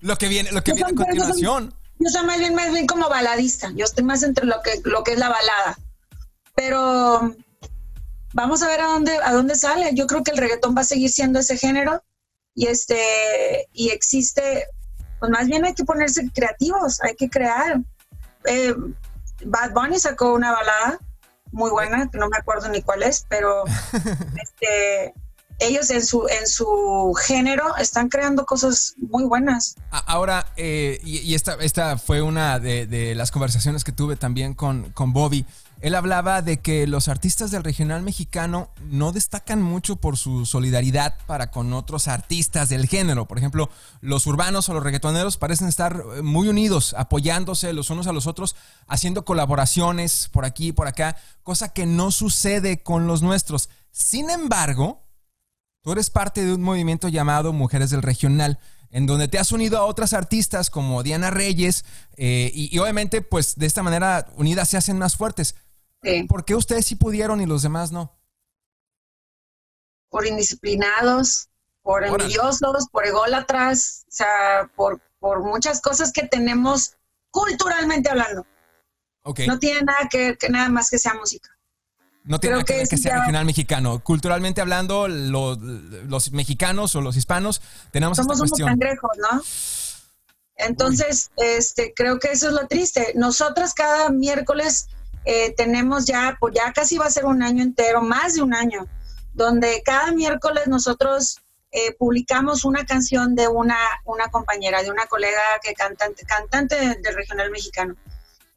lo 0.00 0.16
que 0.16 0.28
viene, 0.28 0.52
lo 0.52 0.62
que 0.62 0.72
viene 0.72 0.90
a 0.90 0.94
continuación. 0.94 1.74
Yo 1.98 2.10
soy 2.10 2.24
más 2.26 2.38
bien, 2.38 2.54
más 2.54 2.72
bien 2.72 2.86
como 2.86 3.08
baladista. 3.08 3.70
Yo 3.74 3.84
estoy 3.84 4.04
más 4.04 4.22
entre 4.22 4.46
lo 4.46 4.60
que, 4.62 4.80
lo 4.84 5.02
que 5.02 5.12
es 5.12 5.18
la 5.18 5.28
balada. 5.28 5.78
Pero 6.54 7.34
vamos 8.32 8.62
a 8.62 8.68
ver 8.68 8.80
a 8.80 8.86
dónde, 8.86 9.18
a 9.22 9.32
dónde 9.32 9.54
sale. 9.56 9.90
Yo 9.94 10.06
creo 10.06 10.22
que 10.22 10.30
el 10.30 10.38
reggaetón 10.38 10.76
va 10.76 10.82
a 10.82 10.84
seguir 10.84 11.10
siendo 11.10 11.40
ese 11.40 11.56
género. 11.56 12.02
Y 12.54 12.66
este, 12.66 13.68
y 13.72 13.90
existe 13.90 14.66
pues 15.18 15.30
más 15.30 15.46
bien 15.46 15.64
hay 15.64 15.74
que 15.74 15.84
ponerse 15.84 16.30
creativos, 16.32 17.02
hay 17.02 17.14
que 17.14 17.28
crear. 17.28 17.80
Eh, 18.44 18.74
Bad 19.44 19.72
Bunny 19.72 19.98
sacó 19.98 20.32
una 20.32 20.52
balada 20.52 20.98
muy 21.50 21.70
buena, 21.70 22.08
que 22.10 22.18
no 22.18 22.28
me 22.28 22.36
acuerdo 22.36 22.68
ni 22.68 22.82
cuál 22.82 23.02
es, 23.02 23.26
pero 23.28 23.64
este, 24.42 25.14
ellos 25.58 25.90
en 25.90 26.04
su, 26.04 26.26
en 26.28 26.46
su 26.46 27.14
género 27.26 27.76
están 27.76 28.08
creando 28.08 28.46
cosas 28.46 28.94
muy 28.98 29.24
buenas. 29.24 29.76
Ahora, 29.90 30.52
eh, 30.56 31.00
y, 31.04 31.34
esta, 31.34 31.54
esta 31.54 31.98
fue 31.98 32.22
una 32.22 32.58
de, 32.58 33.14
las 33.14 33.30
conversaciones 33.30 33.84
que 33.84 33.92
tuve 33.92 34.16
también 34.16 34.54
con, 34.54 34.90
con 34.92 35.12
Bobby. 35.12 35.44
Él 35.80 35.94
hablaba 35.94 36.42
de 36.42 36.60
que 36.60 36.88
los 36.88 37.06
artistas 37.06 37.52
del 37.52 37.62
regional 37.62 38.02
mexicano 38.02 38.70
no 38.82 39.12
destacan 39.12 39.62
mucho 39.62 39.96
por 39.96 40.16
su 40.16 40.44
solidaridad 40.44 41.16
para 41.26 41.52
con 41.52 41.72
otros 41.72 42.08
artistas 42.08 42.68
del 42.68 42.88
género. 42.88 43.26
Por 43.26 43.38
ejemplo, 43.38 43.70
los 44.00 44.26
urbanos 44.26 44.68
o 44.68 44.74
los 44.74 44.82
reggaetoneros 44.82 45.36
parecen 45.36 45.68
estar 45.68 46.04
muy 46.22 46.48
unidos, 46.48 46.94
apoyándose 46.98 47.72
los 47.72 47.90
unos 47.90 48.08
a 48.08 48.12
los 48.12 48.26
otros, 48.26 48.56
haciendo 48.88 49.24
colaboraciones 49.24 50.28
por 50.32 50.44
aquí 50.44 50.68
y 50.68 50.72
por 50.72 50.88
acá, 50.88 51.16
cosa 51.44 51.72
que 51.72 51.86
no 51.86 52.10
sucede 52.10 52.82
con 52.82 53.06
los 53.06 53.22
nuestros. 53.22 53.68
Sin 53.92 54.30
embargo, 54.30 55.07
Tú 55.88 55.92
eres 55.92 56.10
parte 56.10 56.44
de 56.44 56.52
un 56.52 56.60
movimiento 56.60 57.08
llamado 57.08 57.54
Mujeres 57.54 57.88
del 57.88 58.02
Regional, 58.02 58.58
en 58.90 59.06
donde 59.06 59.26
te 59.26 59.38
has 59.38 59.52
unido 59.52 59.78
a 59.78 59.86
otras 59.86 60.12
artistas 60.12 60.68
como 60.68 61.02
Diana 61.02 61.30
Reyes 61.30 61.86
eh, 62.18 62.50
y, 62.52 62.78
obviamente 62.78 63.22
pues 63.22 63.56
de 63.56 63.64
esta 63.64 63.82
manera 63.82 64.26
unidas 64.36 64.68
se 64.68 64.76
hacen 64.76 64.98
más 64.98 65.16
fuertes. 65.16 65.54
¿Por 66.28 66.44
qué 66.44 66.54
ustedes 66.54 66.84
sí 66.84 66.94
pudieron 66.94 67.40
y 67.40 67.46
los 67.46 67.62
demás 67.62 67.90
no? 67.90 68.14
Por 70.10 70.26
indisciplinados, 70.26 71.48
por 71.80 72.04
envidiosos, 72.04 72.88
por 72.92 73.06
ególatras, 73.06 74.04
o 74.08 74.10
sea, 74.10 74.70
por, 74.76 75.00
por 75.18 75.42
muchas 75.42 75.80
cosas 75.80 76.12
que 76.12 76.28
tenemos 76.28 76.98
culturalmente 77.30 78.10
hablando. 78.10 78.44
No 79.46 79.58
tiene 79.58 79.80
nada 79.84 80.06
que 80.10 80.18
ver 80.18 80.36
que 80.36 80.50
nada 80.50 80.68
más 80.68 80.90
que 80.90 80.98
sea 80.98 81.14
música. 81.14 81.57
No 82.28 82.38
tiene 82.38 82.62
que, 82.62 82.76
ver 82.76 82.88
que 82.88 82.98
sea 82.98 83.20
regional 83.20 83.46
mexicano. 83.46 84.00
Culturalmente 84.00 84.60
hablando, 84.60 85.08
los, 85.08 86.30
mexicanos 86.32 86.94
o 86.94 87.00
los 87.00 87.16
hispanos 87.16 87.62
tenemos 87.90 88.18
Somos 88.18 88.38
unos 88.38 88.52
cangrejos, 88.52 89.10
¿no? 89.16 89.42
Entonces, 90.56 91.30
este, 91.38 91.94
creo 91.96 92.18
que 92.18 92.32
eso 92.32 92.48
es 92.48 92.52
lo 92.52 92.66
triste. 92.66 93.12
Nosotras 93.14 93.72
cada 93.72 94.10
miércoles 94.10 94.88
eh, 95.24 95.54
tenemos 95.56 96.04
ya, 96.04 96.36
pues 96.38 96.54
ya 96.54 96.70
casi 96.74 96.98
va 96.98 97.06
a 97.06 97.10
ser 97.10 97.24
un 97.24 97.42
año 97.42 97.62
entero, 97.62 98.02
más 98.02 98.34
de 98.34 98.42
un 98.42 98.52
año, 98.52 98.86
donde 99.32 99.82
cada 99.82 100.12
miércoles 100.12 100.66
nosotros 100.66 101.38
eh, 101.70 101.94
publicamos 101.98 102.66
una 102.66 102.84
canción 102.84 103.36
de 103.36 103.48
una, 103.48 103.78
una 104.04 104.28
compañera, 104.28 104.82
de 104.82 104.90
una 104.90 105.06
colega 105.06 105.40
que 105.62 105.72
cantante, 105.72 106.26
cantante 106.26 106.76
del 106.76 107.14
regional 107.14 107.50
mexicano. 107.50 107.94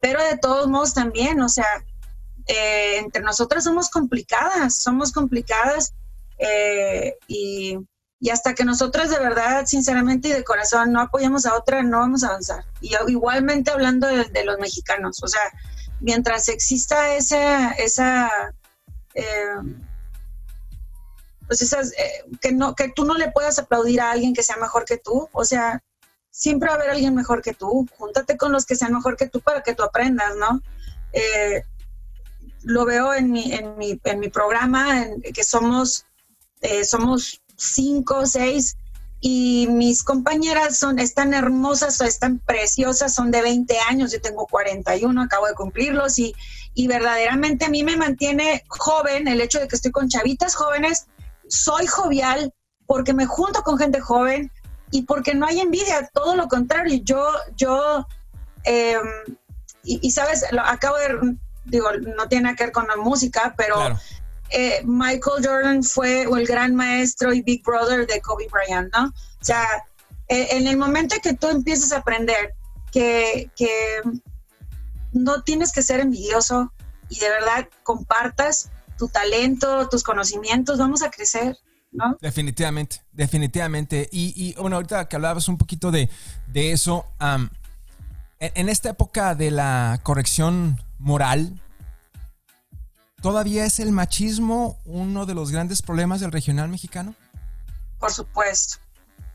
Pero 0.01 0.21
de 0.21 0.37
todos 0.37 0.67
modos 0.67 0.93
también, 0.93 1.39
o 1.41 1.47
sea, 1.47 1.85
eh, 2.51 2.97
entre 2.97 3.21
nosotras 3.21 3.63
somos 3.63 3.89
complicadas, 3.89 4.75
somos 4.75 5.13
complicadas 5.13 5.93
eh, 6.37 7.15
y, 7.25 7.77
hasta 8.29 8.53
que 8.53 8.65
nosotras 8.65 9.09
de 9.09 9.19
verdad, 9.19 9.65
sinceramente 9.65 10.27
y 10.27 10.33
de 10.33 10.43
corazón 10.43 10.91
no 10.91 10.99
apoyamos 10.99 11.45
a 11.45 11.55
otra, 11.55 11.81
no 11.81 11.99
vamos 11.99 12.23
a 12.23 12.27
avanzar. 12.27 12.65
Y 12.81 12.93
igualmente 13.07 13.71
hablando 13.71 14.05
de, 14.07 14.43
los 14.43 14.59
mexicanos, 14.59 15.23
o 15.23 15.27
sea, 15.27 15.41
mientras 16.01 16.49
exista 16.49 17.15
esa, 17.15 17.71
esa 17.71 18.29
eh, 19.15 19.55
pues 21.47 21.61
esas, 21.61 21.93
que, 22.41 22.51
no, 22.51 22.75
que 22.75 22.89
tú 22.89 23.05
no 23.05 23.13
le 23.13 23.31
puedas 23.31 23.57
aplaudir 23.57 24.01
a 24.01 24.11
alguien 24.11 24.33
que 24.33 24.43
sea 24.43 24.57
mejor 24.57 24.83
que 24.83 24.97
tú, 24.97 25.29
o 25.31 25.45
sea, 25.45 25.81
siempre 26.31 26.67
va 26.67 26.75
a 26.75 26.77
haber 26.77 26.89
alguien 26.89 27.15
mejor 27.15 27.41
que 27.41 27.53
tú, 27.53 27.87
júntate 27.97 28.35
con 28.35 28.51
los 28.51 28.65
que 28.65 28.75
sean 28.75 28.93
mejor 28.93 29.15
que 29.15 29.29
tú 29.29 29.39
para 29.39 29.63
que 29.63 29.73
tú 29.73 29.83
aprendas, 29.83 30.35
¿no? 30.35 30.61
Lo 32.63 32.85
veo 32.85 33.13
en 33.13 33.31
mi, 33.31 33.53
en 33.53 33.77
mi, 33.77 33.99
en 34.03 34.19
mi 34.19 34.29
programa, 34.29 35.03
en, 35.03 35.21
que 35.21 35.43
somos, 35.43 36.05
eh, 36.61 36.83
somos 36.85 37.41
cinco, 37.55 38.25
seis, 38.25 38.77
y 39.19 39.67
mis 39.69 40.03
compañeras 40.03 40.77
son, 40.77 40.97
están 40.97 41.33
hermosas, 41.33 42.01
están 42.01 42.39
preciosas, 42.39 43.13
son 43.13 43.29
de 43.29 43.41
20 43.41 43.77
años, 43.87 44.11
yo 44.11 44.19
tengo 44.19 44.47
41, 44.47 45.21
acabo 45.21 45.47
de 45.47 45.53
cumplirlos, 45.53 46.17
y, 46.17 46.33
y 46.73 46.87
verdaderamente 46.87 47.65
a 47.65 47.69
mí 47.69 47.83
me 47.83 47.97
mantiene 47.97 48.63
joven 48.67 49.27
el 49.27 49.41
hecho 49.41 49.59
de 49.59 49.67
que 49.67 49.75
estoy 49.75 49.91
con 49.91 50.09
chavitas 50.09 50.55
jóvenes, 50.55 51.05
soy 51.47 51.85
jovial 51.85 52.53
porque 52.87 53.13
me 53.13 53.25
junto 53.25 53.61
con 53.61 53.77
gente 53.77 53.99
joven 53.99 54.51
y 54.89 55.03
porque 55.03 55.35
no 55.35 55.45
hay 55.45 55.59
envidia, 55.59 56.09
todo 56.13 56.35
lo 56.35 56.47
contrario, 56.47 56.99
yo, 57.03 57.25
yo, 57.55 58.07
em, 58.63 59.01
y, 59.83 59.99
y, 60.01 60.11
sabes, 60.11 60.45
lo, 60.51 60.61
acabo 60.61 60.97
de 60.97 61.37
digo, 61.71 61.89
no 62.15 62.27
tiene 62.27 62.55
que 62.55 62.65
ver 62.65 62.73
con 62.73 62.87
la 62.87 62.97
música, 62.97 63.55
pero 63.57 63.97
eh, 64.51 64.81
Michael 64.85 65.45
Jordan 65.45 65.81
fue 65.83 66.23
el 66.23 66.45
gran 66.45 66.75
maestro 66.75 67.33
y 67.33 67.41
Big 67.41 67.63
Brother 67.63 68.05
de 68.05 68.21
Kobe 68.21 68.47
Bryant, 68.51 68.93
¿no? 68.93 69.05
O 69.05 69.43
sea, 69.43 69.65
eh, 70.27 70.49
en 70.51 70.67
el 70.67 70.77
momento 70.77 71.15
que 71.23 71.33
tú 71.33 71.47
empiezas 71.47 71.93
a 71.93 71.97
aprender 71.97 72.53
que, 72.91 73.49
no 75.13 75.43
tienes 75.43 75.73
que 75.73 75.81
ser 75.81 75.99
envidioso 75.99 76.71
y 77.09 77.19
de 77.19 77.29
verdad 77.29 77.67
compartas 77.83 78.69
tu 78.97 79.09
talento, 79.09 79.89
tus 79.89 80.03
conocimientos, 80.03 80.77
vamos 80.77 81.01
a 81.01 81.09
crecer. 81.09 81.57
¿No? 81.91 82.17
Definitivamente, 82.21 83.01
definitivamente. 83.11 84.07
Y, 84.09 84.53
bueno, 84.57 84.77
ahorita 84.77 85.09
que 85.09 85.17
hablabas 85.17 85.49
un 85.49 85.57
poquito 85.57 85.91
de, 85.91 86.09
eso, 86.53 87.05
en, 88.39 88.69
esta 88.69 88.91
época 88.91 89.35
de 89.35 89.51
la 89.51 89.99
corrección 90.03 90.81
moral. 91.01 91.59
¿Todavía 93.21 93.65
es 93.65 93.79
el 93.79 93.91
machismo 93.91 94.79
uno 94.85 95.25
de 95.25 95.35
los 95.35 95.51
grandes 95.51 95.81
problemas 95.81 96.21
del 96.21 96.31
regional 96.31 96.69
mexicano? 96.69 97.13
Por 97.99 98.11
supuesto, 98.11 98.77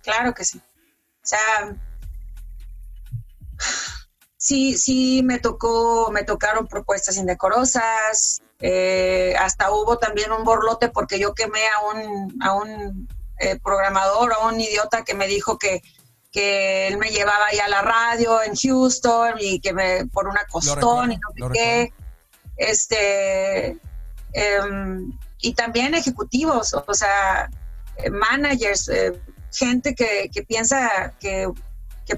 claro 0.03 0.35
que 0.35 0.45
sí. 0.45 0.59
O 0.59 1.29
sea, 1.29 1.77
sí, 4.37 4.77
sí 4.77 5.23
me 5.25 5.39
tocó, 5.39 6.11
me 6.11 6.25
tocaron 6.25 6.67
propuestas 6.67 7.17
indecorosas, 7.17 8.43
eh, 8.61 9.35
hasta 9.39 9.71
hubo 9.71 9.99
también 9.99 10.33
un 10.33 10.45
borlote 10.45 10.89
porque 10.89 11.21
yo 11.21 11.35
quemé 11.35 11.61
a 11.69 11.81
un, 11.85 12.43
a 12.43 12.55
un 12.55 13.09
eh, 13.39 13.59
programador, 13.63 14.33
a 14.33 14.47
un 14.47 14.61
idiota 14.61 15.05
que 15.05 15.15
me 15.15 15.29
dijo 15.29 15.59
que 15.59 15.83
que 16.37 16.89
él 16.89 16.99
me 16.99 17.09
llevaba 17.09 17.51
ya 17.51 17.65
a 17.65 17.69
la 17.71 17.81
radio 17.81 18.43
en 18.43 18.55
Houston 18.55 19.37
y 19.41 19.59
que 19.59 19.73
me 19.73 20.05
por 20.05 20.29
una 20.29 20.45
costón 20.45 21.13
y 21.13 21.17
no 21.17 21.49
sé 21.49 21.53
qué. 21.55 21.93
Este, 22.59 23.79
em, 24.35 25.19
y 25.41 25.55
también 25.55 25.95
ejecutivos, 25.95 26.75
o 26.75 26.93
sea, 26.93 27.49
eh, 27.97 28.11
managers, 28.11 28.87
eh, 28.91 29.19
gente 29.51 29.95
que, 29.95 30.29
piensa 30.47 31.15
que, 31.19 31.51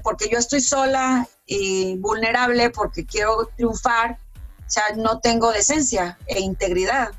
porque 0.03 0.27
yo 0.29 0.37
estoy 0.37 0.59
sola 0.59 1.25
y 1.45 1.95
vulnerable 1.99 2.71
porque 2.71 3.05
quiero 3.05 3.49
triunfar, 3.55 4.17
o 4.67 4.69
sea, 4.69 4.83
no 4.97 5.21
tengo 5.21 5.53
decencia 5.53 6.17
e 6.27 6.41
integridad. 6.41 7.11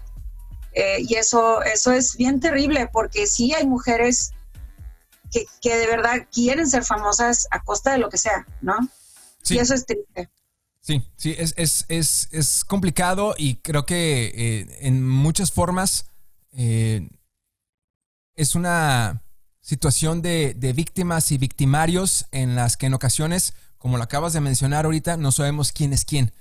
Eh, 0.75 0.99
y 1.01 1.15
eso, 1.15 1.63
eso 1.63 1.93
es 1.93 2.15
bien 2.19 2.41
terrible 2.41 2.91
porque 2.93 3.27
sí 3.27 3.55
hay 3.55 3.67
mujeres 3.67 4.35
que, 5.31 5.76
de 5.76 5.87
verdad 5.87 6.26
quieren 6.33 6.68
ser 6.68 6.85
famosas 6.85 7.47
a 7.51 7.62
costa 7.62 7.93
de 7.93 7.99
lo 7.99 8.09
que 8.09 8.18
sea, 8.18 8.47
¿no? 8.61 8.76
Sí. 9.43 9.55
Y 9.55 9.59
eso 9.59 9.74
es 9.74 9.87
triste. 9.87 10.31
Sí, 10.81 11.03
sí, 11.16 11.35
es, 11.39 11.55
es, 11.57 11.85
es, 11.89 12.28
es 12.33 12.64
complicado 12.64 13.35
y 13.37 13.57
creo 13.57 13.85
que 13.85 14.33
eh, 14.35 14.78
en 14.81 15.07
muchas 15.07 15.53
formas 15.53 16.07
eh, 16.53 17.09
es 18.35 18.55
una 18.55 19.22
situación 19.61 20.22
de, 20.22 20.55
de, 20.55 20.72
víctimas 20.72 21.33
y 21.33 21.39
victimarios 21.39 22.26
en 22.33 22.57
las 22.57 22.76
que 22.76 22.87
en 22.87 22.95
ocasiones, 22.95 23.53
como 23.76 23.99
lo 23.99 24.03
acabas 24.03 24.33
de 24.33 24.41
mencionar 24.41 24.87
ahorita, 24.87 25.16
no 25.18 25.33
sabemos 25.33 25.70
quién 25.72 25.93
es 25.93 26.05
quién. 26.05 26.33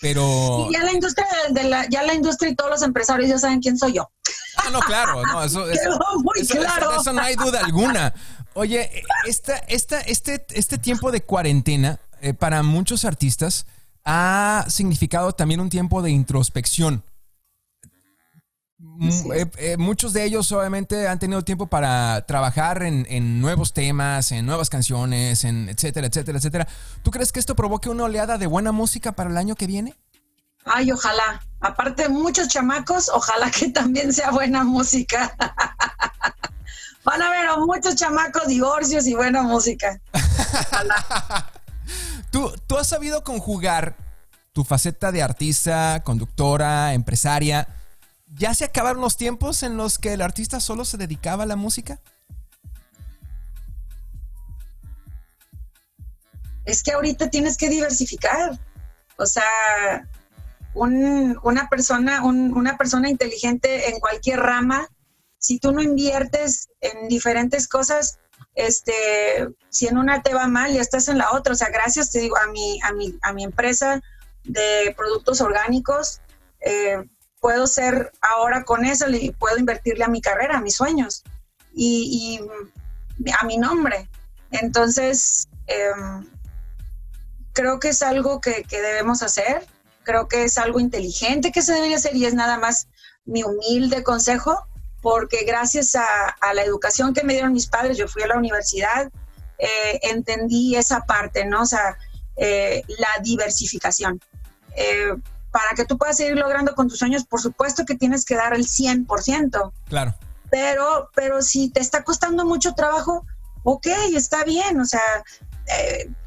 Pero. 0.00 0.66
Y 0.68 0.74
ya 0.74 0.84
la 0.84 0.92
industria 0.92 1.26
de 1.50 1.64
la, 1.64 1.88
ya 1.88 2.02
la 2.02 2.14
industria 2.14 2.50
y 2.50 2.54
todos 2.54 2.70
los 2.70 2.82
empresarios 2.82 3.30
ya 3.30 3.38
saben 3.38 3.60
quién 3.60 3.78
soy 3.78 3.94
yo. 3.94 4.10
Ah, 4.58 4.70
no, 4.70 4.80
claro, 4.80 5.22
no, 5.22 5.42
eso, 5.42 5.68
eso, 5.70 7.12
no 7.12 7.20
hay 7.20 7.34
duda 7.34 7.60
alguna. 7.60 8.12
Oye, 8.56 8.90
esta, 9.26 9.58
esta, 9.68 10.00
este, 10.00 10.46
este 10.48 10.78
tiempo 10.78 11.10
de 11.10 11.20
cuarentena 11.20 12.00
eh, 12.22 12.32
para 12.32 12.62
muchos 12.62 13.04
artistas 13.04 13.66
ha 14.02 14.64
significado 14.68 15.32
también 15.32 15.60
un 15.60 15.68
tiempo 15.68 16.00
de 16.00 16.10
introspección. 16.10 17.04
Eh, 19.34 19.46
eh, 19.58 19.76
muchos 19.76 20.14
de 20.14 20.24
ellos 20.24 20.50
obviamente 20.52 21.06
han 21.06 21.18
tenido 21.18 21.42
tiempo 21.42 21.66
para 21.66 22.24
trabajar 22.24 22.82
en, 22.82 23.06
en, 23.10 23.42
nuevos 23.42 23.74
temas, 23.74 24.32
en 24.32 24.46
nuevas 24.46 24.70
canciones, 24.70 25.44
en 25.44 25.68
etcétera, 25.68 26.06
etcétera, 26.06 26.38
etcétera. 26.38 26.66
¿Tú 27.02 27.10
crees 27.10 27.32
que 27.32 27.40
esto 27.40 27.54
provoque 27.54 27.90
una 27.90 28.04
oleada 28.04 28.38
de 28.38 28.46
buena 28.46 28.72
música 28.72 29.12
para 29.12 29.28
el 29.28 29.36
año 29.36 29.54
que 29.54 29.66
viene? 29.66 29.94
Ay, 30.64 30.90
ojalá. 30.90 31.42
Aparte 31.60 32.04
de 32.04 32.08
muchos 32.08 32.48
chamacos, 32.48 33.10
ojalá 33.10 33.50
que 33.50 33.68
también 33.68 34.14
sea 34.14 34.30
buena 34.30 34.64
música. 34.64 35.36
Van 37.06 37.22
a 37.22 37.30
ver 37.30 37.46
muchos 37.60 37.94
chamacos, 37.94 38.48
divorcios 38.48 39.06
y 39.06 39.14
buena 39.14 39.40
música. 39.40 40.00
¿Tú, 42.32 42.52
¿Tú 42.66 42.76
has 42.76 42.88
sabido 42.88 43.22
conjugar 43.22 43.96
tu 44.52 44.64
faceta 44.64 45.12
de 45.12 45.22
artista, 45.22 46.02
conductora, 46.02 46.94
empresaria? 46.94 47.68
¿Ya 48.26 48.52
se 48.54 48.64
acabaron 48.64 49.00
los 49.00 49.16
tiempos 49.16 49.62
en 49.62 49.76
los 49.76 50.00
que 50.00 50.14
el 50.14 50.20
artista 50.20 50.58
solo 50.58 50.84
se 50.84 50.96
dedicaba 50.96 51.44
a 51.44 51.46
la 51.46 51.54
música? 51.54 52.00
Es 56.64 56.82
que 56.82 56.90
ahorita 56.90 57.30
tienes 57.30 57.56
que 57.56 57.68
diversificar. 57.68 58.58
O 59.16 59.26
sea, 59.26 60.08
una 60.74 61.68
persona, 61.70 62.24
una 62.24 62.76
persona 62.76 63.08
inteligente 63.08 63.90
en 63.90 64.00
cualquier 64.00 64.40
rama, 64.40 64.88
si 65.46 65.60
tú 65.60 65.70
no 65.70 65.80
inviertes 65.80 66.70
en 66.80 67.06
diferentes 67.06 67.68
cosas, 67.68 68.18
este, 68.56 69.46
si 69.68 69.86
en 69.86 69.96
una 69.96 70.20
te 70.20 70.34
va 70.34 70.48
mal, 70.48 70.72
ya 70.72 70.80
estás 70.80 71.06
en 71.06 71.18
la 71.18 71.30
otra. 71.30 71.52
O 71.52 71.56
sea, 71.56 71.68
gracias, 71.68 72.10
te 72.10 72.18
digo, 72.18 72.36
a 72.36 72.48
mi, 72.48 72.80
a 72.82 72.92
mi, 72.92 73.16
a 73.22 73.32
mi 73.32 73.44
empresa 73.44 74.02
de 74.42 74.92
productos 74.96 75.40
orgánicos, 75.40 76.20
eh, 76.60 76.98
puedo 77.40 77.68
ser 77.68 78.10
ahora 78.22 78.64
con 78.64 78.84
eso 78.84 79.08
y 79.08 79.30
puedo 79.30 79.56
invertirle 79.56 80.02
a 80.02 80.08
mi 80.08 80.20
carrera, 80.20 80.58
a 80.58 80.60
mis 80.60 80.74
sueños 80.74 81.22
y, 81.72 82.40
a 83.40 83.46
mi 83.46 83.56
nombre. 83.56 84.08
Entonces, 84.50 85.46
em, 85.68 86.26
creo 87.52 87.78
que 87.78 87.90
es 87.90 88.02
algo 88.02 88.40
que, 88.40 88.66
debemos 88.68 89.22
hacer, 89.22 89.64
creo 90.02 90.26
que 90.26 90.42
es 90.42 90.58
algo 90.58 90.80
inteligente 90.80 91.52
que 91.52 91.62
se 91.62 91.72
debería 91.72 91.98
hacer 91.98 92.16
y 92.16 92.24
es 92.24 92.34
nada 92.34 92.58
más 92.58 92.88
mi 93.24 93.44
humilde 93.44 94.02
consejo, 94.02 94.66
porque 95.06 95.44
gracias 95.44 95.94
a, 95.94 96.52
la 96.52 96.64
educación 96.64 97.14
que 97.14 97.22
me 97.22 97.34
dieron 97.34 97.52
mis 97.52 97.68
padres, 97.68 97.96
yo 97.96 98.08
fui 98.08 98.24
a 98.24 98.26
la 98.26 98.36
universidad, 98.36 99.08
eh, 99.56 100.00
entendí 100.02 100.74
esa 100.74 101.02
parte, 101.02 101.44
¿no? 101.44 101.62
O 101.62 101.64
sea, 101.64 101.96
eh, 102.34 102.82
la 102.88 103.22
diversificación. 103.22 104.20
Eh, 104.74 105.14
para 105.52 105.76
que 105.76 105.84
tú 105.84 105.96
puedas 105.96 106.16
seguir 106.16 106.36
logrando 106.36 106.74
con 106.74 106.88
tus 106.88 106.98
sueños, 106.98 107.24
por 107.24 107.40
supuesto 107.40 107.84
que 107.84 107.94
tienes 107.94 108.24
que 108.24 108.34
dar 108.34 108.52
el 108.52 108.66
100%. 108.66 109.72
Claro. 109.88 110.12
Pero, 110.50 111.08
pero 111.14 111.40
si 111.40 111.70
te 111.70 111.78
está 111.78 112.02
costando 112.02 112.44
mucho 112.44 112.74
trabajo, 112.74 113.24
ok, 113.62 113.86
está 114.12 114.42
bien, 114.42 114.80
o 114.80 114.86
sea, 114.86 115.22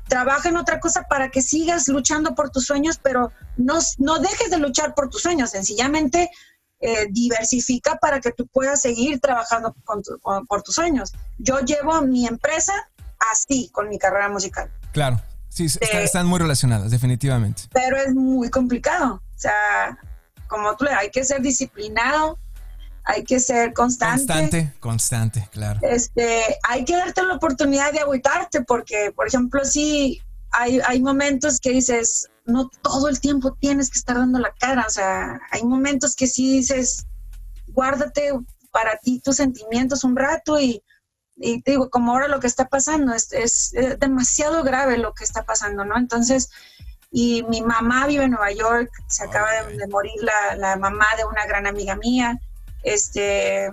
trabaja 0.08 0.48
en 0.48 0.56
otra 0.56 0.80
cosa 0.80 1.04
para 1.10 1.32
que 1.32 1.42
sigas 1.42 1.90
luchando 1.90 2.34
por 2.34 2.50
tus 2.50 2.68
sueños, 2.68 2.98
pero 3.04 3.34
no, 3.58 3.80
no 3.98 4.20
dejes 4.20 4.50
de 4.50 4.58
luchar 4.58 4.96
por 4.96 5.10
tus 5.10 5.24
sueños, 5.24 5.50
sencillamente 5.50 6.32
eh, 6.82 7.08
diversifica 7.10 7.98
para 7.98 8.20
que 8.20 8.32
tú 8.32 8.48
puedas 8.48 8.82
seguir 8.82 9.20
trabajando 9.20 9.76
por 10.48 10.64
tus 10.64 10.76
sueños. 10.76 11.14
Yo 11.38 11.60
llevo 11.60 12.02
mi 12.02 12.28
empresa 12.28 12.74
así 13.32 13.70
con 13.74 13.90
mi 13.90 14.00
carrera 14.00 14.30
musical. 14.30 14.72
Claro. 14.92 15.22
Sí, 15.50 15.68
están 15.92 16.28
muy 16.28 16.40
relacionadas, 16.40 16.92
definitivamente. 16.92 17.64
Pero 17.74 17.98
es 17.98 18.14
muy 18.14 18.50
complicado. 18.50 19.16
O 19.16 19.40
sea, 19.40 19.98
como 20.48 20.76
tú 20.78 20.86
le 20.86 20.92
hay 20.92 21.10
que 21.10 21.26
ser 21.26 21.42
disciplinado, 21.42 22.38
hay 23.04 23.24
que 23.24 23.40
ser 23.40 23.74
constante. 23.74 24.26
Constante, 24.28 24.74
constante, 24.80 25.50
claro. 25.52 25.80
Este, 25.82 26.44
hay 26.64 26.86
que 26.86 26.96
darte 26.96 27.24
la 27.24 27.36
oportunidad 27.36 27.92
de 27.92 28.00
agüitarte, 28.00 28.62
porque, 28.62 29.12
por 29.16 29.28
ejemplo, 29.28 29.66
sí, 29.66 30.22
hay, 30.52 30.80
hay 30.86 31.02
momentos 31.02 31.60
que 31.60 31.72
dices, 31.72 32.30
no 32.50 32.70
todo 32.82 33.08
el 33.08 33.20
tiempo 33.20 33.54
tienes 33.54 33.90
que 33.90 34.00
estar 34.00 34.18
dando 34.18 34.40
la 34.40 34.54
cara. 34.54 34.86
O 34.88 34.90
sea, 34.90 35.40
hay 35.52 35.64
momentos 35.64 36.16
que 36.16 36.28
sí 36.28 36.52
dices, 36.58 37.06
guárdate 37.68 38.32
para 38.72 38.98
ti 38.98 39.20
tus 39.20 39.38
sentimientos 39.38 40.04
un 40.04 40.16
rato 40.16 40.60
y 40.60 40.84
y 41.40 41.62
te 41.62 41.72
digo, 41.72 41.90
como 41.90 42.12
ahora 42.12 42.28
lo 42.28 42.40
que 42.40 42.48
está 42.48 42.68
pasando 42.68 43.14
es, 43.14 43.32
es, 43.32 43.74
demasiado 44.00 44.64
grave 44.64 44.98
lo 44.98 45.14
que 45.14 45.24
está 45.24 45.44
pasando, 45.44 45.86
¿no? 45.86 45.98
Entonces, 45.98 46.50
y 47.12 47.44
mi 47.44 47.62
mamá 47.62 48.08
vive 48.08 48.26
en 48.26 48.32
Nueva 48.32 48.52
York, 48.52 48.92
se 49.08 49.24
acaba 49.24 49.50
de, 49.64 49.88
morir 49.88 50.22
la, 50.22 50.56
la, 50.56 50.76
mamá 50.76 51.08
de 51.18 51.26
una 51.26 51.46
gran 51.46 51.66
amiga 51.66 51.96
mía, 51.96 52.40
este, 52.84 53.70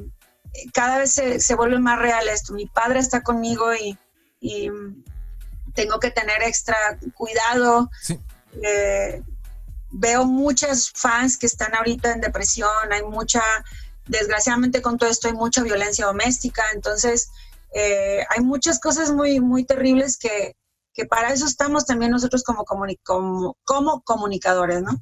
cada 0.73 0.99
vez 0.99 1.13
se, 1.13 1.41
se, 1.41 1.55
vuelve 1.55 1.79
más 1.79 1.99
real 1.99 2.29
esto, 2.29 2.55
mi 2.55 2.67
padre 2.67 3.01
está 3.01 3.23
conmigo 3.23 3.75
y, 3.75 3.99
y 4.41 4.71
tengo 5.75 5.99
que 5.99 6.11
tener 6.11 6.43
extra 6.43 6.77
cuidado. 7.15 7.91
Sí. 8.01 8.19
Eh, 8.63 9.23
veo 9.91 10.25
muchas 10.25 10.91
fans 10.91 11.37
que 11.37 11.47
están 11.47 11.75
ahorita 11.75 12.13
en 12.13 12.21
depresión, 12.21 12.93
hay 12.93 13.03
mucha, 13.03 13.43
desgraciadamente 14.07 14.83
con 14.83 14.99
todo 14.99 15.09
esto 15.09 15.29
hay 15.29 15.35
mucha 15.35 15.63
violencia 15.63 16.07
doméstica, 16.07 16.63
entonces 16.75 17.31
eh, 17.75 18.25
hay 18.31 18.43
muchas 18.43 18.81
cosas 18.81 19.13
muy, 19.13 19.41
muy 19.41 19.65
terribles 19.65 20.19
que, 20.19 20.55
para 21.11 21.31
eso 21.31 21.45
estamos 21.45 21.85
también 21.85 22.11
nosotros 22.11 22.43
como, 22.43 22.65
como, 23.65 24.03
comunicadores, 24.03 24.83
¿no? 24.83 24.99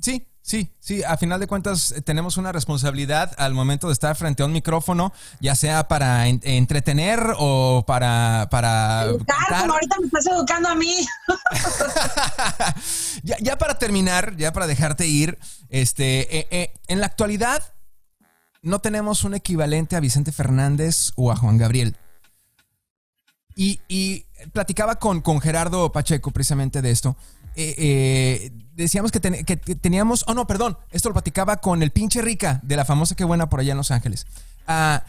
Sí, 0.00 0.26
Sí, 0.46 0.70
sí, 0.78 1.02
a 1.02 1.16
final 1.16 1.40
de 1.40 1.48
cuentas 1.48 1.90
eh, 1.90 2.02
tenemos 2.02 2.36
una 2.36 2.52
responsabilidad 2.52 3.32
al 3.36 3.52
momento 3.52 3.88
de 3.88 3.92
estar 3.92 4.14
frente 4.14 4.44
a 4.44 4.46
un 4.46 4.52
micrófono, 4.52 5.12
ya 5.40 5.56
sea 5.56 5.88
para 5.88 6.28
entretener 6.28 7.34
o 7.36 7.82
para... 7.84 8.46
para 8.48 9.06
Educar, 9.06 9.36
como 9.62 9.72
ahorita 9.72 9.96
me 9.98 10.06
estás 10.06 10.26
educando 10.28 10.68
a 10.68 10.76
mí. 10.76 11.04
ya, 13.24 13.58
para 13.58 13.80
terminar, 13.80 14.36
ya 14.36 14.52
para 14.52 14.68
dejarte 14.68 15.08
ir, 15.08 15.36
este, 15.68 16.46
eh, 16.56 16.72
en 16.86 17.00
la 17.00 17.06
actualidad 17.06 17.74
no 18.62 18.78
tenemos 18.78 19.24
un 19.24 19.34
equivalente 19.34 19.96
a 19.96 20.00
Vicente 20.00 20.30
Fernández 20.30 21.10
o 21.16 21.32
a 21.32 21.36
Juan 21.36 21.58
Gabriel. 21.58 21.96
Y, 23.56 24.26
platicaba 24.52 24.96
con, 24.96 25.22
con, 25.22 25.40
Gerardo 25.40 25.90
Pacheco 25.90 26.30
precisamente 26.30 26.82
de 26.82 26.92
esto. 26.92 27.16
Eh, 27.58 27.74
eh, 27.78 28.52
decíamos 28.74 29.10
que, 29.10 29.18
teníamos, 29.18 30.24
oh 30.28 30.34
no, 30.34 30.46
perdón, 30.46 30.76
esto 30.90 31.08
lo 31.08 31.14
platicaba 31.14 31.56
con 31.56 31.82
el 31.82 31.90
pinche 31.90 32.20
rica 32.20 32.60
de 32.62 32.76
la 32.76 32.84
famosa 32.84 33.16
que 33.16 33.24
buena 33.24 33.48
por 33.48 33.60
allá 33.60 33.72
en 33.72 33.78
Los 33.78 33.90
Ángeles. 33.90 34.26
Ah, 34.66 35.04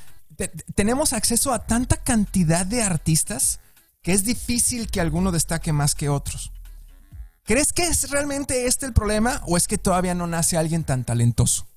tenemos 0.73 1.13
acceso 1.13 1.53
a 1.53 1.65
tanta 1.65 1.97
cantidad 1.97 2.65
de 2.65 2.81
artistas 2.81 3.59
que 4.01 4.13
es 4.13 4.23
difícil 4.23 4.89
que 4.89 5.01
alguno 5.01 5.31
destaque 5.33 5.73
más 5.73 5.93
que 5.93 6.07
otros. 6.07 6.51
¿Crees 7.43 7.73
que 7.73 7.83
es 7.83 8.09
realmente 8.09 8.65
este 8.65 8.85
el 8.85 8.93
problema 8.93 9.41
o 9.45 9.57
es 9.57 9.67
que 9.67 9.77
todavía 9.77 10.13
no 10.13 10.27
nace 10.27 10.57
alguien 10.57 10.85
tan 10.85 11.03
talentoso? 11.03 11.67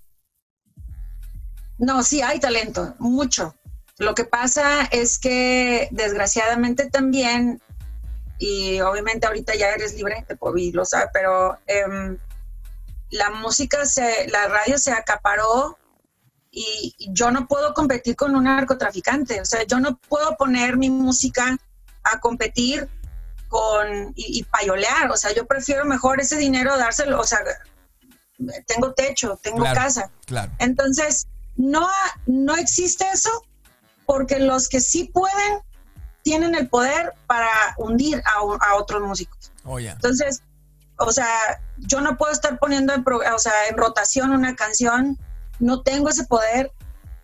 No, 1.78 2.02
sí 2.04 2.22
hay 2.22 2.38
talento, 2.38 2.94
mucho. 2.98 3.56
Lo 3.98 4.14
que 4.14 4.24
pasa 4.24 4.84
es 4.92 5.18
que 5.18 5.88
desgraciadamente 5.90 6.88
también, 6.88 7.60
y 8.40 8.80
obviamente 8.80 9.26
ahorita 9.26 9.54
ya 9.54 9.68
eres 9.68 9.94
libre, 9.94 10.24
te 10.26 10.34
puedo 10.34 10.54
lo 10.72 10.86
sabes, 10.86 11.10
pero 11.12 11.58
em, 11.66 12.16
la 13.10 13.30
música, 13.30 13.84
se, 13.84 14.28
la 14.28 14.48
radio 14.48 14.78
se 14.78 14.92
acaparó 14.92 15.78
y 16.50 16.94
yo 17.10 17.30
no 17.30 17.46
puedo 17.46 17.74
competir 17.74 18.16
con 18.16 18.34
un 18.34 18.44
narcotraficante. 18.44 19.42
O 19.42 19.44
sea, 19.44 19.62
yo 19.64 19.78
no 19.78 19.98
puedo 20.08 20.36
poner 20.36 20.78
mi 20.78 20.88
música 20.88 21.58
a 22.02 22.18
competir 22.18 22.88
con 23.48 24.12
y, 24.16 24.42
payolear. 24.44 25.10
O 25.10 25.18
sea, 25.18 25.34
yo 25.34 25.46
prefiero 25.46 25.84
mejor 25.84 26.20
ese 26.20 26.36
dinero 26.36 26.76
dárselo. 26.78 27.20
O 27.20 27.24
sea, 27.24 27.40
tengo 28.66 28.94
techo, 28.94 29.38
tengo 29.42 29.64
casa. 29.64 30.10
Claro. 30.24 30.50
Entonces, 30.58 31.28
no, 31.56 31.86
no 32.26 32.56
existe 32.56 33.04
eso 33.12 33.44
porque 34.06 34.38
los 34.38 34.68
que 34.68 34.80
sí 34.80 35.04
pueden 35.04 35.60
tienen 36.30 36.54
el 36.54 36.68
poder 36.68 37.12
para 37.26 37.50
hundir 37.76 38.22
a, 38.24 38.74
otros 38.76 39.02
músicos. 39.02 39.50
Oh, 39.64 39.80
Entonces, 39.80 40.44
o 40.96 41.10
sea, 41.10 41.60
yo 41.78 42.00
no 42.00 42.16
puedo 42.16 42.30
estar 42.30 42.56
poniendo 42.60 42.94
en, 42.94 43.04
o 43.04 43.38
sea, 43.40 43.52
en 43.68 43.76
rotación 43.76 44.30
una 44.30 44.54
canción, 44.54 45.18
no 45.58 45.82
tengo 45.82 46.08
ese 46.08 46.22
poder 46.26 46.70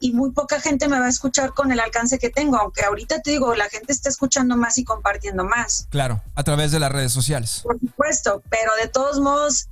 y 0.01 0.11
muy 0.11 0.33
poca 0.33 0.61
gente 0.61 0.89
me 0.89 0.99
va 0.99 1.07
a 1.07 1.09
escuchar 1.09 1.55
con 1.55 1.71
el 1.71 1.79
alcance 1.79 2.19
que 2.19 2.31
tengo, 2.31 2.57
aunque 2.57 2.85
ahorita 2.85 3.21
te 3.23 3.31
digo, 3.31 3.55
la 3.55 3.69
gente 3.69 3.93
está 3.93 4.09
escuchando 4.09 4.57
más 4.57 4.77
y 4.77 4.83
compartiendo 4.83 5.45
más. 5.45 5.87
Claro, 5.91 6.21
a 6.35 6.43
través 6.43 6.73
de 6.73 6.81
las 6.81 6.91
redes 6.91 7.13
sociales. 7.13 7.61
Por 7.63 7.79
supuesto, 7.79 8.43
pero 8.51 8.73
de 8.83 8.89
todos 8.89 9.21
modos, 9.21 9.69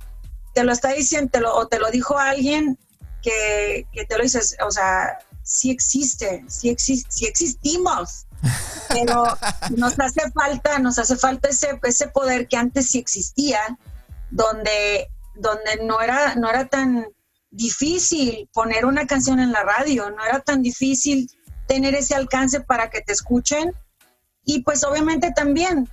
te 0.53 0.63
lo 0.63 0.71
está 0.71 0.93
diciendo, 0.93 1.53
o 1.53 1.67
te 1.67 1.79
lo 1.79 1.91
dijo 1.91 2.17
alguien 2.17 2.79
que, 3.21 3.85
que 3.91 4.05
te 4.05 4.15
lo 4.15 4.23
dices, 4.23 4.55
o 4.65 4.71
sea, 4.71 5.17
sí 5.45 5.69
existe, 5.69 6.43
sí, 6.47 6.69
existimos, 6.69 8.24
pero 8.89 9.25
nos 9.75 9.99
hace 9.99 10.31
falta, 10.31 10.79
nos 10.79 10.99
hace 10.99 11.15
falta 11.15 11.49
ese, 11.49 12.07
poder 12.07 12.47
que 12.47 12.57
antes 12.57 12.89
sí 12.91 12.99
existía, 12.99 13.59
donde, 14.29 15.09
donde 15.35 15.83
no, 15.83 16.01
era, 16.01 16.35
no 16.35 16.49
era 16.49 16.65
tan 16.65 17.07
difícil 17.51 18.49
poner 18.53 18.85
una 18.85 19.07
canción 19.07 19.39
en 19.39 19.51
la 19.51 19.63
radio, 19.63 20.09
no 20.09 20.23
era 20.25 20.39
tan 20.39 20.61
difícil 20.61 21.29
tener 21.67 21.95
ese 21.95 22.15
alcance 22.15 22.61
para 22.61 22.89
que 22.89 23.01
te 23.01 23.13
escuchen. 23.13 23.73
Y 24.43 24.61
pues 24.61 24.83
obviamente 24.83 25.31
también, 25.31 25.89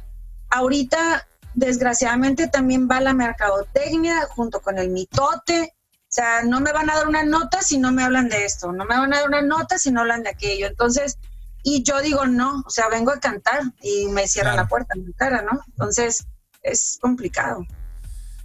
ahorita 0.50 1.26
desgraciadamente 1.54 2.48
también 2.48 2.88
va 2.90 3.00
la 3.00 3.14
mercadotecnia 3.14 4.26
junto 4.34 4.60
con 4.60 4.78
el 4.78 4.90
mitote, 4.90 5.74
o 6.12 6.14
sea, 6.14 6.42
no 6.42 6.60
me 6.60 6.72
van 6.72 6.90
a 6.90 6.96
dar 6.96 7.08
una 7.08 7.24
nota 7.24 7.62
si 7.62 7.78
no 7.78 7.90
me 7.90 8.02
hablan 8.02 8.28
de 8.28 8.44
esto, 8.44 8.70
no 8.70 8.84
me 8.84 8.98
van 8.98 9.14
a 9.14 9.20
dar 9.20 9.28
una 9.28 9.40
nota 9.40 9.78
si 9.78 9.90
no 9.90 10.00
hablan 10.00 10.22
de 10.22 10.28
aquello. 10.28 10.66
Entonces, 10.66 11.16
y 11.62 11.82
yo 11.82 12.00
digo, 12.00 12.26
no, 12.26 12.62
o 12.66 12.70
sea, 12.70 12.88
vengo 12.88 13.12
a 13.12 13.20
cantar 13.20 13.62
y 13.82 14.06
me 14.08 14.26
cierran 14.26 14.56
la 14.56 14.66
puerta 14.66 14.94
en 14.96 15.06
mi 15.06 15.12
cara, 15.12 15.42
¿no? 15.42 15.60
Entonces, 15.68 16.26
es 16.62 16.98
complicado. 17.00 17.66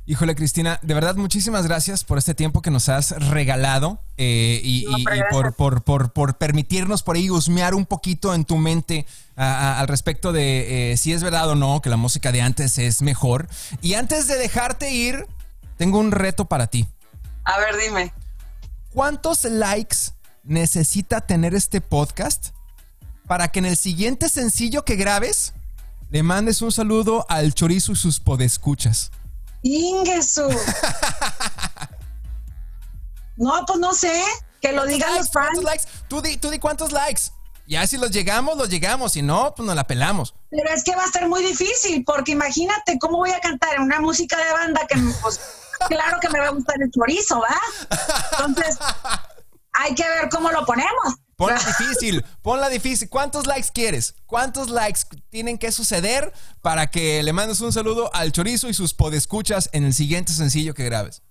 Híjole, 0.09 0.35
Cristina, 0.35 0.79
de 0.83 0.93
verdad, 0.93 1.17
muchísimas 1.17 1.67
gracias 1.67 2.05
por 2.05 2.17
este 2.17 2.33
tiempo 2.33 2.61
que 2.61 2.71
nos 2.71 2.87
has 2.87 3.11
regalado 3.29 3.99
eh, 4.15 4.61
y, 4.63 4.85
por, 5.29 5.83
por, 5.83 6.37
permitirnos 6.37 7.03
por 7.03 7.17
ahí 7.17 7.29
husmear 7.29 7.75
un 7.75 7.85
poquito 7.85 8.33
en 8.33 8.45
tu 8.45 8.55
mente 8.55 9.05
al 9.35 9.85
respecto 9.89 10.31
de 10.31 10.93
eh, 10.93 10.97
si 10.97 11.11
es 11.11 11.23
verdad 11.23 11.49
o 11.49 11.55
no 11.55 11.81
que 11.81 11.89
la 11.89 11.97
música 11.97 12.31
de 12.31 12.41
antes 12.41 12.77
es 12.77 13.01
mejor. 13.01 13.49
Y 13.81 13.95
antes 13.95 14.29
de 14.29 14.37
dejarte 14.37 14.91
ir, 14.91 15.27
tengo 15.75 15.99
un 15.99 16.11
reto 16.11 16.45
para 16.45 16.67
ti. 16.67 16.87
A 17.43 17.59
ver, 17.59 17.75
dime. 17.75 18.13
¿Cuántos 18.93 19.43
likes 19.43 20.13
necesita 20.43 21.19
tener 21.19 21.53
este 21.53 21.81
podcast 21.81 22.51
para 23.27 23.49
que 23.49 23.59
en 23.59 23.65
el 23.65 23.77
siguiente 23.77 24.29
sencillo 24.29 24.83
que 24.85 24.95
grabes 24.95 25.53
le 26.09 26.23
mandes 26.23 26.61
un 26.61 26.71
saludo 26.71 27.25
al 27.29 27.53
chorizo 27.53 27.91
y 27.91 27.95
sus 27.97 28.19
podescuchas? 28.19 29.11
Ingesu. 29.61 30.47
no, 33.37 33.65
pues 33.67 33.79
no 33.79 33.93
sé. 33.93 34.23
Que 34.61 34.71
lo 34.71 34.85
digan 34.85 35.13
los 35.15 35.29
fans. 35.29 35.61
Likes? 35.61 35.83
Tú 36.07 36.21
di, 36.21 36.37
tú 36.37 36.49
di 36.49 36.59
cuántos 36.59 36.91
likes. 36.91 37.23
Ya 37.67 37.85
si 37.85 37.97
los 37.97 38.11
llegamos, 38.11 38.57
los 38.57 38.69
llegamos. 38.69 39.11
Si 39.11 39.21
no, 39.21 39.53
pues 39.53 39.67
nos 39.67 39.75
la 39.75 39.85
pelamos. 39.85 40.33
Pero 40.49 40.69
es 40.69 40.83
que 40.85 40.95
va 40.95 41.03
a 41.03 41.11
ser 41.11 41.27
muy 41.27 41.43
difícil, 41.43 42.05
porque 42.05 42.31
imagínate 42.31 42.97
cómo 42.97 43.17
voy 43.17 43.31
a 43.31 43.41
cantar 43.41 43.75
en 43.75 43.81
una 43.81 43.99
música 43.99 44.37
de 44.37 44.53
banda 44.53 44.87
que, 44.87 44.97
pues, 45.21 45.41
claro 45.89 46.17
que 46.21 46.29
me 46.29 46.39
va 46.39 46.47
a 46.47 46.51
gustar 46.51 46.81
el 46.81 46.89
chorizo, 46.89 47.41
¿va? 47.41 47.59
Entonces, 48.45 48.77
hay 49.73 49.93
que 49.93 50.07
ver 50.07 50.29
cómo 50.29 50.49
lo 50.49 50.65
ponemos. 50.65 51.15
Ponla 51.37 51.59
difícil, 51.79 52.25
ponla 52.41 52.67
difícil. 52.67 53.09
¿Cuántos 53.09 53.45
likes 53.47 53.69
quieres? 53.73 54.15
¿Cuántos 54.25 54.69
likes 54.69 55.01
tienen 55.29 55.57
que 55.57 55.71
suceder 55.71 56.33
para 56.61 56.87
que 56.87 57.23
le 57.23 57.31
mandes 57.31 57.61
un 57.61 57.71
saludo 57.71 58.13
al 58.13 58.31
chorizo 58.31 58.67
y 58.67 58.73
sus 58.73 58.93
podescuchas 58.93 59.69
en 59.71 59.85
el 59.85 59.93
siguiente 59.93 60.33
sencillo 60.33 60.73
que 60.73 60.83
grabes? 60.83 61.21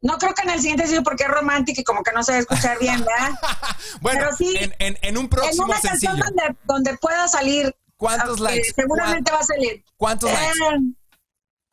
No 0.00 0.18
creo 0.18 0.34
que 0.34 0.42
en 0.42 0.50
el 0.50 0.60
siguiente 0.60 0.84
sencillo 0.84 1.02
porque 1.02 1.24
es 1.24 1.30
romántico 1.30 1.80
y 1.80 1.84
como 1.84 2.04
que 2.04 2.12
no 2.12 2.22
se 2.22 2.32
va 2.32 2.38
a 2.38 2.40
escuchar 2.40 2.78
bien, 2.78 3.04
¿verdad? 3.04 3.32
bueno, 4.00 4.20
Pero 4.20 4.36
sí, 4.36 4.56
en, 4.78 5.18
un 5.18 5.28
próximo 5.28 5.64
en 5.64 5.70
una 5.70 5.80
sencillo. 5.80 6.12
Donde, 6.12 6.56
donde, 6.64 6.96
pueda 6.98 7.26
salir. 7.26 7.74
¿Cuántos 7.96 8.38
likes? 8.38 8.72
Seguramente 8.76 9.32
va 9.32 9.40
a 9.40 9.42
salir. 9.42 9.84
¿Cuántos 9.96 10.30
likes? 10.30 10.58
Eh, 10.58 10.94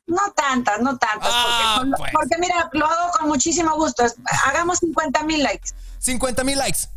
no 0.07 0.33
tantas, 0.35 0.81
no 0.81 0.97
tantas, 0.97 1.29
ah, 1.31 1.83
pues. 1.97 2.11
porque, 2.11 2.37
mira, 2.39 2.69
lo 2.73 2.85
hago 2.87 3.11
con 3.11 3.27
muchísimo 3.27 3.75
gusto. 3.75 4.03
Hagamos 4.45 4.79
50 4.79 5.23
mil 5.23 5.43
likes. 5.43 5.69
50 5.99 6.43
mil 6.43 6.57
likes. 6.57 6.89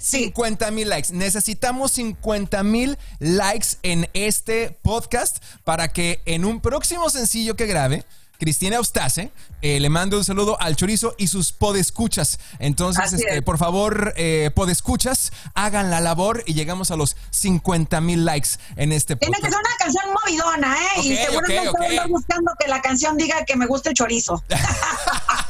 50 0.00 0.70
mil 0.70 0.88
likes. 0.88 1.12
Necesitamos 1.12 1.92
50 1.92 2.62
mil 2.62 2.98
likes 3.18 3.68
en 3.82 4.08
este 4.14 4.70
podcast 4.82 5.38
para 5.64 5.88
que 5.88 6.20
en 6.26 6.44
un 6.44 6.60
próximo 6.60 7.10
sencillo 7.10 7.56
que 7.56 7.66
grabe, 7.66 8.04
Cristina 8.38 8.76
Eustace, 8.76 9.30
eh, 9.62 9.80
le 9.80 9.88
mando 9.88 10.18
un 10.18 10.24
saludo 10.24 10.60
al 10.60 10.76
chorizo 10.76 11.14
y 11.18 11.28
sus 11.28 11.52
podescuchas. 11.52 12.38
Entonces, 12.58 13.14
este, 13.14 13.42
por 13.42 13.58
favor, 13.58 14.12
eh, 14.16 14.50
podescuchas, 14.54 15.32
hagan 15.54 15.90
la 15.90 16.00
labor 16.00 16.42
y 16.46 16.54
llegamos 16.54 16.90
a 16.90 16.96
los 16.96 17.16
50 17.30 18.00
mil 18.00 18.24
likes 18.24 18.50
en 18.76 18.92
este 18.92 19.16
podcast. 19.16 19.40
Tiene 19.40 19.48
que 19.48 19.54
ser 19.54 19.64
una 19.66 19.76
canción 19.78 20.04
movidona, 20.12 20.76
¿eh? 20.76 21.00
y 21.02 21.16
seguramente 21.16 21.68
okay, 21.70 21.98
buscando 22.08 22.52
que 22.58 22.68
la 22.68 22.82
canción 22.82 23.16
diga 23.16 23.44
que 23.44 23.56
me 23.56 23.66
gusta 23.66 23.90
el 23.90 23.94
chorizo. 23.94 24.42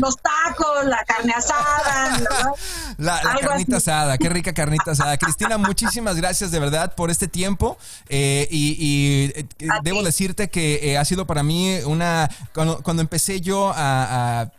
los 0.00 0.16
tacos, 0.16 0.84
la 0.84 1.04
carne 1.04 1.32
asada. 1.32 2.54
La, 2.98 3.20
carnita 3.40 3.76
asada, 3.78 4.18
qué 4.18 4.28
rica 4.28 4.52
carnita 4.52 4.92
asada. 4.92 5.16
Cristina, 5.16 5.58
muchísimas 5.58 6.16
gracias 6.16 6.50
de 6.50 6.58
verdad 6.58 6.94
por 6.94 7.10
este 7.10 7.28
tiempo. 7.28 7.76
Eh, 8.08 8.48
y, 8.50 9.32
eh, 9.34 9.46
debo 9.82 10.02
decirte 10.02 10.48
que 10.48 10.80
eh, 10.82 10.98
ha 10.98 11.04
sido 11.04 11.26
para 11.26 11.42
mí 11.42 11.78
una. 11.86 12.30
Cuando, 12.52 13.02
empecé 13.02 13.40
yo 13.40 13.72
a, 13.74 14.50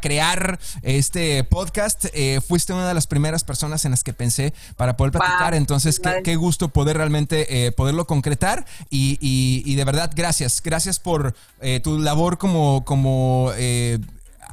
crear 0.00 0.58
este 0.82 1.44
podcast, 1.44 2.06
fuiste 2.46 2.72
una 2.72 2.88
de 2.88 2.94
las 2.94 3.06
primeras 3.06 3.44
personas 3.44 3.84
en 3.84 3.90
las 3.90 4.04
que 4.04 4.12
pensé 4.12 4.54
para 4.76 4.96
poder 4.96 5.12
platicar. 5.12 5.54
Entonces, 5.54 6.00
qué, 6.24 6.36
gusto 6.36 6.68
poder 6.68 6.96
realmente 6.96 7.72
poderlo 7.76 8.06
concretar. 8.06 8.64
Y, 8.90 9.74
de 9.74 9.84
verdad, 9.84 10.10
gracias. 10.14 10.62
Gracias 10.62 10.98
por 10.98 11.34
tu 11.82 11.98
labor 11.98 12.38
como. 12.38 12.84
como 12.84 13.52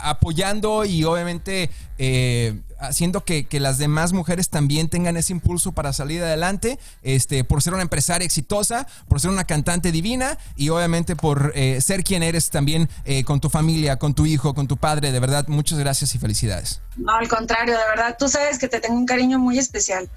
apoyando 0.02 0.86
y 0.86 1.04
obviamente 1.04 1.70
eh, 1.98 2.60
haciendo 2.80 3.24
que, 3.24 3.48
las 3.60 3.80
demás 3.80 4.14
mujeres 4.14 4.50
también 4.50 4.88
tengan 4.88 5.18
ese 5.18 5.34
impulso 5.34 5.72
para 5.72 5.94
salir 5.94 6.22
adelante, 6.22 6.78
este, 7.02 7.44
por 7.44 7.64
ser 7.64 7.74
una 7.74 7.82
empresaria 7.82 8.26
exitosa, 8.26 8.88
por 9.08 9.20
ser 9.20 9.32
una 9.32 9.46
cantante 9.46 9.92
divina 9.92 10.38
y 10.56 10.70
obviamente 10.70 11.16
por 11.16 11.54
eh, 11.56 11.82
ser 11.82 12.04
quien 12.04 12.22
eres 12.22 12.52
también 12.52 12.88
eh, 13.06 13.24
con 13.24 13.40
tu 13.40 13.50
familia, 13.50 13.98
con 13.98 14.14
tu 14.14 14.26
hijo, 14.28 14.54
con 14.54 14.68
tu 14.68 14.78
padre. 14.78 15.12
De 15.12 15.20
verdad, 15.20 15.48
muchas 15.48 15.80
gracias 15.80 16.14
y 16.14 16.20
felicidades. 16.20 16.82
No, 16.98 17.14
al 17.14 17.28
contrario, 17.28 17.76
de 17.76 17.84
verdad, 17.90 18.16
tú 18.20 18.30
sabes 18.30 18.60
que 18.60 18.68
te 18.68 18.80
tengo 18.80 18.96
un 18.96 19.08
cariño 19.08 19.40
muy 19.40 19.58
especial. 19.58 20.08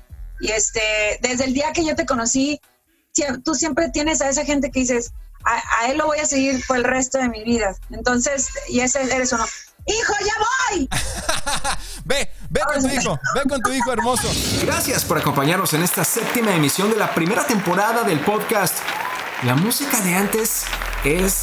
Y 0.40 0.50
este, 0.50 0.80
desde 1.22 1.44
el 1.44 1.54
día 1.54 1.72
que 1.72 1.84
yo 1.84 1.94
te 1.94 2.04
conocí, 2.04 2.60
tú 3.44 3.54
siempre 3.54 3.88
tienes 3.90 4.20
a 4.20 4.28
esa 4.28 4.44
gente 4.44 4.70
que 4.70 4.80
dices, 4.80 5.12
a 5.44 5.88
él 5.90 5.98
lo 5.98 6.06
voy 6.06 6.18
a 6.18 6.26
seguir 6.26 6.62
por 6.66 6.76
el 6.76 6.84
resto 6.84 7.18
de 7.18 7.28
mi 7.28 7.42
vida. 7.42 7.74
Entonces, 7.90 8.50
y 8.68 8.80
ese 8.80 9.02
eres 9.02 9.32
uno. 9.32 9.44
¡Hijo, 9.90 10.14
ya 10.24 10.34
voy! 10.38 10.88
ve, 12.04 12.30
ve 12.48 12.60
con 12.72 12.82
tu 12.82 12.88
hijo, 12.88 13.18
ve 13.34 13.40
con 13.48 13.60
tu 13.60 13.72
hijo 13.72 13.92
hermoso. 13.92 14.28
Gracias 14.64 15.04
por 15.04 15.18
acompañarnos 15.18 15.74
en 15.74 15.82
esta 15.82 16.04
séptima 16.04 16.54
emisión 16.54 16.90
de 16.90 16.96
la 16.96 17.12
primera 17.12 17.44
temporada 17.44 18.04
del 18.04 18.20
podcast. 18.20 18.78
¿La 19.42 19.56
música 19.56 20.00
de 20.00 20.14
antes 20.14 20.64
es 21.04 21.42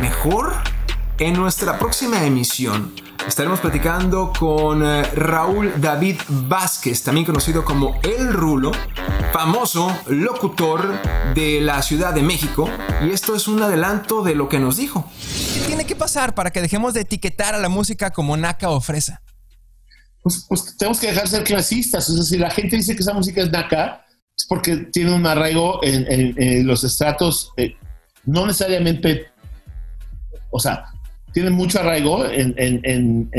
mejor? 0.00 0.54
En 1.18 1.34
nuestra 1.34 1.76
próxima 1.76 2.22
emisión 2.22 2.94
estaremos 3.26 3.58
platicando 3.58 4.32
con 4.38 4.86
eh, 4.86 5.02
Raúl 5.16 5.72
David 5.80 6.20
Vázquez, 6.28 7.02
también 7.02 7.26
conocido 7.26 7.64
como 7.64 7.98
El 8.04 8.32
Rulo, 8.32 8.70
famoso 9.32 9.96
locutor 10.08 11.00
de 11.34 11.60
la 11.60 11.82
Ciudad 11.82 12.14
de 12.14 12.22
México. 12.22 12.68
Y 13.06 13.10
esto 13.10 13.34
es 13.34 13.48
un 13.48 13.62
adelanto 13.62 14.22
de 14.22 14.34
lo 14.34 14.48
que 14.48 14.58
nos 14.58 14.76
dijo. 14.76 15.10
¿Qué 15.54 15.60
tiene 15.66 15.86
que 15.86 15.96
pasar 15.96 16.34
para 16.34 16.50
que 16.50 16.60
dejemos 16.60 16.94
de 16.94 17.00
etiquetar 17.02 17.54
a 17.54 17.58
la 17.58 17.68
música 17.68 18.10
como 18.10 18.36
naca 18.36 18.70
o 18.70 18.80
fresa? 18.80 19.22
Pues, 20.22 20.46
pues 20.48 20.76
tenemos 20.76 20.98
que 21.00 21.08
dejar 21.08 21.24
de 21.24 21.30
ser 21.30 21.44
clasistas. 21.44 22.08
O 22.10 22.14
sea, 22.14 22.22
si 22.24 22.38
la 22.38 22.50
gente 22.50 22.76
dice 22.76 22.94
que 22.94 23.02
esa 23.02 23.14
música 23.14 23.42
es 23.42 23.50
naca, 23.50 24.04
es 24.36 24.46
porque 24.46 24.76
tiene 24.76 25.12
un 25.12 25.26
arraigo 25.26 25.80
en, 25.82 26.66
los 26.66 26.84
estratos, 26.84 27.52
eh, 27.56 27.76
no 28.24 28.46
necesariamente, 28.46 29.26
o 30.50 30.60
sea, 30.60 30.84
tiene 31.32 31.50
mucho 31.50 31.80
arraigo 31.80 32.24
en, 32.24 33.30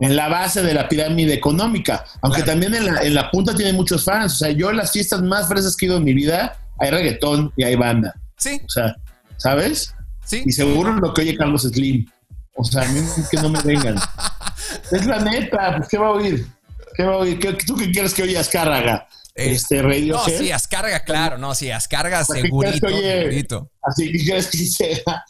la 0.00 0.28
base 0.28 0.62
de 0.62 0.74
la 0.74 0.88
pirámide 0.88 1.34
económica, 1.34 2.04
aunque 2.22 2.42
también 2.42 2.74
en 2.74 3.14
la, 3.14 3.30
punta 3.30 3.54
tiene 3.54 3.72
muchos 3.72 4.04
fans. 4.04 4.34
O 4.34 4.36
sea, 4.36 4.50
yo 4.50 4.70
en 4.70 4.76
las 4.76 4.92
fiestas 4.92 5.22
más 5.22 5.48
fresas 5.48 5.76
que 5.76 5.86
he 5.86 5.88
ido 5.88 5.98
en 5.98 6.04
mi 6.04 6.14
vida, 6.14 6.56
hay 6.78 6.90
reggaetón 6.90 7.52
y 7.56 7.64
hay 7.64 7.74
banda. 7.74 8.14
Sí. 8.36 8.60
O 8.64 8.68
sea, 8.68 8.94
¿sabes? 9.36 9.94
Sí. 10.24 10.42
Y 10.46 10.52
seguro 10.52 10.92
lo 10.92 11.12
que 11.12 11.22
oye 11.22 11.36
Carlos 11.36 11.62
Slim. 11.62 12.06
O 12.54 12.64
sea, 12.64 12.82
a 12.82 12.88
mí 12.88 13.00
que 13.30 13.36
no 13.38 13.48
me 13.48 13.60
vengan. 13.62 13.96
es 14.92 15.06
la 15.06 15.20
neta, 15.20 15.76
pues, 15.76 15.88
¿qué 15.88 15.98
va 15.98 16.08
a 16.08 16.12
oír? 16.12 16.46
¿Qué 16.94 17.02
va 17.04 17.14
a 17.14 17.18
oír? 17.18 17.38
¿Tú 17.66 17.76
qué 17.76 17.90
quieres 17.90 18.14
que 18.14 18.22
oiga 18.22 18.40
Azcárraga? 18.40 19.08
Eh, 19.34 19.52
este 19.52 19.80
radio 19.82 20.14
No, 20.14 20.24
sí, 20.24 20.50
Azcárraga, 20.50 21.00
claro, 21.04 21.38
no, 21.38 21.54
sí, 21.54 21.70
Azcárraga 21.70 22.24
segurito, 22.24 22.88
segurito. 22.88 23.70
Así 23.82 24.10
que 24.10 24.18
quieres 24.18 24.48
que 24.48 24.58
sea 24.58 25.24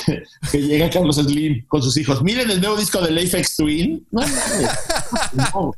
que 0.52 0.62
llega 0.62 0.90
Carlos 0.90 1.16
Slim 1.16 1.66
con 1.66 1.82
sus 1.82 1.96
hijos. 1.96 2.22
Miren 2.22 2.50
el 2.50 2.60
nuevo 2.60 2.76
disco 2.76 3.00
de 3.00 3.10
Leifex 3.10 3.56
Twin. 3.56 4.06
No, 4.10 4.22
no. 5.32 5.72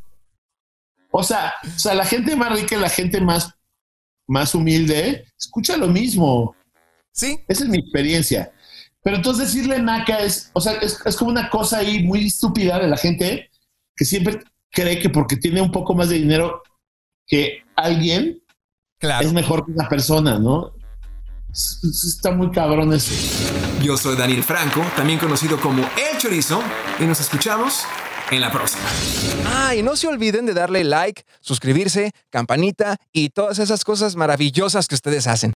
O 1.10 1.22
sea, 1.22 1.54
o 1.64 1.78
sea, 1.78 1.94
la 1.94 2.04
gente 2.04 2.34
más 2.34 2.52
rica 2.52 2.76
y 2.76 2.80
la 2.80 2.88
gente 2.88 3.20
más, 3.20 3.54
más 4.26 4.54
humilde 4.54 5.24
escucha 5.38 5.76
lo 5.76 5.86
mismo. 5.86 6.56
Sí. 7.12 7.38
Esa 7.46 7.64
es 7.64 7.70
mi 7.70 7.78
experiencia. 7.78 8.52
Pero 9.04 9.16
entonces 9.16 9.52
decirle 9.52 9.80
naca 9.80 10.18
es, 10.20 10.50
o 10.54 10.60
sea, 10.60 10.72
es, 10.74 10.98
como 11.16 11.30
una 11.30 11.50
cosa 11.50 11.78
ahí 11.78 12.02
muy 12.02 12.26
estúpida 12.26 12.78
de 12.78 12.88
la 12.88 12.96
gente 12.96 13.50
que 13.94 14.04
siempre 14.04 14.40
cree 14.70 14.98
que 14.98 15.10
porque 15.10 15.36
tiene 15.36 15.60
un 15.60 15.70
poco 15.70 15.94
más 15.94 16.08
de 16.08 16.16
dinero 16.16 16.62
que 17.26 17.62
alguien 17.76 18.42
es 19.20 19.32
mejor 19.32 19.66
que 19.66 19.72
una 19.72 19.88
persona, 19.88 20.38
¿no? 20.38 20.72
Está 21.52 22.32
muy 22.32 22.50
cabrón 22.50 22.92
eso. 22.94 23.12
Yo 23.84 23.98
soy 23.98 24.16
Daniel 24.16 24.42
Franco, 24.42 24.82
también 24.96 25.18
conocido 25.18 25.60
como 25.60 25.82
El 25.82 26.16
Chorizo, 26.16 26.62
y 26.98 27.04
nos 27.04 27.20
escuchamos 27.20 27.84
en 28.30 28.40
la 28.40 28.50
próxima. 28.50 28.82
Ah, 29.44 29.74
y 29.74 29.82
no 29.82 29.94
se 29.94 30.08
olviden 30.08 30.46
de 30.46 30.54
darle 30.54 30.84
like, 30.84 31.24
suscribirse, 31.42 32.12
campanita 32.30 32.96
y 33.12 33.28
todas 33.28 33.58
esas 33.58 33.84
cosas 33.84 34.16
maravillosas 34.16 34.88
que 34.88 34.94
ustedes 34.94 35.26
hacen. 35.26 35.52